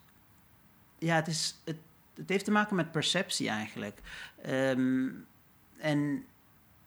ja, 0.99 1.15
het, 1.15 1.27
is, 1.27 1.61
het, 1.65 1.77
het 2.15 2.29
heeft 2.29 2.45
te 2.45 2.51
maken 2.51 2.77
met 2.77 2.93
perceptie 2.93 3.49
eigenlijk. 3.49 4.01
Ehm, 4.43 5.09
en 5.79 6.25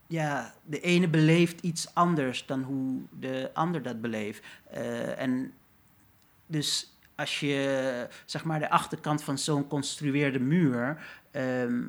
ja, 0.07 0.53
de 0.65 0.79
ene 0.79 1.07
beleeft 1.07 1.61
iets 1.61 1.93
anders 1.93 2.45
dan 2.45 2.61
hoe 2.61 3.01
de 3.19 3.49
ander 3.53 3.81
dat 3.81 4.01
beleeft. 4.01 4.45
Eh, 4.69 5.19
en 5.19 5.53
dus 6.45 6.97
als 7.15 7.39
je 7.39 8.07
zeg 8.25 8.43
maar 8.43 8.59
de 8.59 8.69
achterkant 8.69 9.23
van 9.23 9.37
zo'n 9.37 9.67
construeerde 9.67 10.39
muur, 10.39 11.05
ehm, 11.31 11.81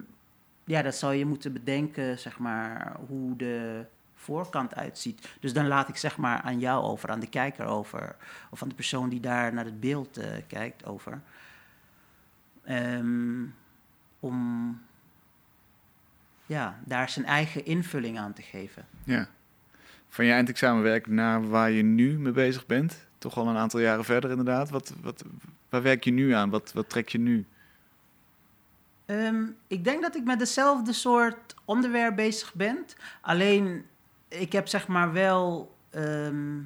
ja, 0.65 0.83
dat 0.83 0.95
zou 0.95 1.15
je 1.15 1.27
moeten 1.27 1.53
bedenken, 1.53 2.19
zeg 2.19 2.39
maar, 2.39 2.97
hoe 3.07 3.37
de 3.37 3.87
voorkant 4.25 4.75
uitziet. 4.75 5.29
Dus 5.41 5.53
dan 5.53 5.67
laat 5.67 5.89
ik 5.89 5.97
zeg 5.97 6.17
maar 6.17 6.41
aan 6.41 6.59
jou 6.59 6.85
over, 6.85 7.11
aan 7.11 7.21
de 7.21 7.29
kijker 7.29 7.67
over, 7.67 8.17
of 8.51 8.63
aan 8.63 8.69
de 8.69 8.75
persoon 8.75 9.09
die 9.09 9.21
daar 9.21 9.55
naar 9.55 9.65
het 9.65 9.81
beeld 9.81 10.17
eh, 10.17 10.27
kijkt 10.47 10.87
over. 10.87 11.21
Ehm, 12.65 13.45
om 14.21 14.81
ja, 16.47 16.81
daar 16.85 17.09
zijn 17.09 17.25
eigen 17.27 17.65
invulling 17.65 18.19
aan 18.19 18.33
te 18.33 18.43
geven. 18.43 18.87
Ja. 19.05 19.29
Van 20.09 20.25
je 20.25 20.33
eindexamenwerk 20.33 21.07
naar 21.07 21.49
waar 21.49 21.71
je 21.71 21.83
nu 21.83 22.19
mee 22.19 22.33
bezig 22.33 22.67
bent. 22.67 23.07
Toch 23.19 23.37
al 23.37 23.49
een 23.49 23.57
aantal 23.57 23.81
jaren 23.81 24.05
verder 24.05 24.31
inderdaad. 24.31 24.71
Wat, 24.71 24.95
wat, 25.03 25.25
waar 25.69 25.83
werk 25.83 26.05
je 26.05 26.11
nu 26.11 26.33
aan? 26.33 26.51
Wat, 26.51 26.73
wat 26.73 26.89
trek 26.89 27.09
je 27.09 27.19
nu? 27.19 27.47
Ehm, 29.07 29.45
ik 29.67 29.85
denk 29.85 30.03
dat 30.03 30.17
ik 30.17 30.25
met 30.25 30.39
dezelfde 30.39 30.93
soort 30.93 31.55
onderwerp 31.65 32.17
bezig 32.17 32.55
ben. 32.55 32.85
Alleen, 33.21 33.85
ik 34.41 34.53
heb 34.53 34.69
zeg 34.69 34.89
maar 34.89 35.13
wel... 35.13 35.75
ehm, 35.91 36.61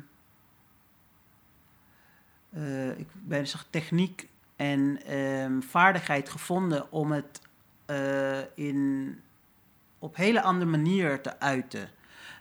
eh, 2.51 2.99
ik 2.99 3.09
ben 3.13 3.47
zeg 3.47 3.67
techniek 3.71 4.29
en 4.57 5.03
ehm, 5.07 5.61
vaardigheid 5.61 6.29
gevonden 6.29 6.93
om 6.93 7.13
het 7.13 7.41
eh, 7.87 8.39
in 8.55 9.21
op 9.99 10.17
hele 10.17 10.43
andere 10.43 10.71
manier 10.71 11.21
te 11.21 11.41
uiten. 11.41 11.89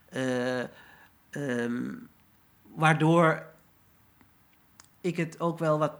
Eh, 0.09 0.61
ehm, 1.30 1.93
waardoor 2.75 3.45
ik 5.01 5.17
het 5.17 5.39
ook 5.39 5.59
wel 5.59 5.80
wat 5.80 5.93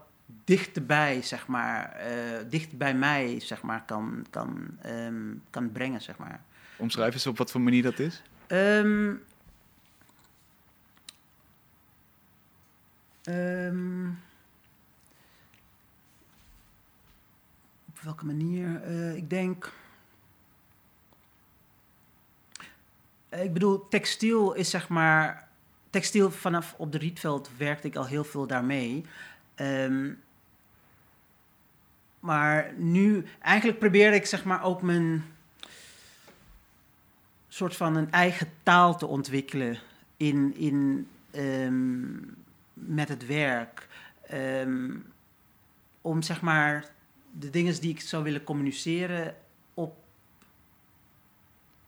dichterbij, 0.44 1.22
zeg 1.22 1.46
maar, 1.46 1.96
uh, 2.10 2.50
dicht 2.50 2.78
bij 2.78 2.94
mij, 2.94 3.40
zeg 3.40 3.62
maar, 3.62 3.84
kan, 3.84 4.26
kan, 4.30 4.78
kan 5.50 5.72
brengen, 5.72 6.02
zeg 6.02 6.16
maar. 6.16 6.40
Omschrijf 6.76 7.14
eens 7.14 7.26
op 7.26 7.38
wat 7.38 7.50
voor 7.50 7.60
manier 7.60 7.82
dat 7.82 7.98
is. 7.98 8.22
Ehm, 8.48 9.14
ehm, 13.22 14.08
op 17.88 18.00
welke 18.02 18.24
manier? 18.24 18.88
Uh, 18.88 19.16
ik 19.16 19.30
denk. 19.30 19.72
Ik 23.28 23.52
bedoel, 23.52 23.88
textiel 23.88 24.52
is 24.52 24.70
zeg 24.70 24.88
maar. 24.88 25.48
Textiel 25.90 26.30
vanaf 26.30 26.74
op 26.78 26.92
de 26.92 26.98
Rietveld 26.98 27.50
werkte 27.56 27.86
ik 27.86 27.96
al 27.96 28.06
heel 28.06 28.24
veel 28.24 28.46
daarmee. 28.46 29.04
Um, 29.56 30.22
maar 32.20 32.72
nu, 32.76 33.24
eigenlijk 33.40 33.78
probeer 33.78 34.12
ik 34.12 34.26
zeg 34.26 34.44
maar 34.44 34.62
ook 34.62 34.82
mijn 34.82 35.24
soort 37.58 37.76
van 37.76 37.96
een 37.96 38.10
eigen 38.10 38.48
taal 38.62 38.96
te 38.96 39.06
ontwikkelen 39.06 39.78
in, 40.16 40.56
in, 40.56 41.08
um, 41.34 42.36
met 42.72 43.08
het 43.08 43.26
werk. 43.26 43.88
Um, 44.34 45.12
om 46.00 46.22
zeg 46.22 46.40
maar 46.40 46.84
de 47.32 47.50
dingen 47.50 47.80
die 47.80 47.90
ik 47.90 48.00
zou 48.00 48.24
willen 48.24 48.44
communiceren 48.44 49.36
op, 49.74 49.96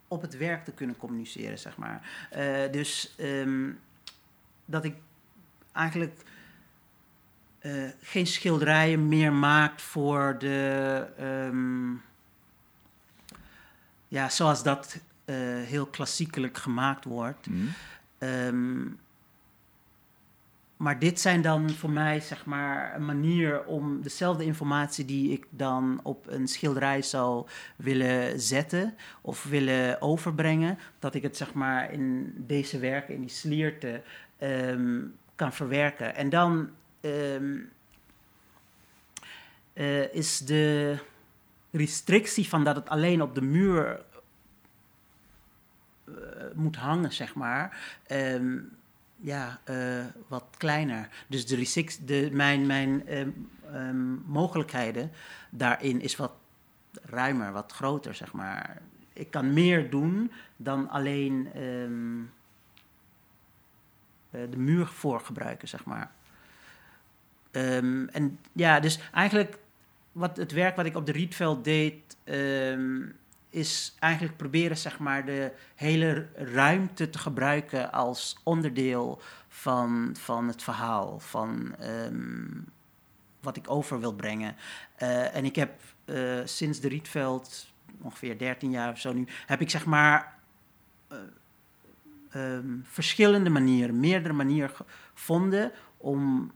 op 0.09 0.23
het 0.23 0.37
werk 0.37 0.64
te 0.64 0.73
kunnen 0.73 0.97
communiceren, 0.97 1.59
zeg 1.59 1.77
maar. 1.77 2.29
Uh, 2.37 2.73
dus 2.73 3.14
um, 3.18 3.81
dat 4.64 4.85
ik 4.85 4.95
eigenlijk 5.73 6.23
uh, 7.61 7.89
geen 8.01 8.27
schilderijen 8.27 9.09
meer 9.09 9.33
maakt 9.33 9.83
voor 9.83 10.37
de. 10.39 11.87
Ja, 14.09 14.29
zoals 14.29 14.62
dat 14.62 15.01
uh, 15.31 15.37
heel 15.66 15.87
klassiekelijk 15.87 16.59
gemaakt 16.59 17.05
wordt. 17.05 17.47
Mm. 17.47 17.68
Um, 18.18 18.99
maar 20.81 20.99
dit 20.99 21.20
zijn 21.20 21.43
dan 21.43 21.70
voor 21.70 21.91
mij 21.91 22.20
zeg 22.20 22.45
maar 22.45 22.95
een 22.95 23.05
manier 23.05 23.64
om 23.64 24.03
dezelfde 24.03 24.45
informatie 24.45 25.05
die 25.05 25.33
ik 25.33 25.47
dan 25.51 26.01
op 26.03 26.26
een 26.28 26.49
schilderij 26.49 27.03
zou 27.03 27.47
willen 27.76 28.41
zetten 28.41 28.95
of 29.20 29.45
willen 29.45 30.03
overbrengen, 30.03 30.78
dat 30.99 31.14
ik 31.14 31.22
het 31.22 31.37
zeg 31.37 31.53
maar 31.53 31.93
in 31.93 32.33
deze 32.37 32.78
werken, 32.78 33.14
in 33.14 33.20
die 33.20 33.31
slierte, 33.31 34.03
um, 34.43 35.14
kan 35.35 35.53
verwerken. 35.53 36.14
En 36.14 36.28
dan 36.28 36.70
um, 37.01 37.70
uh, 39.74 40.14
is 40.14 40.39
de 40.39 40.99
restrictie 41.70 42.49
van 42.49 42.64
dat 42.64 42.76
het 42.76 42.89
alleen 42.89 43.22
op 43.22 43.35
de 43.35 43.43
muur 43.43 44.01
moet 46.55 46.77
hangen, 46.77 47.13
zeg 47.13 47.35
maar, 47.35 47.97
um, 48.09 48.71
ja, 49.17 49.61
uh, 49.71 50.05
wat 50.29 50.45
kleiner. 50.57 51.09
Dus 51.27 51.47
de, 51.47 51.97
de, 52.05 52.29
mijn, 52.33 52.67
mijn 52.67 53.05
um, 53.75 54.23
mogelijkheden 54.27 55.11
daarin 55.51 56.01
is 56.01 56.17
wat 56.17 56.33
ruimer, 57.03 57.53
wat 57.53 57.73
groter, 57.73 58.15
zeg 58.15 58.33
maar. 58.33 58.83
Ik 59.13 59.31
kan 59.31 59.53
meer 59.53 59.91
doen 59.91 60.33
dan 60.57 60.89
alleen 60.89 61.49
de 64.31 64.57
muur 64.57 64.87
voor 64.87 65.21
gebruiken, 65.21 65.69
zeg 65.69 65.85
maar. 65.85 66.11
En 67.51 68.39
ja, 68.53 68.81
dus 68.81 69.01
eigenlijk 69.13 69.59
wat 70.13 70.37
het 70.37 70.53
werk 70.53 70.77
wat 70.77 70.87
ik 70.87 70.97
op 70.97 71.07
de 71.07 71.13
Rietveld 71.13 71.65
deed, 71.65 72.17
um, 72.25 73.17
is 73.51 73.94
eigenlijk 73.98 74.36
proberen 74.36 74.76
zeg 74.76 74.98
maar 74.98 75.24
de 75.24 75.53
hele 75.74 76.28
ruimte 76.34 77.11
te 77.11 77.18
gebruiken 77.18 77.92
als 77.92 78.40
onderdeel 78.42 79.22
van, 79.48 80.16
van 80.18 80.48
het 80.48 80.62
verhaal, 80.62 81.18
van 81.18 81.74
um, 81.82 82.68
wat 83.40 83.57
ik 83.57 83.70
over 83.70 84.01
wil 84.01 84.14
brengen. 84.14 84.57
Uh, 85.03 85.36
en 85.36 85.44
ik 85.44 85.57
heb 85.57 85.80
uh, 86.05 86.40
sinds 86.44 86.80
de 86.80 86.88
Rietveld, 86.88 87.72
ongeveer 88.01 88.38
13 88.38 88.70
jaar 88.70 88.90
of 88.90 88.98
zo 88.98 89.12
nu, 89.12 89.26
heb 89.46 89.61
ik 89.61 89.70
zeg 89.70 89.86
maar 89.86 90.38
uh, 91.12 91.18
um, 92.34 92.82
verschillende 92.84 93.51
manieren, 93.51 94.01
meerdere 94.01 94.34
manieren 94.34 94.70
gevonden 95.14 95.72
om 95.96 96.53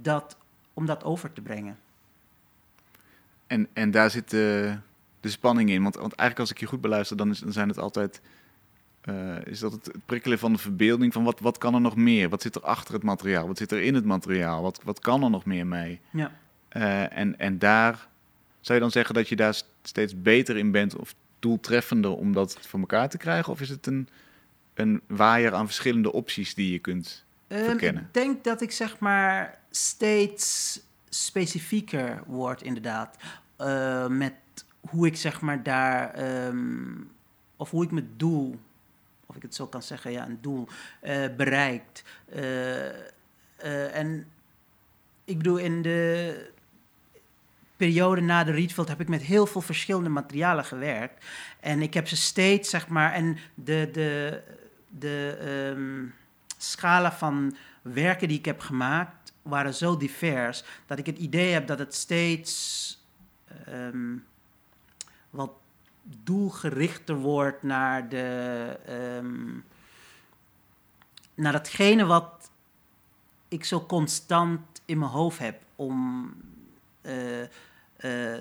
dat, 0.00 0.36
om 0.74 0.86
dat 0.86 1.04
over 1.04 1.32
te 1.32 1.40
brengen. 1.40 1.78
En, 3.46 3.68
en 3.72 3.90
daar 3.90 4.10
zit 4.10 4.30
de, 4.30 4.78
de 5.22 5.30
spanning 5.30 5.70
in. 5.70 5.82
Want, 5.82 5.94
want 5.94 6.14
eigenlijk 6.14 6.38
als 6.38 6.50
ik 6.50 6.58
je 6.58 6.66
goed 6.66 6.80
beluister, 6.80 7.16
dan, 7.16 7.30
is, 7.30 7.38
dan 7.38 7.52
zijn 7.52 7.68
het 7.68 7.78
altijd... 7.78 8.20
Uh, 9.04 9.46
is 9.46 9.58
dat 9.58 9.72
het 9.72 9.90
prikkelen 10.06 10.38
van 10.38 10.52
de 10.52 10.58
verbeelding 10.58 11.12
van 11.12 11.24
wat, 11.24 11.40
wat 11.40 11.58
kan 11.58 11.74
er 11.74 11.80
nog 11.80 11.96
meer? 11.96 12.28
Wat 12.28 12.42
zit 12.42 12.54
er 12.54 12.62
achter 12.62 12.94
het 12.94 13.02
materiaal? 13.02 13.46
Wat 13.46 13.58
zit 13.58 13.72
er 13.72 13.82
in 13.82 13.94
het 13.94 14.04
materiaal? 14.04 14.62
Wat, 14.62 14.80
wat 14.84 14.98
kan 14.98 15.22
er 15.22 15.30
nog 15.30 15.44
meer 15.44 15.66
mee? 15.66 16.00
Ja. 16.10 16.32
Uh, 16.76 17.18
en, 17.18 17.38
en 17.38 17.58
daar 17.58 18.08
zou 18.60 18.78
je 18.78 18.84
dan 18.84 18.90
zeggen 18.92 19.14
dat 19.14 19.28
je 19.28 19.36
daar 19.36 19.60
steeds 19.82 20.22
beter 20.22 20.56
in 20.56 20.70
bent 20.70 20.96
of 20.96 21.14
doeltreffender 21.38 22.16
om 22.16 22.32
dat 22.32 22.58
voor 22.60 22.80
elkaar 22.80 23.08
te 23.08 23.16
krijgen? 23.16 23.52
Of 23.52 23.60
is 23.60 23.68
het 23.68 23.86
een, 23.86 24.08
een 24.74 25.00
waaier 25.06 25.54
aan 25.54 25.66
verschillende 25.66 26.12
opties 26.12 26.54
die 26.54 26.72
je 26.72 26.78
kunt 26.78 27.24
um, 27.48 27.64
verkennen? 27.64 28.02
Ik 28.02 28.14
denk 28.14 28.44
dat 28.44 28.60
ik 28.60 28.72
zeg 28.72 28.98
maar 28.98 29.58
steeds 29.70 30.80
specifieker 31.08 32.22
word, 32.26 32.62
inderdaad. 32.62 33.16
Uh, 33.58 34.06
met 34.06 34.32
hoe 34.88 35.06
ik 35.06 35.16
zeg 35.16 35.40
maar 35.40 35.62
daar, 35.62 36.24
um, 36.46 37.10
of 37.56 37.70
hoe 37.70 37.84
ik 37.84 37.90
mijn 37.90 38.10
doel, 38.16 38.58
of 39.26 39.36
ik 39.36 39.42
het 39.42 39.54
zo 39.54 39.66
kan 39.66 39.82
zeggen, 39.82 40.12
ja, 40.12 40.26
een 40.26 40.38
doel 40.40 40.68
uh, 41.02 41.24
bereikt. 41.36 42.04
Uh, 42.34 43.96
en 43.96 44.26
ik 45.24 45.36
bedoel, 45.36 45.56
in 45.56 45.82
de 45.82 46.50
periode 47.76 48.20
na 48.20 48.44
de 48.44 48.52
Rietveld 48.52 48.88
heb 48.88 49.00
ik 49.00 49.08
met 49.08 49.22
heel 49.22 49.46
veel 49.46 49.60
verschillende 49.60 50.08
materialen 50.08 50.64
gewerkt. 50.64 51.24
En 51.60 51.82
ik 51.82 51.94
heb 51.94 52.08
ze 52.08 52.16
steeds, 52.16 52.70
zeg 52.70 52.88
maar, 52.88 53.12
en 53.12 53.38
de, 53.54 53.88
de, 53.92 54.42
de 54.88 55.38
um, 55.76 56.14
scala 56.56 57.12
van 57.12 57.56
werken 57.82 58.28
die 58.28 58.38
ik 58.38 58.44
heb 58.44 58.60
gemaakt 58.60 59.32
waren 59.42 59.74
zo 59.74 59.96
divers 59.96 60.64
dat 60.86 60.98
ik 60.98 61.06
het 61.06 61.18
idee 61.18 61.52
heb 61.52 61.66
dat 61.66 61.78
het 61.78 61.94
steeds 61.94 63.00
um, 63.68 64.24
wat 65.32 65.52
doelgerichter 66.02 67.16
wordt 67.16 67.62
naar, 67.62 68.08
de, 68.08 68.78
um, 69.18 69.64
naar 71.34 71.52
datgene 71.52 72.06
wat 72.06 72.50
ik 73.48 73.64
zo 73.64 73.86
constant 73.86 74.82
in 74.84 74.98
mijn 74.98 75.10
hoofd 75.10 75.38
heb 75.38 75.62
om 75.76 76.28
uh, 77.02 77.40
uh, 77.40 77.48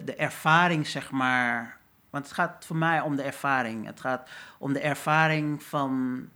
de 0.05 0.15
ervaring, 0.17 0.87
zeg 0.87 1.11
maar. 1.11 1.79
Want 2.09 2.25
het 2.25 2.33
gaat 2.33 2.65
voor 2.65 2.75
mij 2.75 3.01
om 3.01 3.15
de 3.15 3.23
ervaring. 3.23 3.85
Het 3.85 3.99
gaat 3.99 4.29
om 4.57 4.73
de 4.73 4.79
ervaring 4.79 5.63
van 5.63 6.27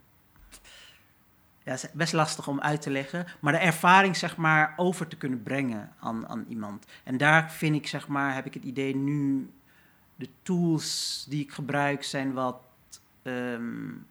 ja, 1.66 1.76
best 1.92 2.12
lastig 2.12 2.48
om 2.48 2.60
uit 2.60 2.82
te 2.82 2.90
leggen, 2.90 3.26
maar 3.40 3.52
de 3.52 3.58
ervaring 3.58 4.16
zeg 4.16 4.36
maar 4.36 4.72
over 4.76 5.08
te 5.08 5.16
kunnen 5.16 5.42
brengen 5.42 5.92
aan, 6.00 6.28
aan 6.28 6.44
iemand. 6.48 6.84
En 7.04 7.16
daar 7.16 7.50
vind 7.50 7.74
ik 7.74 7.86
zeg 7.86 8.08
maar, 8.08 8.34
heb 8.34 8.46
ik 8.46 8.54
het 8.54 8.64
idee 8.64 8.96
nu, 8.96 9.50
de 10.16 10.28
tools 10.42 11.24
die 11.28 11.42
ik 11.42 11.52
gebruik 11.52 12.04
zijn 12.04 12.32
wat 12.32 12.56
um, 13.22 14.06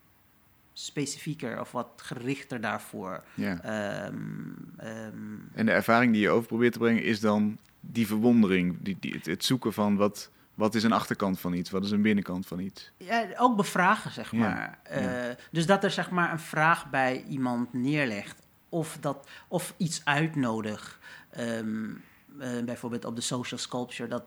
specifieker 0.73 1.59
of 1.59 1.71
wat 1.71 1.87
gerichter 1.95 2.61
daarvoor. 2.61 3.23
Ja. 3.33 4.05
Um, 4.07 4.73
um, 4.83 5.49
en 5.53 5.65
de 5.65 5.71
ervaring 5.71 6.13
die 6.13 6.21
je 6.21 6.29
over 6.29 6.47
probeert 6.47 6.73
te 6.73 6.79
brengen 6.79 7.03
is 7.03 7.19
dan 7.19 7.57
die 7.79 8.07
verwondering, 8.07 8.77
die, 8.79 8.97
die, 8.99 9.13
het, 9.13 9.25
het 9.25 9.45
zoeken 9.45 9.73
van 9.73 9.95
wat, 9.95 10.29
wat 10.53 10.75
is 10.75 10.83
een 10.83 10.91
achterkant 10.91 11.39
van 11.39 11.53
iets? 11.53 11.69
Wat 11.69 11.83
is 11.83 11.91
een 11.91 12.01
binnenkant 12.01 12.47
van 12.47 12.59
iets? 12.59 12.91
Ja, 12.97 13.27
ook 13.37 13.55
bevragen, 13.55 14.11
zeg 14.11 14.31
maar. 14.31 14.79
Ja, 14.89 15.29
uh, 15.29 15.35
Dus 15.51 15.65
dat 15.65 15.83
er 15.83 15.91
zeg 15.91 16.09
maar 16.11 16.31
een 16.31 16.39
vraag 16.39 16.89
bij 16.89 17.23
iemand 17.23 17.73
neerlegt. 17.73 18.43
Of, 18.69 18.97
dat, 19.01 19.29
of 19.47 19.73
iets 19.77 20.01
uitnodigt. 20.05 20.97
Uh, 21.39 22.63
bijvoorbeeld 22.65 23.05
op 23.05 23.15
de 23.15 23.21
social 23.21 23.59
sculpture. 23.59 24.09
Dat, 24.09 24.23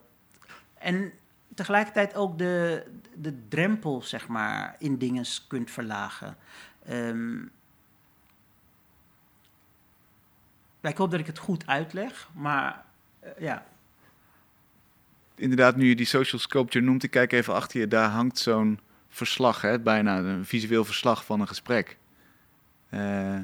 en 0.79 1.13
tegelijkertijd 1.55 2.15
ook 2.15 2.39
de, 2.39 2.85
de 3.15 3.49
drempel, 3.49 4.03
zeg 4.03 4.29
maar, 4.29 4.77
in 4.79 4.99
dingen 4.99 5.25
kunt 5.49 5.71
verlagen. 5.71 6.37
Um, 6.91 7.51
ik 10.81 10.97
hoop 10.97 11.11
dat 11.11 11.21
ik 11.21 11.27
het 11.27 11.39
goed 11.39 11.67
uitleg, 11.67 12.29
maar 12.35 12.85
uh, 13.25 13.31
ja, 13.39 13.67
inderdaad, 15.39 15.77
nu 15.77 15.89
je 15.89 15.97
die 15.97 16.07
social 16.07 16.41
sculpture 16.41 16.85
noemt, 16.85 17.03
ik 17.03 17.11
kijk 17.11 17.33
even 17.33 17.55
achter 17.55 17.81
je, 17.81 17.89
daar 17.89 18.09
hangt 18.09 18.39
zo'n 18.39 18.81
verslag, 19.09 19.61
hè? 19.61 19.81
bijna 19.81 20.19
een 20.19 20.45
visueel 20.45 20.85
verslag 20.85 21.25
van 21.25 21.41
een 21.41 21.49
gesprek. 21.49 21.97
Eh, 22.89 23.39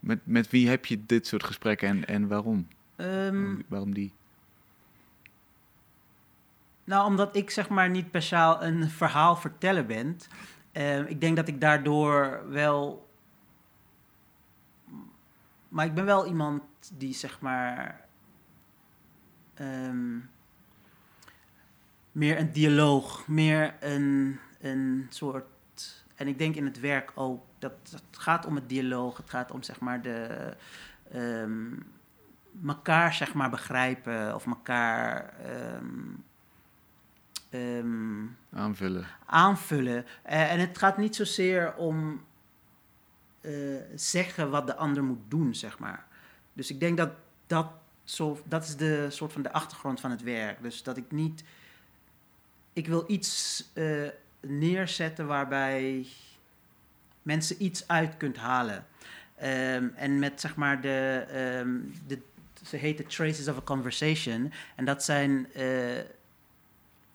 met, 0.00 0.18
met 0.24 0.50
wie 0.50 0.68
heb 0.68 0.86
je 0.86 1.06
dit 1.06 1.26
soort 1.26 1.44
gesprekken 1.44 1.88
en, 1.88 2.04
en 2.04 2.28
waarom? 2.28 2.68
Ehm, 2.96 3.54
waarom 3.66 3.94
die? 3.94 4.12
Nou, 6.84 7.06
omdat 7.06 7.36
ik 7.36 7.50
zeg 7.50 7.68
maar 7.68 7.90
niet 7.90 8.06
speciaal 8.06 8.62
een 8.64 8.90
verhaal 8.90 9.36
vertellen 9.36 9.86
ben. 9.86 10.16
Ehm, 10.72 11.04
ik 11.04 11.20
denk 11.20 11.36
dat 11.36 11.48
ik 11.48 11.60
daardoor 11.60 12.42
wel. 12.48 13.08
Maar 15.68 15.86
ik 15.86 15.94
ben 15.94 16.04
wel 16.04 16.26
iemand 16.26 16.62
die 16.94 17.14
zeg 17.14 17.40
maar. 17.40 18.02
ehm, 19.54 20.18
meer 22.12 22.38
een 22.38 22.52
dialoog, 22.52 23.26
meer 23.26 23.74
een, 23.80 24.38
een 24.60 25.06
soort. 25.08 26.04
En 26.14 26.28
ik 26.28 26.38
denk 26.38 26.54
in 26.54 26.64
het 26.64 26.80
werk 26.80 27.12
ook 27.14 27.44
dat 27.58 27.72
het 27.90 28.18
gaat 28.18 28.46
om 28.46 28.54
het 28.54 28.68
dialoog, 28.68 29.16
het 29.16 29.30
gaat 29.30 29.50
om 29.50 29.62
zeg 29.62 29.80
maar 29.80 30.02
de. 30.02 30.56
ehm 31.10 31.72
elkaar 32.66 33.14
zeg 33.14 33.34
maar 33.34 33.50
begrijpen 33.50 34.34
of 34.34 34.46
elkaar. 34.46 35.34
ehm, 35.44 36.12
ehm, 37.54 38.26
Aanvullen. 38.52 39.06
aanvullen. 39.26 40.04
Eh, 40.22 40.52
en 40.52 40.60
het 40.60 40.78
gaat 40.78 40.98
niet 40.98 41.16
zozeer 41.16 41.74
om 41.74 42.24
eh, 43.40 43.52
zeggen 43.94 44.50
wat 44.50 44.66
de 44.66 44.76
ander 44.76 45.04
moet 45.04 45.20
doen, 45.28 45.54
zeg 45.54 45.78
maar. 45.78 46.06
Dus 46.52 46.70
ik 46.70 46.80
denk 46.80 46.96
dat 46.96 47.10
dat, 47.46 47.66
zo, 48.04 48.40
dat 48.44 48.64
is 48.64 48.76
de 48.76 49.06
soort 49.10 49.32
van 49.32 49.42
de 49.42 49.52
achtergrond 49.52 50.00
van 50.00 50.10
het 50.10 50.22
werk. 50.22 50.62
Dus 50.62 50.82
dat 50.82 50.96
ik 50.96 51.10
niet... 51.10 51.44
Ik 52.72 52.86
wil 52.86 53.04
iets 53.06 53.64
eh, 53.72 54.08
neerzetten 54.40 55.26
waarbij 55.26 56.06
mensen 57.22 57.62
iets 57.62 57.88
uit 57.88 58.16
kunt 58.16 58.36
halen. 58.36 58.86
Ehm, 59.36 59.88
en 59.94 60.18
met 60.18 60.40
zeg 60.40 60.56
maar 60.56 60.80
de, 60.80 61.24
ehm, 61.28 61.78
de... 62.06 62.18
Ze 62.66 62.76
heet 62.76 63.10
Traces 63.10 63.48
of 63.48 63.56
a 63.56 63.60
Conversation. 63.60 64.52
En 64.74 64.84
dat 64.84 65.04
zijn 65.04 65.46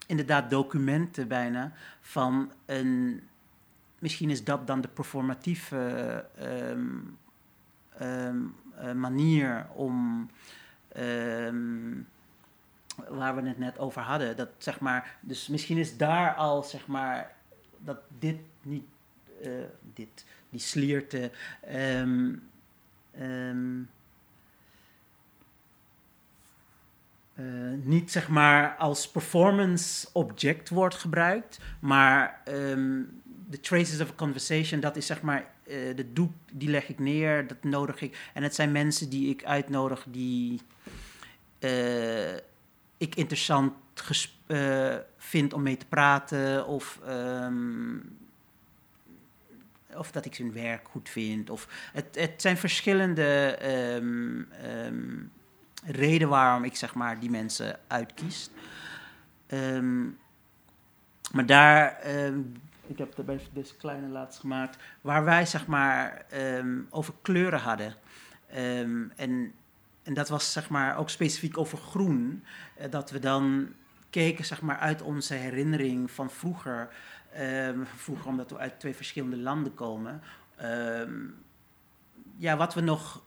inderdaad 0.10 0.50
documenten 0.50 1.28
bijna 1.28 1.72
van 2.02 2.52
een. 2.66 3.22
Misschien 4.00 4.30
is 4.30 4.44
dat 4.44 4.68
dan 4.68 4.82
de 4.82 4.88
performatieve 4.88 6.26
eh, 7.98 8.92
manier 8.92 9.68
om. 9.74 10.30
ehm, 10.88 11.94
waar 13.10 13.36
we 13.36 13.48
het 13.48 13.58
net 13.58 13.80
over 13.80 14.02
hadden. 14.02 14.36
Dat 14.38 14.50
zeg 14.58 14.80
maar. 14.80 15.18
Dus 15.20 15.48
misschien 15.48 15.78
is 15.78 15.98
daar 15.98 16.34
al 16.36 16.64
zeg 16.64 16.88
maar. 16.88 17.36
Dat 17.78 18.00
dit 18.20 18.38
niet. 18.62 18.86
eh, 19.42 19.52
dit. 19.94 20.26
Die 20.50 20.60
slierte. 20.60 21.32
ehm, 23.12 23.82
eh, 27.40 27.46
niet 27.84 28.12
zeg 28.12 28.30
maar 28.30 28.76
als 28.76 29.10
performance 29.10 30.08
object 30.14 30.70
wordt 30.70 30.96
gebruikt, 30.96 31.60
maar 31.80 32.42
ehm, 32.46 33.02
de 33.48 33.60
traces 33.60 34.02
of 34.02 34.10
a 34.10 34.14
conversation, 34.16 34.80
dat 34.80 34.96
is 34.96 35.06
zeg 35.06 35.22
maar 35.22 35.52
eh, 35.64 35.96
de 35.96 36.14
doek, 36.14 36.32
die 36.52 36.70
leg 36.70 36.90
ik 36.90 37.00
neer, 37.00 37.48
dat 37.48 37.64
nodig 37.64 38.02
ik. 38.02 38.30
En 38.34 38.44
het 38.44 38.56
zijn 38.56 38.72
mensen 38.72 39.10
die 39.10 39.30
ik 39.30 39.44
uitnodig 39.44 40.06
die 40.10 40.62
eh, 41.60 42.34
ik 42.98 43.16
interessant 43.16 43.74
vind 45.18 45.54
om 45.54 45.62
mee 45.62 45.78
te 45.78 45.86
praten 45.86 46.68
of 46.68 47.00
ehm, 47.06 47.98
of 49.94 50.12
dat 50.12 50.26
ik 50.26 50.36
hun 50.36 50.54
werk 50.54 50.88
goed 50.88 51.10
vind. 51.10 51.50
Of 51.50 51.90
het, 51.94 52.16
het 52.16 52.42
zijn 52.42 52.58
verschillende 52.58 53.56
ehm, 53.60 54.42
reden 55.86 56.30
waarom 56.30 56.64
ik 56.64 56.76
zeg 56.76 56.94
maar 56.96 57.20
die 57.20 57.30
mensen 57.30 57.80
uitkies. 57.88 58.50
Ehm, 59.48 60.04
maar 61.32 61.46
daar, 61.46 61.92
ehm, 61.92 62.40
ik 62.88 62.98
heb 62.98 63.16
daarbij 63.16 63.40
deze 63.54 63.76
kleine 63.76 64.08
laatst 64.08 64.40
gemaakt, 64.40 64.78
waar 65.02 65.24
wij 65.24 65.46
zeg 65.46 65.68
maar 65.68 66.26
ehm, 66.30 66.80
over 66.90 67.14
kleuren 67.22 67.60
hadden. 67.60 67.96
En, 68.48 69.12
en 70.04 70.14
dat 70.14 70.30
was 70.30 70.52
zeg 70.52 70.70
maar 70.70 70.98
ook 70.98 71.10
specifiek 71.10 71.58
over 71.58 71.78
groen. 71.78 72.44
eh, 72.76 72.92
dat 72.92 73.12
we 73.12 73.20
dan 73.20 73.74
keken 74.10 74.46
zeg 74.46 74.62
maar 74.62 74.78
uit 74.78 75.02
onze 75.02 75.34
herinnering 75.34 76.12
van 76.12 76.30
vroeger. 76.32 76.90
Vroeger 77.96 78.28
omdat 78.28 78.50
we 78.52 78.58
uit 78.58 78.80
twee 78.80 78.96
verschillende 78.96 79.38
landen 79.38 79.74
komen. 79.74 80.22
Ja, 82.38 82.58
wat 82.58 82.74
we 82.74 82.82
nog 82.82 83.24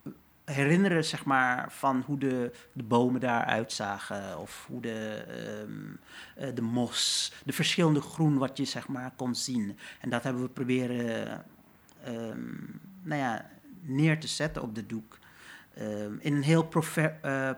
herinneren, 0.52 1.04
zeg 1.04 1.24
maar, 1.24 1.72
van 1.72 2.02
hoe 2.06 2.18
de, 2.18 2.52
de 2.72 2.82
bomen 2.82 3.20
daar 3.20 3.44
uitzagen. 3.44 4.38
Of 4.38 4.64
hoe 4.68 4.80
de, 4.80 5.24
ehm, 5.28 6.46
eh, 6.46 6.54
de 6.54 6.62
mos, 6.62 7.32
de 7.44 7.52
verschillende 7.52 8.00
groen 8.00 8.38
wat 8.38 8.56
je, 8.56 8.64
zeg 8.64 8.88
maar, 8.88 9.12
kon 9.16 9.34
zien. 9.34 9.78
En 10.00 10.10
dat 10.10 10.22
hebben 10.22 10.42
we 10.42 10.48
proberen, 10.48 11.44
ehm, 12.04 12.54
nou 13.02 13.20
ja, 13.20 13.50
neer 13.80 14.20
te 14.20 14.26
zetten 14.26 14.62
op 14.62 14.74
de 14.74 14.86
doek. 14.86 15.18
Ehm, 15.74 16.14
in 16.18 16.34
een 16.34 16.42
heel 16.42 16.68
eh, 16.94 17.48
eh, 17.48 17.54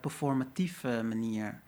performatieve 0.00 1.02
manier. 1.02 1.60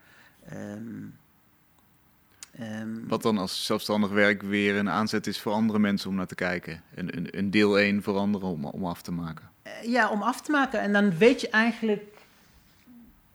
Wat 3.07 3.23
dan 3.23 3.39
als 3.39 3.67
zelfstandig 3.67 4.11
werk 4.11 4.43
weer 4.43 4.77
een 4.77 4.91
aanzet 4.91 5.27
is 5.27 5.41
voor 5.41 5.53
andere 5.53 5.79
mensen 5.79 6.11
om 6.11 6.17
naar 6.17 6.27
te 6.27 6.35
kijken. 6.35 6.83
Een, 6.95 7.17
een, 7.17 7.39
een 7.39 7.51
deel 7.51 7.79
1 7.79 8.03
voor 8.03 8.17
anderen 8.17 8.49
om, 8.49 8.65
om 8.65 8.85
af 8.85 9.03
te 9.03 9.13
maken. 9.13 9.54
Eh, 9.83 9.89
ja, 9.89 10.11
om 10.11 10.23
af 10.23 10.41
te 10.41 10.51
maken. 10.51 10.81
En 10.81 10.93
dan 10.93 11.19
weet 11.19 11.41
je 11.41 11.49
eigenlijk. 11.49 12.03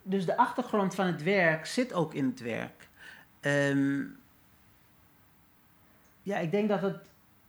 Dus 0.04 0.26
de 0.26 0.38
achtergrond 0.38 0.96
van 0.96 1.06
het 1.06 1.24
werk 1.24 1.66
zit 1.66 1.94
ook 1.94 2.14
in 2.14 2.26
het 2.26 2.40
werk. 2.40 2.88
Ehm, 3.40 4.02
ja, 6.24 6.38
ik 6.38 6.52
denk 6.52 6.70
dat 6.70 6.82
het. 6.82 6.98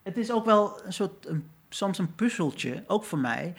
Het 0.03 0.17
is 0.17 0.33
ook 0.33 0.45
wel 0.45 0.85
een 0.85 0.93
soort. 0.93 1.27
Een, 1.27 1.49
soms 1.69 1.99
een 1.99 2.15
puzzeltje, 2.15 2.85
ook 2.87 3.05
voor 3.05 3.19
mij. 3.19 3.55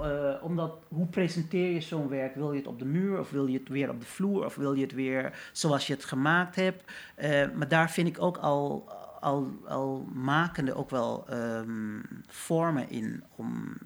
Eh, 0.00 0.34
omdat, 0.42 0.78
hoe 0.88 1.06
presenteer 1.06 1.72
je 1.72 1.80
zo'n 1.80 2.08
werk? 2.08 2.34
Wil 2.34 2.52
je 2.52 2.58
het 2.58 2.68
op 2.68 2.78
de 2.78 2.84
muur 2.84 3.18
of 3.18 3.30
wil 3.30 3.46
je 3.46 3.58
het 3.58 3.68
weer 3.68 3.90
op 3.90 4.00
de 4.00 4.06
vloer 4.06 4.44
of 4.44 4.54
wil 4.54 4.72
je 4.72 4.82
het 4.82 4.92
weer 4.92 5.50
zoals 5.52 5.86
je 5.86 5.92
het 5.92 6.04
gemaakt 6.04 6.56
hebt? 6.56 6.92
Eh, 7.14 7.50
maar 7.54 7.68
daar 7.68 7.90
vind 7.90 8.08
ik 8.08 8.22
ook 8.22 8.36
al, 8.36 8.88
al, 9.20 9.52
al 9.66 10.08
makende 10.12 10.74
ook 10.74 10.90
wel 10.90 11.28
ehm, 11.28 12.00
vormen 12.26 12.88
in 12.90 13.24
om 13.36 13.76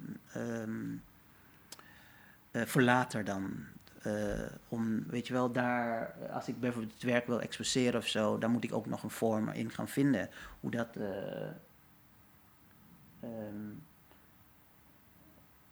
eh, 2.51 2.61
voor 2.65 2.81
later 2.81 3.23
dan. 3.23 3.53
eh, 4.01 4.41
om, 4.67 5.03
weet 5.07 5.27
je 5.27 5.33
wel, 5.33 5.51
daar, 5.51 6.13
als 6.31 6.47
ik 6.47 6.59
bijvoorbeeld 6.59 6.93
het 6.93 7.03
werk 7.03 7.27
wil 7.27 7.41
exposeren 7.41 7.99
of 7.99 8.07
zo, 8.07 8.37
dan 8.37 8.51
moet 8.51 8.63
ik 8.63 8.73
ook 8.73 8.85
nog 8.85 9.03
een 9.03 9.09
vorm 9.09 9.49
in 9.49 9.69
gaan 9.71 9.87
vinden. 9.87 10.29
Hoe 10.59 10.71
dat. 10.71 10.95
eh, 10.95 11.47
ehm, 13.19 13.71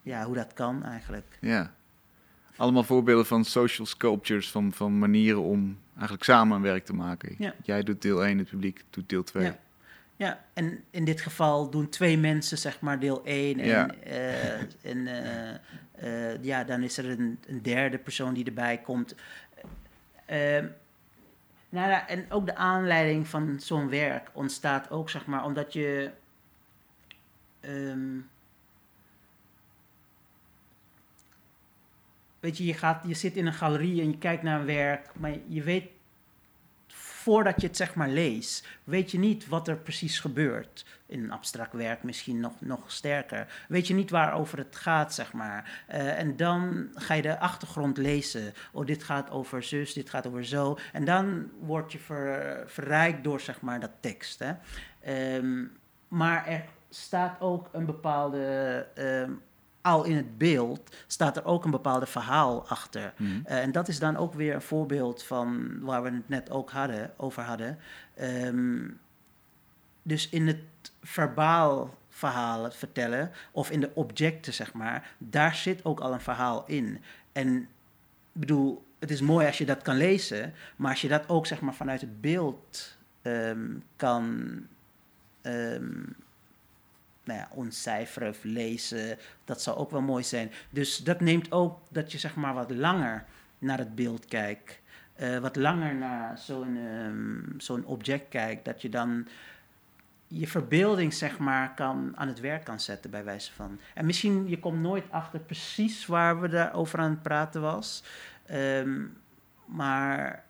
ja, 0.02 0.26
hoe 0.26 0.36
dat 0.36 0.54
kan 0.54 0.84
eigenlijk. 0.84 1.38
Ja. 1.42 1.72
Allemaal 2.56 2.84
voorbeelden 2.84 3.26
van 3.26 3.46
social 3.46 3.88
sculptures, 3.88 4.52
van, 4.52 4.72
van 4.72 5.00
manieren 5.00 5.42
om 5.42 5.78
eigenlijk 5.94 6.24
samen 6.24 6.56
een 6.56 6.62
werk 6.64 6.86
te 6.86 6.94
maken. 6.94 7.36
Ja. 7.38 7.54
Jij 7.64 7.84
doet 7.84 8.02
deel 8.02 8.26
1, 8.26 8.38
het 8.38 8.50
publiek 8.50 8.84
doet 8.90 9.10
deel 9.10 9.24
2. 9.24 9.44
Ja. 9.44 9.58
Ja, 10.16 10.44
en 10.54 10.84
in 10.90 11.06
dit 11.06 11.22
geval 11.22 11.70
doen 11.70 11.90
twee 11.90 12.18
mensen 12.18 12.58
zeg 12.58 12.80
maar 12.80 13.00
deel 13.00 13.22
1. 13.26 13.60
En, 13.60 13.66
Ja. 13.68 13.90
eh, 14.04 14.60
en 14.82 15.08
eh, 15.08 16.32
eh, 16.34 16.44
ja, 16.44 16.64
dan 16.64 16.84
is 16.84 16.98
er 16.98 17.10
een, 17.10 17.40
een 17.48 17.62
derde 17.62 17.98
persoon 17.98 18.34
die 18.34 18.46
erbij 18.46 18.78
komt. 18.78 19.16
Ehm, 20.26 20.66
nou 21.70 21.90
ja, 21.90 22.08
en 22.08 22.26
ook 22.32 22.46
de 22.46 22.56
aanleiding 22.56 23.28
van 23.28 23.60
zo'n 23.60 23.90
werk 23.90 24.30
ontstaat 24.34 24.90
ook, 24.90 25.10
zeg 25.10 25.26
maar, 25.26 25.46
omdat 25.46 25.74
je. 25.74 26.12
ehm, 27.60 28.18
weet 32.42 32.58
je, 32.58 32.66
je, 32.66 32.74
gaat, 32.74 33.04
je 33.08 33.14
zit 33.14 33.36
in 33.36 33.46
een 33.46 33.54
galerie 33.54 34.02
en 34.02 34.10
je 34.10 34.18
kijkt 34.18 34.44
naar 34.44 34.60
een 34.60 34.66
werk, 34.66 35.10
maar 35.20 35.38
je 35.48 35.64
weet 35.64 35.86
voordat 37.22 37.62
je 37.62 37.68
het 37.68 37.78
zeg 37.78 37.96
maar 37.96 38.10
leest, 38.10 38.68
weet 38.84 39.12
je 39.12 39.20
niet 39.20 39.48
wat 39.48 39.68
er 39.68 39.78
precies 39.78 40.20
gebeurt. 40.20 40.86
In 41.06 41.24
een 41.24 41.32
abstract 41.32 41.74
werk 41.74 42.04
misschien 42.04 42.40
nog, 42.40 42.54
nog 42.60 42.92
sterker. 42.92 43.66
Weet 43.68 43.88
je 43.88 43.94
niet 43.94 44.10
waarover 44.10 44.58
het 44.58 44.76
gaat, 44.76 45.14
zeg 45.14 45.34
maar. 45.34 45.84
Eh, 45.88 46.20
en 46.20 46.36
dan 46.36 46.90
ga 46.94 47.14
je 47.14 47.22
de 47.22 47.40
achtergrond 47.40 47.98
lezen. 47.98 48.54
Oh, 48.72 48.86
dit 48.86 49.04
gaat 49.04 49.30
over 49.30 49.64
zus, 49.64 49.94
dit 49.94 50.10
gaat 50.10 50.28
over 50.28 50.46
zo. 50.46 50.78
En 50.94 51.06
dan 51.06 51.50
word 51.60 51.92
je 51.92 52.00
ver, 52.00 52.64
verrijkt 52.70 53.24
door, 53.24 53.40
zeg 53.40 53.62
maar, 53.62 53.80
dat 53.80 53.92
tekst. 54.00 54.40
Hè. 54.40 54.54
Ehm, 55.00 55.66
maar 56.08 56.48
er 56.48 56.66
staat 56.90 57.42
ook 57.42 57.70
een 57.72 57.86
bepaalde... 57.86 58.88
ehm, 58.96 59.32
al 59.82 60.04
in 60.04 60.16
het 60.16 60.38
beeld 60.38 60.96
staat 61.08 61.38
er 61.38 61.46
ook 61.46 61.66
een 61.66 61.72
bepaalde 61.72 62.06
verhaal 62.06 62.68
achter. 62.68 63.14
Mhm. 63.18 63.32
Eh, 63.44 63.62
en 63.62 63.72
dat 63.72 63.88
is 63.88 64.00
dan 64.00 64.18
ook 64.18 64.34
weer 64.34 64.54
een 64.54 64.62
voorbeeld 64.62 65.24
van 65.24 65.80
waar 65.82 66.04
we 66.04 66.10
het 66.10 66.30
net 66.30 66.50
ook 66.50 66.72
hadden, 66.72 67.14
over 67.18 67.44
hadden. 67.44 67.80
Ehm, 68.16 68.90
dus 70.04 70.30
in 70.30 70.48
het 70.48 70.58
verbaal 71.02 71.98
verhalen 72.10 72.74
vertellen, 72.74 73.32
of 73.52 73.72
in 73.72 73.80
de 73.80 73.92
objecten, 73.94 74.54
zeg 74.54 74.74
maar, 74.74 75.16
daar 75.18 75.56
zit 75.56 75.86
ook 75.86 76.00
al 76.00 76.14
een 76.14 76.22
verhaal 76.22 76.64
in. 76.68 77.02
En 77.32 77.58
ik 78.34 78.40
bedoel, 78.40 78.86
het 79.00 79.12
is 79.12 79.22
mooi 79.22 79.48
als 79.48 79.58
je 79.58 79.66
dat 79.66 79.82
kan 79.82 79.96
lezen, 79.98 80.54
maar 80.76 80.92
als 80.92 81.02
je 81.02 81.08
dat 81.08 81.30
ook 81.30 81.48
zeg 81.48 81.62
maar, 81.62 81.74
vanuit 81.74 82.02
het 82.02 82.22
beeld 82.22 82.98
ehm, 83.22 83.70
kan 83.96 84.56
um, 85.42 86.16
nou 87.24 87.40
ja, 87.40 87.50
ontcijferen 87.54 88.30
of 88.30 88.44
lezen, 88.44 89.18
dat 89.46 89.62
zou 89.62 89.78
ook 89.78 89.92
wel 89.92 90.02
mooi 90.02 90.24
zijn. 90.24 90.52
Dus 90.70 90.98
dat 90.98 91.20
neemt 91.20 91.52
ook 91.52 91.80
dat 91.90 92.12
je 92.12 92.18
zeg 92.18 92.36
maar, 92.36 92.54
wat 92.54 92.72
langer 92.72 93.26
naar 93.58 93.78
het 93.78 93.96
beeld 93.96 94.26
kijkt. 94.26 94.80
Uh, 95.22 95.38
wat 95.38 95.56
langer 95.56 95.96
naar 95.96 96.38
zo'n 96.38 96.76
um, 96.76 97.54
zo'n 97.58 97.86
object 97.86 98.30
kijkt, 98.30 98.66
dat 98.66 98.82
je 98.82 98.90
dan 98.90 99.28
je 100.28 100.48
verbeelding 100.48 101.14
zeg 101.14 101.38
maar 101.38 101.74
kan, 101.74 102.12
aan 102.16 102.28
het 102.28 102.40
werk 102.40 102.64
kan 102.64 102.80
zetten 102.80 103.12
bij 103.12 103.24
wijze 103.24 103.52
van. 103.52 103.80
En 103.94 104.06
misschien 104.06 104.50
je 104.50 104.60
komt 104.60 104.80
nooit 104.80 105.06
achter 105.10 105.40
precies 105.40 106.06
waar 106.06 106.42
we 106.42 106.48
daarover 106.48 107.00
aan 107.00 107.10
het 107.10 107.22
praten 107.22 107.62
was. 107.62 108.04
Um, 108.52 109.18
maar 109.66 110.44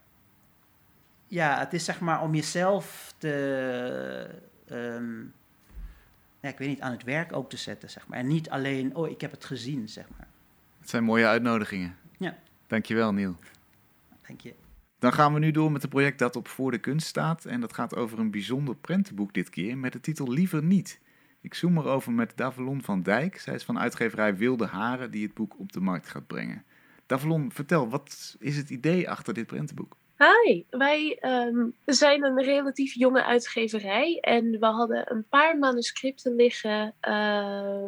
ja, 1.28 1.60
het 1.60 1.74
is 1.74 1.86
zeg 1.86 2.00
maar 2.00 2.22
om 2.22 2.36
jezelf 2.36 3.14
te, 3.18 4.30
um, 4.72 5.34
ja, 6.42 6.50
ik 6.50 6.58
weet 6.58 6.68
niet, 6.68 6.82
aan 6.82 6.92
het 6.92 7.04
werk 7.04 7.34
ook 7.34 7.50
te 7.50 7.58
zetten, 7.58 7.90
zeg 7.90 8.08
maar. 8.08 8.18
En 8.18 8.28
niet 8.28 8.50
alleen, 8.50 8.96
oh, 8.96 9.10
ik 9.10 9.22
heb 9.22 9.32
het 9.32 9.46
gezien, 9.46 9.90
zeg 9.90 10.06
maar. 10.18 10.28
Het 10.80 10.90
zijn 10.90 11.04
mooie 11.04 11.26
uitnodigingen. 11.28 11.96
Ja. 12.18 12.38
Dankjewel, 12.68 13.14
Niel. 13.14 13.36
Dank 14.28 14.42
je. 14.42 14.54
Dan 15.00 15.14
gaan 15.14 15.34
we 15.34 15.40
nu 15.40 15.52
door 15.52 15.72
met 15.72 15.82
het 15.82 15.92
project 15.92 16.20
dat 16.20 16.36
op 16.36 16.48
Voor 16.48 16.72
de 16.72 16.78
Kunst 16.78 17.08
staat. 17.08 17.46
En 17.46 17.62
dat 17.62 17.74
gaat 17.74 17.96
over 17.96 18.20
een 18.20 18.32
bijzonder 18.32 18.76
prentenboek 18.76 19.34
dit 19.34 19.50
keer 19.50 19.78
met 19.78 19.94
de 19.94 20.00
titel 20.00 20.32
Liever 20.32 20.64
Niet. 20.64 21.00
Ik 21.42 21.54
zoom 21.54 21.78
erover 21.78 22.12
met 22.12 22.34
Davalon 22.36 22.82
van 22.82 23.04
Dijk. 23.04 23.40
Zij 23.40 23.54
is 23.54 23.64
van 23.64 23.80
uitgeverij 23.80 24.36
Wilde 24.36 24.66
Haren 24.66 25.12
die 25.12 25.24
het 25.24 25.34
boek 25.34 25.60
op 25.60 25.72
de 25.72 25.80
markt 25.80 26.08
gaat 26.08 26.28
brengen. 26.28 26.64
Davalon, 27.06 27.52
vertel, 27.52 27.90
wat 27.90 28.36
is 28.40 28.58
het 28.58 28.70
idee 28.70 29.10
achter 29.10 29.34
dit 29.34 29.48
prentenboek? 29.48 29.98
Hi, 30.22 30.64
wij 30.70 31.18
um, 31.22 31.76
zijn 31.86 32.24
een 32.24 32.44
relatief 32.44 32.94
jonge 32.94 33.24
uitgeverij 33.24 34.18
en 34.20 34.60
we 34.60 34.66
hadden 34.66 35.12
een 35.12 35.26
paar 35.30 35.58
manuscripten 35.58 36.36
liggen. 36.36 36.96
Uh, 37.08 37.88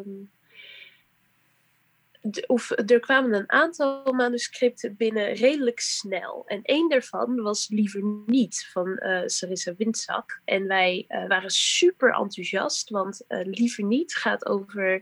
of 2.48 2.72
er 2.72 3.00
kwamen 3.00 3.34
een 3.34 3.52
aantal 3.52 4.14
manuscripten 4.14 4.96
binnen 4.96 5.34
redelijk 5.34 5.80
snel. 5.80 6.44
En 6.46 6.62
één 6.64 6.90
daarvan 6.90 7.42
was 7.42 7.68
Liever 7.70 8.04
Niet 8.26 8.70
van 8.72 9.00
uh, 9.04 9.22
Sarissa 9.26 9.74
Windzak. 9.78 10.42
En 10.46 10.68
wij 10.68 11.06
uh, 11.08 11.28
waren 11.28 11.50
super 11.50 12.14
enthousiast, 12.14 12.90
want 12.90 13.26
uh, 13.28 13.40
Liever 13.44 13.84
Niet 13.84 14.16
gaat 14.16 14.46
over 14.46 15.02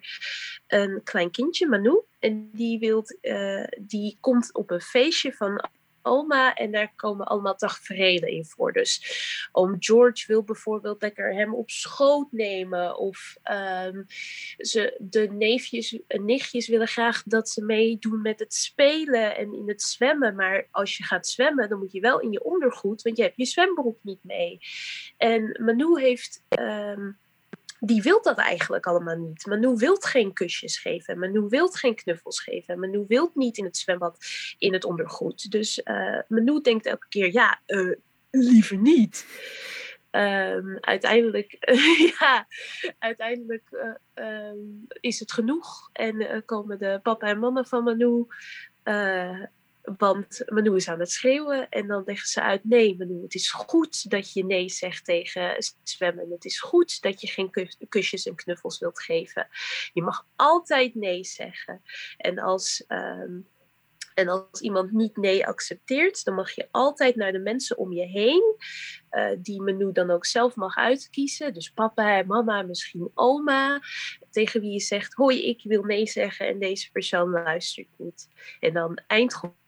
een 0.68 1.02
klein 1.04 1.32
kindje, 1.32 1.68
Manu. 1.68 2.02
En 2.20 2.50
die, 2.54 2.80
wilt, 2.80 3.18
die 3.80 4.18
komt 4.20 4.54
op 4.54 4.72
een 4.72 4.82
feestje 4.82 5.34
van 5.34 5.70
oma 6.04 6.54
en 6.54 6.72
daar 6.72 6.94
komen 6.96 7.26
allemaal 7.26 7.56
tafereelen 7.56 8.30
in 8.30 8.46
voor. 8.46 8.74
Dus 8.74 9.02
oom 9.52 9.76
George 9.80 10.24
wil 10.28 10.44
bijvoorbeeld 10.44 11.02
lekker 11.02 11.34
hem 11.34 11.56
op 11.56 11.70
schoot 11.70 12.32
nemen 12.32 12.98
of 12.98 13.38
um, 13.86 14.06
ze, 14.58 14.96
de 15.00 15.28
neefjes 15.32 16.00
en 16.08 16.26
nichtjes 16.26 16.68
willen 16.68 16.88
graag 16.88 17.24
dat 17.24 17.50
ze 17.50 17.64
meedoen 17.64 18.22
met 18.22 18.40
het 18.40 18.54
spelen 18.54 19.36
en 19.36 19.54
in 19.54 19.68
het 19.68 19.82
zwemmen. 19.82 20.36
Maar 20.36 20.68
als 20.72 20.98
je 20.98 21.04
gaat 21.04 21.28
zwemmen, 21.28 21.70
dan 21.70 21.80
moet 21.80 21.92
je 21.92 22.00
wel 22.00 22.20
in 22.20 22.32
je 22.32 22.44
ondergoed, 22.44 23.02
want 23.02 23.18
je 23.18 23.24
hebt 23.24 23.38
je 23.38 23.46
zwembroek 23.46 23.98
niet 24.02 24.24
mee. 24.24 24.60
En 25.18 25.60
Manu 25.64 26.02
heeft... 26.02 26.44
Um, 26.60 27.20
die 27.84 28.02
wil 28.02 28.22
dat 28.22 28.38
eigenlijk 28.38 28.86
allemaal 28.86 29.16
niet. 29.18 29.46
Manu 29.46 29.76
wilt 29.76 30.06
geen 30.06 30.34
kusjes 30.34 30.78
geven. 30.78 31.20
Manu 31.20 31.46
wilt 31.50 31.76
geen 31.76 31.96
knuffels 31.96 32.42
geven. 32.42 32.80
Manu 32.80 33.06
wilt 33.08 33.36
niet 33.36 33.58
in 33.58 33.64
het 33.64 33.78
zwembad 33.78 34.18
in 34.58 34.74
het 34.74 34.84
ondergoed. 34.84 35.52
Dus 35.52 35.82
uh, 35.84 36.20
Manu 36.28 36.62
denkt 36.62 36.86
elke 36.86 37.08
keer, 37.10 37.34
ja, 37.34 37.62
uh, 37.68 37.96
liever 38.32 38.78
niet. 38.78 39.26
Um, 40.12 40.78
uiteindelijk, 40.80 41.58
ja, 42.20 42.48
uiteindelijk 43.00 43.68
uh, 43.72 44.50
um, 44.50 44.86
is 45.00 45.20
het 45.20 45.32
genoeg. 45.32 45.90
En 45.94 46.46
komen 46.46 46.80
de 46.80 47.00
papa 47.04 47.28
en 47.28 47.40
mama 47.40 47.64
van 47.64 47.84
Manu 47.84 48.26
want 49.98 50.44
Manu 50.46 50.76
is 50.76 50.88
aan 50.88 51.00
het 51.00 51.12
schreeuwen 51.12 51.70
en 51.70 51.88
dan 51.88 52.04
leggen 52.06 52.28
ze 52.28 52.42
uit: 52.42 52.64
nee, 52.64 52.96
Manu, 52.98 53.22
het 53.22 53.36
is 53.36 53.52
goed 53.52 54.10
dat 54.10 54.34
je 54.34 54.46
nee 54.46 54.70
zegt 54.70 55.06
tegen 55.06 55.56
zwemmen. 55.84 56.32
Het 56.32 56.46
is 56.46 56.60
goed 56.60 57.02
dat 57.02 57.22
je 57.22 57.28
geen 57.28 57.70
kusjes 57.90 58.26
en 58.26 58.36
knuffels 58.36 58.80
wilt 58.80 59.02
geven. 59.02 59.48
Je 59.94 60.02
mag 60.02 60.28
altijd 60.36 60.96
nee 60.96 61.24
zeggen. 61.24 61.82
En 62.18 62.40
als, 62.40 62.84
ehm, 62.88 63.40
en 64.14 64.28
als 64.28 64.62
iemand 64.62 64.92
niet 64.92 65.18
nee 65.18 65.48
accepteert, 65.48 66.24
dan 66.24 66.36
mag 66.36 66.52
je 66.52 66.68
altijd 66.72 67.16
naar 67.16 67.32
de 67.32 67.40
mensen 67.40 67.78
om 67.78 67.94
je 67.94 68.06
heen, 68.06 68.56
uh, 69.12 69.30
die 69.38 69.62
Manu 69.62 69.92
dan 69.92 70.12
ook 70.12 70.26
zelf 70.26 70.56
mag 70.56 70.76
uitkiezen. 70.76 71.54
Dus 71.54 71.72
papa 71.72 72.24
mama, 72.24 72.62
misschien 72.62 73.12
oma, 73.14 73.82
tegen 74.30 74.62
wie 74.62 74.72
je 74.72 74.80
zegt: 74.80 75.14
hoi, 75.14 75.48
ik 75.48 75.62
wil 75.64 75.84
nee 75.84 76.08
zeggen 76.08 76.48
en 76.48 76.60
deze 76.60 76.92
persoon 76.92 77.30
luistert 77.30 77.90
niet. 77.98 78.28
En 78.60 78.74
dan 78.74 79.00
eindgoed 79.08 79.60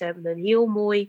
we 0.00 0.04
hebben 0.04 0.30
een 0.30 0.44
heel 0.44 0.66
mooi 0.66 1.08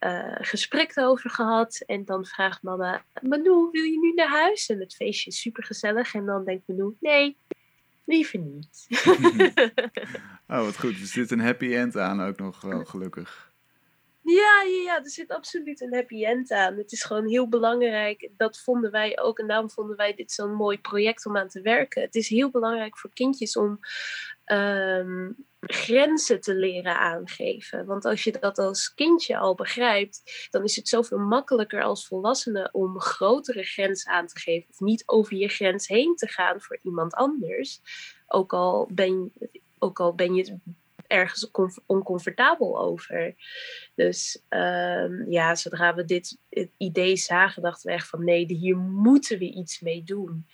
uh, 0.00 0.36
gesprek 0.40 0.96
erover 0.96 1.30
gehad. 1.30 1.82
En 1.86 2.04
dan 2.04 2.24
vraagt 2.24 2.62
mama, 2.62 3.04
Manu, 3.22 3.68
wil 3.72 3.82
je 3.82 3.98
nu 4.00 4.12
naar 4.12 4.28
huis? 4.28 4.68
En 4.68 4.80
het 4.80 4.94
feestje 4.94 5.30
is 5.30 5.40
super 5.40 5.64
gezellig. 5.64 6.14
En 6.14 6.26
dan 6.26 6.44
denkt 6.44 6.68
Manu, 6.68 6.96
nee, 7.00 7.36
liever 8.04 8.38
niet. 8.38 8.86
oh, 10.48 10.64
wat 10.64 10.78
goed. 10.78 11.00
Er 11.00 11.06
zit 11.06 11.30
een 11.30 11.40
happy 11.40 11.74
end 11.74 11.96
aan 11.96 12.22
ook 12.22 12.38
nog 12.38 12.60
wel, 12.60 12.84
gelukkig. 12.84 13.53
Ja, 14.24 14.62
ja, 14.62 14.82
ja, 14.82 15.02
er 15.02 15.10
zit 15.10 15.30
absoluut 15.30 15.80
een 15.80 15.94
happy 15.94 16.24
end 16.24 16.50
aan. 16.50 16.76
Het 16.76 16.92
is 16.92 17.02
gewoon 17.02 17.26
heel 17.26 17.48
belangrijk. 17.48 18.30
Dat 18.36 18.58
vonden 18.58 18.90
wij 18.90 19.18
ook. 19.20 19.38
En 19.38 19.46
daarom 19.46 19.70
vonden 19.70 19.96
wij 19.96 20.14
dit 20.14 20.32
zo'n 20.32 20.54
mooi 20.54 20.80
project 20.80 21.26
om 21.26 21.36
aan 21.36 21.48
te 21.48 21.60
werken. 21.60 22.02
Het 22.02 22.14
is 22.14 22.28
heel 22.28 22.50
belangrijk 22.50 22.98
voor 22.98 23.10
kindjes 23.12 23.56
om 23.56 23.78
um, 24.52 25.46
grenzen 25.60 26.40
te 26.40 26.54
leren 26.54 26.98
aangeven. 26.98 27.86
Want 27.86 28.04
als 28.04 28.24
je 28.24 28.32
dat 28.40 28.58
als 28.58 28.94
kindje 28.94 29.38
al 29.38 29.54
begrijpt, 29.54 30.48
dan 30.50 30.64
is 30.64 30.76
het 30.76 30.88
zoveel 30.88 31.18
makkelijker 31.18 31.82
als 31.82 32.06
volwassene 32.06 32.68
om 32.72 33.00
grotere 33.00 33.62
grenzen 33.62 34.12
aan 34.12 34.26
te 34.26 34.38
geven. 34.38 34.70
Of 34.70 34.80
niet 34.80 35.02
over 35.06 35.36
je 35.36 35.48
grens 35.48 35.88
heen 35.88 36.16
te 36.16 36.28
gaan 36.28 36.60
voor 36.60 36.78
iemand 36.82 37.14
anders. 37.14 37.80
Ook 38.26 38.52
al 38.52 38.88
ben, 38.92 39.32
ook 39.78 40.00
al 40.00 40.14
ben 40.14 40.34
je 40.34 40.58
ergens 41.14 41.50
oncomfortabel 41.86 42.80
over. 42.80 43.34
Dus 43.94 44.42
um, 44.48 45.30
ja, 45.30 45.54
zodra 45.54 45.94
we 45.94 46.04
dit 46.04 46.38
idee 46.76 47.16
zagen, 47.16 47.62
dachten 47.62 47.90
we 47.90 47.96
echt 47.96 48.08
van 48.08 48.24
nee, 48.24 48.46
hier 48.46 48.76
moeten 48.76 49.38
we 49.38 49.52
iets 49.52 49.80
mee 49.80 50.04
doen. 50.04 50.46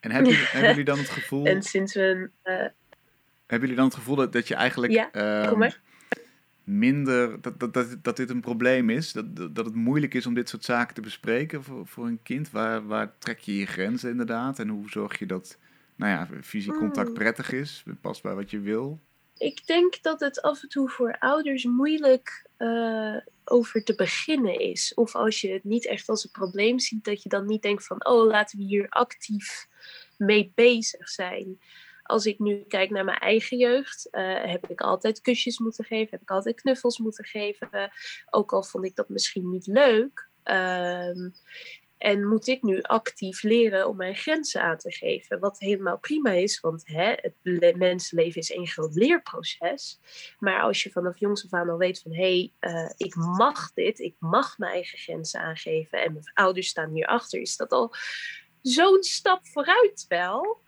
En 0.00 0.10
hebben 0.10 0.32
jullie, 0.32 0.46
hebben 0.52 0.68
jullie 0.68 0.84
dan 0.84 0.98
het 0.98 1.10
gevoel. 1.10 1.44
En 1.44 1.62
sinds 1.62 1.94
we. 1.94 2.30
Uh, 2.44 2.54
hebben 3.46 3.68
jullie 3.68 3.76
dan 3.76 3.84
het 3.84 3.94
gevoel 3.94 4.16
dat, 4.16 4.32
dat 4.32 4.48
je 4.48 4.54
eigenlijk. 4.54 4.92
Ja, 4.92 5.46
um, 5.50 5.70
minder. 6.64 7.40
Dat, 7.40 7.60
dat, 7.60 7.74
dat, 7.74 7.96
dat 8.02 8.16
dit 8.16 8.30
een 8.30 8.40
probleem 8.40 8.90
is? 8.90 9.12
Dat, 9.12 9.36
dat 9.36 9.64
het 9.64 9.74
moeilijk 9.74 10.14
is 10.14 10.26
om 10.26 10.34
dit 10.34 10.48
soort 10.48 10.64
zaken 10.64 10.94
te 10.94 11.00
bespreken 11.00 11.62
voor, 11.62 11.86
voor 11.86 12.06
een 12.06 12.22
kind? 12.22 12.50
Waar, 12.50 12.86
waar 12.86 13.18
trek 13.18 13.38
je 13.38 13.58
je 13.58 13.66
grenzen 13.66 14.10
inderdaad? 14.10 14.58
En 14.58 14.68
hoe 14.68 14.90
zorg 14.90 15.18
je 15.18 15.26
dat. 15.26 15.58
Nou 15.96 16.12
ja, 16.12 16.28
fysiek 16.42 16.74
contact 16.74 17.06
hmm. 17.06 17.16
prettig 17.16 17.52
is, 17.52 17.84
past 18.00 18.22
bij 18.22 18.34
wat 18.34 18.50
je 18.50 18.60
wil 18.60 19.00
ik 19.38 19.66
denk 19.66 20.02
dat 20.02 20.20
het 20.20 20.42
af 20.42 20.62
en 20.62 20.68
toe 20.68 20.88
voor 20.88 21.16
ouders 21.18 21.64
moeilijk 21.64 22.46
uh, 22.58 23.16
over 23.44 23.84
te 23.84 23.94
beginnen 23.94 24.60
is. 24.60 24.94
Of 24.94 25.14
als 25.14 25.40
je 25.40 25.52
het 25.52 25.64
niet 25.64 25.86
echt 25.86 26.08
als 26.08 26.24
een 26.24 26.30
probleem 26.30 26.78
ziet, 26.78 27.04
dat 27.04 27.22
je 27.22 27.28
dan 27.28 27.46
niet 27.46 27.62
denkt 27.62 27.86
van, 27.86 28.06
oh, 28.06 28.26
laten 28.26 28.58
we 28.58 28.64
hier 28.64 28.88
actief 28.88 29.68
mee 30.16 30.52
bezig 30.54 31.08
zijn. 31.08 31.60
Als 32.02 32.26
ik 32.26 32.38
nu 32.38 32.64
kijk 32.68 32.90
naar 32.90 33.04
mijn 33.04 33.18
eigen 33.18 33.56
jeugd, 33.58 34.08
uh, 34.10 34.44
heb 34.44 34.70
ik 34.70 34.80
altijd 34.80 35.20
kusjes 35.20 35.58
moeten 35.58 35.84
geven, 35.84 36.08
heb 36.10 36.22
ik 36.22 36.30
altijd 36.30 36.60
knuffels 36.60 36.98
moeten 36.98 37.24
geven. 37.24 37.90
Ook 38.30 38.52
al 38.52 38.62
vond 38.62 38.84
ik 38.84 38.96
dat 38.96 39.08
misschien 39.08 39.50
niet 39.50 39.66
leuk. 39.66 40.28
Uh, 40.44 41.30
en 42.04 42.26
moet 42.26 42.46
ik 42.46 42.62
nu 42.62 42.82
actief 42.82 43.42
leren 43.42 43.88
om 43.88 43.96
mijn 43.96 44.16
grenzen 44.16 44.62
aan 44.62 44.76
te 44.76 44.92
geven? 44.92 45.38
Wat 45.38 45.58
helemaal 45.58 45.98
prima 45.98 46.30
is, 46.30 46.60
want 46.60 46.82
hè, 46.86 47.14
het 47.16 47.76
mensenleven 47.76 48.40
is 48.40 48.50
een 48.50 48.66
groot 48.66 48.94
leerproces. 48.94 50.00
Maar 50.38 50.60
als 50.60 50.82
je 50.82 50.90
vanaf 50.90 51.18
jongs 51.18 51.44
af 51.44 51.52
aan 51.52 51.68
al 51.68 51.76
weet 51.76 52.02
van 52.02 52.12
hé, 52.12 52.50
hey, 52.60 52.72
uh, 52.72 52.90
ik 52.96 53.14
mag 53.14 53.72
dit, 53.72 53.98
ik 53.98 54.14
mag 54.18 54.58
mijn 54.58 54.72
eigen 54.72 54.98
grenzen 54.98 55.40
aangeven 55.40 56.02
en 56.02 56.12
mijn 56.12 56.30
ouders 56.34 56.68
staan 56.68 56.90
hierachter, 56.90 57.40
is 57.40 57.56
dat 57.56 57.72
al 57.72 57.94
zo'n 58.62 59.02
stap 59.02 59.46
vooruit 59.46 60.04
wel. 60.08 60.60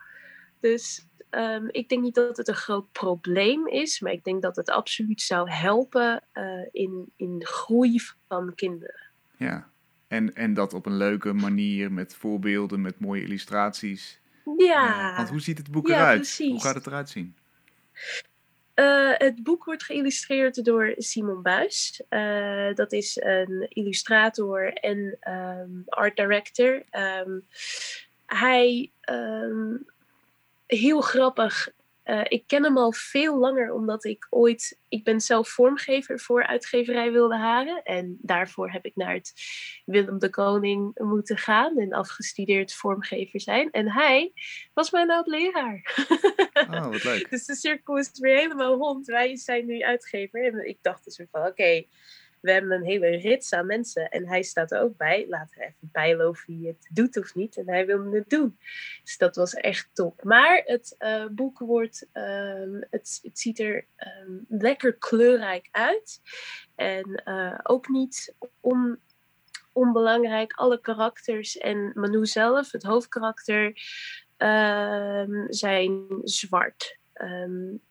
Dus 0.59 1.05
um, 1.31 1.67
ik 1.71 1.89
denk 1.89 2.01
niet 2.01 2.15
dat 2.15 2.37
het 2.37 2.47
een 2.47 2.55
groot 2.55 2.91
probleem 2.91 3.67
is, 3.67 3.99
maar 3.99 4.11
ik 4.11 4.23
denk 4.23 4.41
dat 4.41 4.55
het 4.55 4.69
absoluut 4.69 5.21
zou 5.21 5.49
helpen 5.49 6.23
uh, 6.33 6.65
in, 6.71 7.11
in 7.15 7.39
de 7.39 7.47
groei 7.47 7.99
van 8.27 8.55
kinderen. 8.55 9.09
Ja, 9.37 9.69
En, 10.07 10.33
en 10.33 10.53
dat 10.53 10.73
op 10.73 10.85
een 10.85 10.97
leuke 10.97 11.33
manier 11.33 11.91
met 11.91 12.15
voorbeelden, 12.15 12.81
met 12.81 12.99
mooie 12.99 13.21
illustraties. 13.23 14.19
Ja. 14.57 15.09
Uh, 15.11 15.17
want 15.17 15.29
hoe 15.29 15.41
ziet 15.41 15.57
het 15.57 15.71
boek 15.71 15.87
Ja, 15.87 15.95
eruit? 15.95 16.17
precies. 16.17 16.51
Hoe 16.51 16.61
gaat 16.61 16.75
het 16.75 16.85
eruart 16.87 17.09
zien? 17.09 17.35
Eh, 18.73 19.11
het 19.13 19.43
boek 19.43 19.63
wordt 19.65 19.83
geïllustreerd 19.83 20.65
door 20.65 20.93
Simon 20.97 21.41
Buis. 21.41 22.01
Eh, 22.09 22.73
dat 22.73 22.91
is 22.91 23.17
een 23.21 23.65
illustrator 23.69 24.73
en 24.73 25.17
ehm, 25.19 25.69
art 25.85 26.15
director. 26.15 26.83
Ehm, 26.89 27.39
hij, 28.25 28.91
ehm, 29.01 29.75
heel 30.65 31.01
grappig. 31.01 31.69
Eh, 32.07 32.21
ik 32.27 32.43
ken 32.47 32.63
hem 32.63 32.77
al 32.77 32.91
veel 32.91 33.37
langer 33.37 33.73
omdat 33.73 34.03
ik 34.05 34.27
ooit, 34.29 34.79
ik 34.89 35.03
ben 35.03 35.21
zelf 35.21 35.49
vormgever 35.49 36.19
voor 36.19 36.47
uitgeverij 36.47 37.11
Wilde 37.11 37.37
Haren. 37.37 37.83
En 37.83 38.17
daarvoor 38.21 38.71
heb 38.71 38.85
ik 38.85 38.95
naar 38.95 39.13
het 39.13 39.33
Willem 39.85 40.19
de 40.19 40.29
Koning 40.29 40.99
moeten 40.99 41.37
gaan 41.37 41.77
en 41.77 41.93
afgestudeerd 41.93 42.73
vormgever 42.73 43.41
zijn. 43.41 43.71
En 43.71 43.91
hij 43.91 44.31
was 44.73 44.91
mijn 44.91 45.11
oud 45.11 45.27
leraar. 45.27 46.07
Oh, 46.53 46.87
wat 46.87 47.03
leuk. 47.03 47.29
Dus 47.37 47.45
de 47.45 47.55
cirkel 47.55 47.97
is 47.97 48.11
weer 48.13 48.37
helemaal 48.37 48.75
rond. 48.75 49.05
Wij 49.05 49.35
zijn 49.35 49.65
nu 49.65 49.81
uitgever. 49.81 50.45
En 50.45 50.67
ik 50.67 50.77
dacht 50.81 51.03
dus 51.03 51.17
weer 51.17 51.27
van, 51.31 51.45
oké, 51.45 51.83
we 52.39 52.51
hebben 52.51 52.71
een 52.71 52.83
hele 52.83 53.17
rits 53.17 53.53
aan 53.53 53.65
mensen. 53.65 54.09
En 54.09 54.27
hij 54.27 54.43
staat 54.43 54.71
er 54.71 54.81
ook 54.81 54.97
bij. 54.97 55.25
Laten 55.29 55.57
we 55.57 55.73
even 55.91 56.29
of 56.29 56.43
hij 56.45 56.59
het 56.63 56.87
doet 56.91 57.17
of 57.17 57.35
niet. 57.35 57.57
En 57.57 57.69
hij 57.69 57.85
wilde 57.85 58.17
het 58.17 58.29
doen. 58.29 58.57
Dus 59.03 59.17
dat 59.17 59.35
was 59.35 59.53
echt 59.53 59.89
top. 59.93 60.23
Maar 60.23 60.61
het 60.65 60.95
eh, 60.97 61.25
boek 61.31 61.59
wordt, 61.59 62.07
ehm, 62.11 62.81
het, 62.89 63.29
ziet 63.33 63.59
er 63.59 63.85
ehm, 63.95 64.31
lekker 64.47 64.93
kleurrijk 64.93 65.67
uit. 65.71 66.21
En 66.75 67.15
eh, 67.23 67.59
ook 67.63 67.87
niet 67.87 68.35
on, 68.59 68.99
onbelangrijk, 69.71 70.53
alle 70.53 70.81
karakters 70.81 71.57
en 71.57 71.91
Manu 71.93 72.25
zelf, 72.25 72.71
het 72.71 72.83
hoofdkarakter, 72.83 73.81
ehm, 74.37 75.45
zijn 75.47 76.07
zwart. 76.23 76.97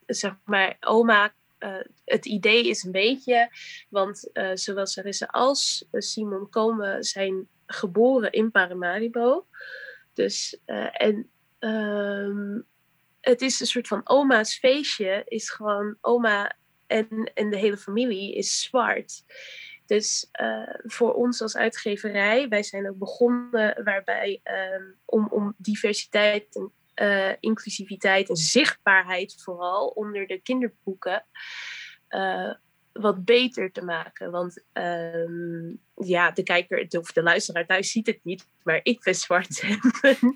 Zeg 0.07 0.37
maar, 0.45 0.77
oma, 0.81 1.33
eh, 1.59 1.75
het 2.05 2.27
idee 2.27 2.69
is 2.69 2.85
een 2.85 2.93
beetje, 2.93 3.51
want 3.89 4.33
eh, 4.33 4.51
zowel 4.55 4.87
Sarissa 4.87 5.27
als 5.27 5.89
eh, 5.91 6.01
Simon 6.01 6.49
komen, 6.49 7.05
zijn 7.05 7.49
geboren 7.67 8.33
in 8.33 8.51
Paramaribo. 8.51 9.47
Dus, 10.15 10.61
en 10.93 11.31
ehm, 11.59 12.61
het 13.21 13.43
is 13.43 13.61
een 13.61 13.67
soort 13.67 13.89
van 13.89 14.01
oma's 14.05 14.59
feestje, 14.59 15.23
is 15.27 15.51
gewoon 15.51 15.97
oma 16.01 16.57
en, 16.87 17.31
en 17.35 17.51
de 17.51 17.57
hele 17.57 17.77
familie 17.77 18.35
is 18.35 18.61
zwart. 18.61 19.25
Dus 19.87 20.29
voor 20.85 21.15
ons 21.15 21.43
als 21.43 21.57
uitgeverij, 21.57 22.49
wij 22.49 22.63
zijn 22.63 22.89
ook 22.89 22.99
begonnen 22.99 23.85
waarbij 23.85 24.41
ehm, 24.43 24.83
om, 25.05 25.27
om 25.29 25.55
diversiteit 25.57 26.57
en 26.57 26.73
eh, 26.97 27.33
inclusiviteit 27.41 28.29
en 28.29 28.37
zichtbaarheid 28.37 29.43
vooral 29.43 29.87
onder 29.87 30.27
de 30.27 30.41
kinderboeken 30.41 31.27
eh, 32.09 32.55
wat 32.93 33.25
beter 33.25 33.73
te 33.73 33.85
maken. 33.85 34.31
Want 34.31 34.65
ehm, 34.73 35.75
ja, 35.95 36.31
de 36.31 36.43
kijker 36.43 36.87
of 36.99 37.13
de 37.13 37.23
luisteraar 37.23 37.67
thuis 37.67 37.91
ziet 37.91 38.07
het 38.07 38.21
niet, 38.23 38.49
maar 38.63 38.81
ik 38.83 39.03
ben 39.03 39.15
zwart 39.15 39.61
en 39.63 39.79
mijn 40.01 40.35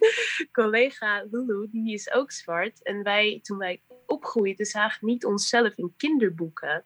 collega 0.53 1.27
Lulu, 1.31 1.69
die 1.71 1.93
is 1.93 2.13
ook 2.13 2.31
zwart. 2.33 2.83
En 2.83 3.03
wij, 3.03 3.39
toen 3.43 3.59
wij 3.59 3.83
opgroeiden, 4.07 4.67
zagen 4.67 5.07
niet 5.07 5.25
onszelf 5.25 5.77
in 5.77 5.95
kinderboeken. 5.97 6.85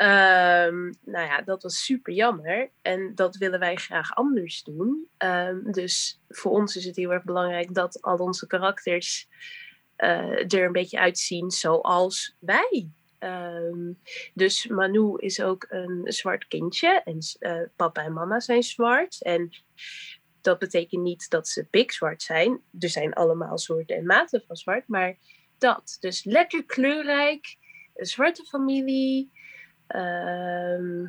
Ehm, 0.00 0.92
nou 1.04 1.26
ja, 1.26 1.42
dat 1.42 1.62
was 1.62 1.84
super 1.84 2.12
jammer. 2.12 2.70
En 2.82 3.14
dat 3.14 3.36
willen 3.36 3.58
wij 3.58 3.76
graag 3.76 4.14
anders 4.14 4.62
doen. 4.62 5.08
Ehm, 5.16 5.70
dus 5.72 6.20
voor 6.28 6.52
ons 6.52 6.76
is 6.76 6.84
het 6.84 6.96
heel 6.96 7.12
erg 7.12 7.24
belangrijk 7.24 7.74
dat 7.74 8.02
al 8.02 8.16
onze 8.16 8.46
karakters 8.46 9.28
eh, 9.96 10.52
er 10.52 10.64
een 10.64 10.72
beetje 10.72 10.98
uitzien 10.98 11.50
zoals 11.50 12.36
wij. 12.38 12.88
Ehm, 13.18 13.92
dus 14.34 14.66
Manu 14.66 15.16
is 15.16 15.42
ook 15.42 15.66
een 15.68 16.00
zwart 16.04 16.48
kindje. 16.48 17.02
En 17.04 17.18
eh, 17.38 17.62
papa 17.76 18.04
en 18.04 18.12
mama 18.12 18.40
zijn 18.40 18.62
zwart. 18.62 19.22
En 19.22 19.50
dat 20.40 20.58
betekent 20.58 21.02
niet 21.02 21.30
dat 21.30 21.48
ze 21.48 21.64
pikzwart 21.64 22.22
zijn. 22.22 22.60
Er 22.78 22.88
zijn 22.88 23.12
allemaal 23.12 23.58
soorten 23.58 23.96
en 23.96 24.06
maten 24.06 24.42
van 24.46 24.56
zwart. 24.56 24.88
Maar 24.88 25.16
dat. 25.58 25.96
Dus 26.00 26.24
lekker 26.24 26.64
kleurrijk. 26.64 27.56
Een 27.94 28.06
zwarte 28.06 28.44
familie. 28.44 29.30
Ehm, 29.90 31.06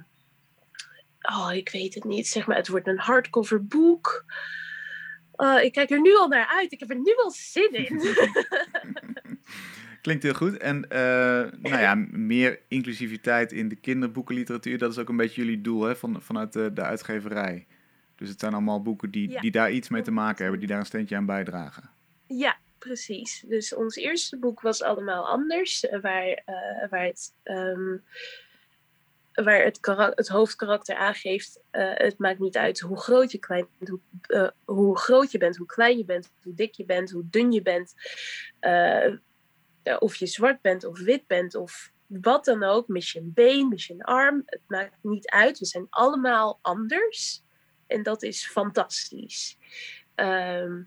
oh, 1.21 1.49
ik 1.53 1.69
weet 1.69 1.93
het 1.93 2.03
niet. 2.03 2.27
Zeg 2.27 2.47
maar, 2.47 2.57
het 2.57 2.67
wordt 2.67 2.87
een 2.87 2.99
hardcover 2.99 3.65
boek. 3.65 4.25
Oh, 5.31 5.61
ik 5.61 5.71
kijk 5.73 5.89
er 5.89 6.01
nu 6.01 6.15
al 6.15 6.27
naar 6.27 6.47
uit. 6.47 6.71
Ik 6.71 6.79
heb 6.79 6.89
er 6.89 6.99
nu 6.99 7.13
al 7.23 7.31
zin 7.31 7.71
in. 7.71 7.99
Klinkt 10.01 10.23
heel 10.23 10.33
goed. 10.33 10.57
En 10.57 10.89
eh, 10.89 10.99
nou 11.61 11.79
ja, 11.81 11.95
meer 12.11 12.59
inclusiviteit 12.67 13.51
in 13.51 13.69
de 13.69 13.75
kinderboekenliteratuur, 13.75 14.77
dat 14.77 14.91
is 14.91 14.97
ook 14.97 15.09
een 15.09 15.17
beetje 15.17 15.41
jullie 15.43 15.61
doel 15.61 15.81
hè, 15.83 15.95
van, 15.95 16.21
vanuit 16.21 16.53
de, 16.53 16.73
de 16.73 16.81
uitgeverij. 16.81 17.67
Dus 18.15 18.29
het 18.29 18.39
zijn 18.39 18.53
allemaal 18.53 18.81
boeken 18.81 19.11
die, 19.11 19.29
Ja. 19.29 19.39
die 19.41 19.51
daar 19.51 19.71
iets 19.71 19.89
mee 19.89 20.01
te 20.01 20.11
maken 20.11 20.41
hebben, 20.41 20.59
die 20.59 20.69
daar 20.69 20.79
een 20.79 20.85
steentje 20.85 21.15
aan 21.15 21.25
bijdragen. 21.25 21.89
ja, 22.27 22.57
precies. 22.77 23.43
Dus 23.47 23.75
ons 23.75 23.95
eerste 23.95 24.37
boek 24.39 24.61
was 24.61 24.83
allemaal 24.83 25.27
anders. 25.27 25.85
eh, 25.87 26.01
Waar, 26.01 26.43
waar 26.89 27.03
het, 27.05 27.33
ehm, 27.43 27.97
waar 29.43 29.63
het, 29.63 29.79
het 30.15 30.27
hoofdkarakter 30.27 30.95
aangeeft. 30.95 31.59
eh, 31.71 31.91
het 31.93 32.17
maakt 32.17 32.39
niet 32.39 32.57
uit 32.57 32.79
hoe 32.79 32.99
groot 32.99 33.31
je, 33.31 33.37
klein, 33.37 33.67
hoe, 33.79 33.99
eh, 34.21 34.49
hoe 34.65 34.97
groot 34.97 35.31
je 35.31 35.37
bent, 35.37 35.57
hoe 35.57 35.65
klein 35.67 35.97
je 35.97 36.05
bent, 36.05 36.31
hoe 36.43 36.53
dik 36.53 36.73
je 36.73 36.85
bent, 36.85 37.11
hoe 37.11 37.23
dun 37.29 37.51
je 37.51 37.61
bent. 37.61 37.93
eh, 38.59 39.13
of 39.99 40.15
je 40.15 40.25
zwart 40.25 40.61
bent 40.61 40.85
of 40.85 40.99
wit 40.99 41.27
bent 41.27 41.55
of 41.55 41.91
wat 42.07 42.45
dan 42.45 42.63
ook. 42.63 42.87
Mis 42.87 43.11
je 43.11 43.19
een 43.19 43.33
been, 43.33 43.67
mis 43.67 43.87
je 43.87 43.93
een 43.93 44.01
arm. 44.01 44.43
Het 44.45 44.61
maakt 44.67 44.97
niet 45.01 45.29
uit. 45.29 45.59
We 45.59 45.65
zijn 45.65 45.87
allemaal 45.89 46.59
anders. 46.61 47.43
En 47.87 48.03
dat 48.03 48.23
is 48.23 48.47
fantastisch. 48.47 49.57
Ehm, 50.15 50.81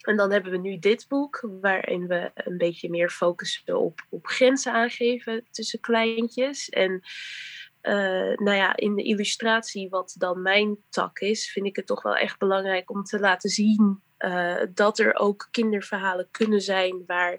en 0.00 0.16
dan 0.16 0.32
hebben 0.32 0.52
we 0.52 0.58
nu 0.58 0.78
dit 0.78 1.08
boek, 1.08 1.48
waarin 1.60 2.06
we 2.06 2.30
een 2.34 2.58
beetje 2.58 2.90
meer 2.90 3.10
focussen 3.10 3.78
op, 3.78 4.06
op 4.08 4.26
grenzen 4.26 4.72
aangeven 4.72 5.46
tussen 5.50 5.80
kleintjes. 5.80 6.68
En 6.68 7.02
eh, 7.80 8.36
nou 8.36 8.56
ja, 8.56 8.76
in 8.76 8.94
de 8.94 9.02
illustratie, 9.02 9.88
wat 9.88 10.14
dan 10.18 10.42
mijn 10.42 10.76
tak 10.88 11.18
is, 11.18 11.52
vind 11.52 11.66
ik 11.66 11.76
het 11.76 11.86
toch 11.86 12.02
wel 12.02 12.16
echt 12.16 12.38
belangrijk 12.38 12.90
om 12.90 13.04
te 13.04 13.20
laten 13.20 13.50
zien 13.50 14.02
eh, 14.16 14.62
dat 14.74 14.98
er 14.98 15.14
ook 15.14 15.48
kinderverhalen 15.50 16.28
kunnen 16.30 16.60
zijn 16.60 17.02
waar 17.06 17.38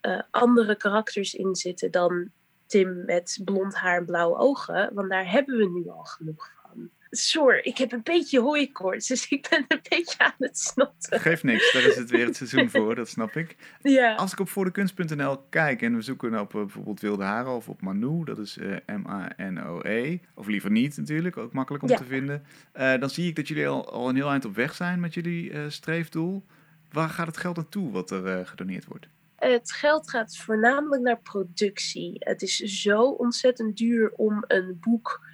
eh, 0.00 0.22
andere 0.30 0.76
karakters 0.76 1.34
in 1.34 1.54
zitten 1.54 1.90
dan 1.90 2.30
Tim 2.66 3.04
met 3.04 3.40
blond 3.44 3.74
haar 3.74 3.98
en 3.98 4.04
blauwe 4.04 4.38
ogen. 4.38 4.90
Want 4.94 5.10
daar 5.10 5.30
hebben 5.30 5.56
we 5.56 5.70
nu 5.70 5.88
al 5.88 6.04
genoeg. 6.04 6.50
Sorry, 7.10 7.60
ik 7.62 7.78
heb 7.78 7.92
een 7.92 8.02
beetje 8.02 8.40
hooikoorts, 8.40 9.06
dus 9.06 9.28
ik 9.28 9.46
ben 9.50 9.64
een 9.68 9.80
beetje 9.88 10.18
aan 10.18 10.34
het 10.38 10.58
snotten. 10.58 11.20
Geeft 11.20 11.42
niks, 11.42 11.72
daar 11.72 11.82
is 11.82 11.96
het 11.96 12.10
weer 12.10 12.26
het 12.26 12.36
seizoen 12.36 12.70
voor, 12.80 12.94
dat 12.94 13.08
snap 13.08 13.36
ik. 13.36 13.56
Ja. 13.82 14.14
Als 14.14 14.32
ik 14.32 14.40
op 14.40 14.48
voordekunst.nl 14.48 15.38
kijk 15.50 15.82
en 15.82 15.94
we 15.94 16.02
zoeken 16.02 16.40
op 16.40 16.54
eh, 16.54 16.60
bijvoorbeeld 16.60 17.00
Wilde 17.00 17.24
Haren 17.24 17.52
of 17.52 17.68
op 17.68 17.80
Manu, 17.82 18.24
dat 18.24 18.38
is 18.38 18.58
eh, 18.58 18.76
M-A-N-O-E, 18.96 20.18
of 20.34 20.46
liever 20.46 20.70
niet 20.70 20.96
natuurlijk, 20.96 21.36
ook 21.36 21.52
makkelijk 21.52 21.84
om 21.84 21.90
Ja. 21.90 21.96
te 21.96 22.04
vinden, 22.04 22.44
eh, 22.72 22.98
dan 23.00 23.10
zie 23.10 23.28
ik 23.28 23.36
dat 23.36 23.48
jullie 23.48 23.68
al, 23.68 23.90
al 23.90 24.08
een 24.08 24.16
heel 24.16 24.30
eind 24.30 24.44
op 24.44 24.54
weg 24.54 24.74
zijn 24.74 25.00
met 25.00 25.14
jullie 25.14 25.50
eh, 25.50 25.60
streefdoel. 25.68 26.44
Waar 26.92 27.08
gaat 27.08 27.26
het 27.26 27.36
geld 27.36 27.56
naartoe 27.56 27.90
wat 27.90 28.10
er 28.10 28.46
gedoneerd 28.46 28.84
wordt? 28.84 29.08
Het 29.36 29.72
geld 29.72 30.10
gaat 30.10 30.36
voornamelijk 30.36 31.02
naar 31.02 31.20
productie. 31.20 32.16
Het 32.18 32.42
is 32.42 32.56
zo 32.56 33.02
ontzettend 33.02 33.76
duur 33.76 34.12
om 34.16 34.44
een 34.46 34.78
boek 34.80 35.26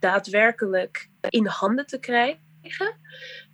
daadwerkelijk 0.00 1.08
in 1.28 1.46
handen 1.46 1.86
te 1.86 1.98
krijgen. 1.98 2.96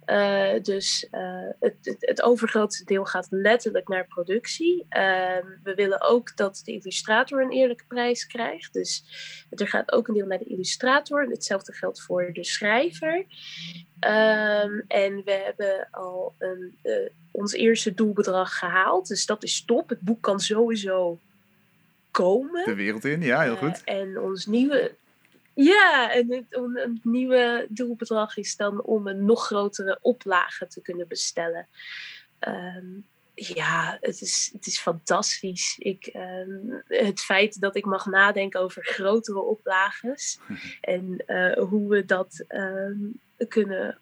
Eh, 0.05 0.63
dus 0.63 1.09
eh, 1.11 1.49
het, 1.61 1.77
het, 1.83 1.97
het 1.99 2.23
overgrootste 2.23 2.85
deel 2.85 3.05
gaat 3.05 3.27
letterlijk 3.31 3.89
naar 3.89 4.07
productie. 4.07 4.87
Ehm, 4.89 5.47
we 5.63 5.75
willen 5.75 6.01
ook 6.01 6.37
dat 6.37 6.61
de 6.65 6.73
illustrator 6.73 7.43
een 7.43 7.51
eerlijke 7.51 7.85
prijs 7.89 8.27
krijgt. 8.27 8.73
Dus 8.73 9.05
er 9.51 9.69
gaat 9.69 9.93
ook 9.93 10.09
een 10.09 10.15
deel 10.15 10.27
naar 10.27 10.39
de 10.39 10.45
illustrator. 10.45 11.27
Hetzelfde 11.29 11.73
geldt 11.73 12.03
voor 12.03 12.31
de 12.33 12.45
schrijver. 12.45 13.27
Ehm, 14.01 14.81
en 14.89 15.23
we 15.25 15.43
hebben 15.45 15.89
al 15.91 16.35
een, 16.39 16.79
eh, 16.83 17.11
ons 17.31 17.53
eerste 17.53 17.95
doelbedrag 17.95 18.59
gehaald. 18.59 19.09
Dus 19.09 19.27
dat 19.27 19.43
is 19.43 19.65
top. 19.65 19.89
Het 19.89 20.01
boek 20.01 20.23
kan 20.23 20.41
sowieso 20.41 21.19
komen. 22.11 22.65
De 22.65 22.75
wereld 22.75 23.05
in, 23.05 23.23
ja, 23.23 23.41
heel 23.43 23.57
goed. 23.57 23.85
En 23.85 24.21
ons 24.21 24.47
nieuwe. 24.47 24.95
Ja, 25.55 26.13
en 26.13 26.33
het, 26.33 26.45
een 26.49 27.01
nieuwe 27.03 27.67
doelbedrag 27.69 28.37
is 28.37 28.57
dan 28.57 28.83
om 28.83 29.07
een 29.07 29.25
nog 29.25 29.47
grotere 29.47 29.99
oplage 30.01 30.67
te 30.67 30.81
kunnen 30.81 31.09
bestellen. 31.09 31.69
Ehm, 32.39 32.87
ja, 33.35 33.99
het 34.01 34.21
is, 34.21 34.51
het 34.53 34.67
is 34.67 34.79
fantastisch. 34.79 35.77
Ik, 35.79 36.07
ehm, 36.07 36.81
het 36.87 37.21
feit 37.21 37.61
dat 37.61 37.77
ik 37.77 37.85
mag 37.85 38.07
nadenken 38.07 38.61
over 38.61 38.85
grotere 38.85 39.41
oplages 39.41 40.39
en 40.81 41.23
eh, 41.27 41.57
hoe 41.57 41.89
we 41.89 42.05
dat 42.05 42.45
ehm, 42.49 42.99
kunnen, 43.49 43.99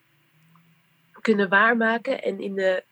kunnen 1.21 1.49
waarmaken 1.49 2.23
en 2.23 2.41
in 2.41 2.55
de 2.55 2.85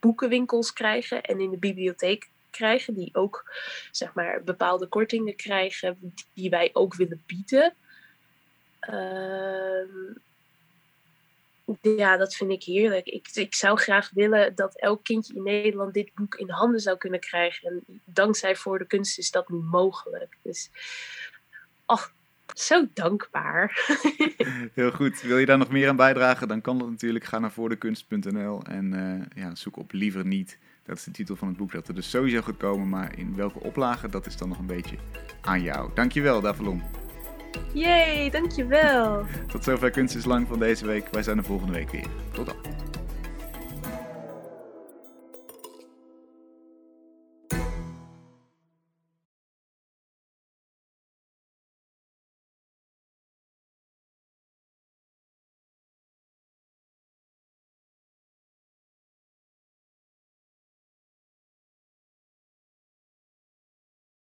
boekenwinkels 0.00 0.72
krijgen 0.72 1.22
en 1.22 1.40
in 1.40 1.50
de 1.50 1.58
bibliotheek 1.58 2.28
krijgen, 2.50 2.94
die 2.94 3.14
ook 3.14 3.52
zeg 3.90 4.14
maar, 4.14 4.42
bepaalde 4.44 4.86
kortingen 4.86 5.36
krijgen 5.36 6.14
die 6.34 6.50
wij 6.50 6.70
ook 6.72 6.94
willen 6.94 7.22
bieden. 7.26 7.74
Ehm, 8.86 10.12
ja, 11.80 12.16
dat 12.16 12.34
vind 12.34 12.50
ik 12.50 12.62
heerlijk. 12.62 13.06
Ik, 13.06 13.28
ik 13.34 13.54
zou 13.54 13.78
graag 13.78 14.10
willen 14.10 14.54
dat 14.54 14.78
elk 14.78 15.04
kindje 15.04 15.34
in 15.34 15.42
Nederland 15.42 15.94
dit 15.94 16.10
boek 16.14 16.34
in 16.34 16.50
handen 16.50 16.80
zou 16.80 16.96
kunnen 16.96 17.20
krijgen. 17.20 17.68
En 17.68 18.00
dankzij 18.04 18.56
Voor 18.56 18.78
de 18.78 18.86
Kunst 18.86 19.18
is 19.18 19.30
dat 19.30 19.48
nu 19.48 19.56
mogelijk. 19.56 20.36
Dus, 20.42 20.70
ach, 21.86 22.12
zo 22.54 22.86
dankbaar. 22.94 23.86
Heel 24.74 24.90
goed. 24.90 25.20
Wil 25.20 25.38
je 25.38 25.46
daar 25.46 25.58
nog 25.58 25.70
meer 25.70 25.88
aan 25.88 25.96
bijdragen? 25.96 26.48
Dan 26.48 26.60
kan 26.60 26.78
dat 26.78 26.90
natuurlijk. 26.90 27.24
Ga 27.24 27.38
naar 27.38 27.52
voordekunst.nl 27.52 28.62
en 28.62 28.92
uh, 28.92 29.42
ja, 29.44 29.54
zoek 29.54 29.76
op 29.76 29.92
Liever 29.92 30.26
Niet. 30.26 30.58
Dat 30.84 30.96
is 30.96 31.04
de 31.04 31.10
titel 31.10 31.36
van 31.36 31.48
het 31.48 31.56
boek 31.56 31.72
dat 31.72 31.88
er 31.88 31.94
dus 31.94 32.10
sowieso 32.10 32.42
gaat 32.42 32.56
komen. 32.56 32.88
Maar 32.88 33.18
in 33.18 33.36
welke 33.36 33.60
oplage, 33.60 34.08
dat 34.08 34.26
is 34.26 34.36
dan 34.36 34.48
nog 34.48 34.58
een 34.58 34.66
beetje 34.66 34.96
aan 35.40 35.62
jou. 35.62 35.90
Dankjewel, 35.94 36.40
Davalon. 36.40 37.03
Yay, 37.72 38.30
dankjewel. 38.30 39.24
Tot 39.46 39.64
zover 39.64 39.90
Kunst 39.90 40.14
is 40.14 40.24
Lang 40.24 40.46
van 40.48 40.58
deze 40.58 40.86
week. 40.86 41.08
Wij 41.10 41.22
zijn 41.22 41.38
er 41.38 41.44
volgende 41.44 41.72
week 41.72 41.90
weer. 41.90 42.06
Tot 42.32 42.46
dan. 42.46 42.56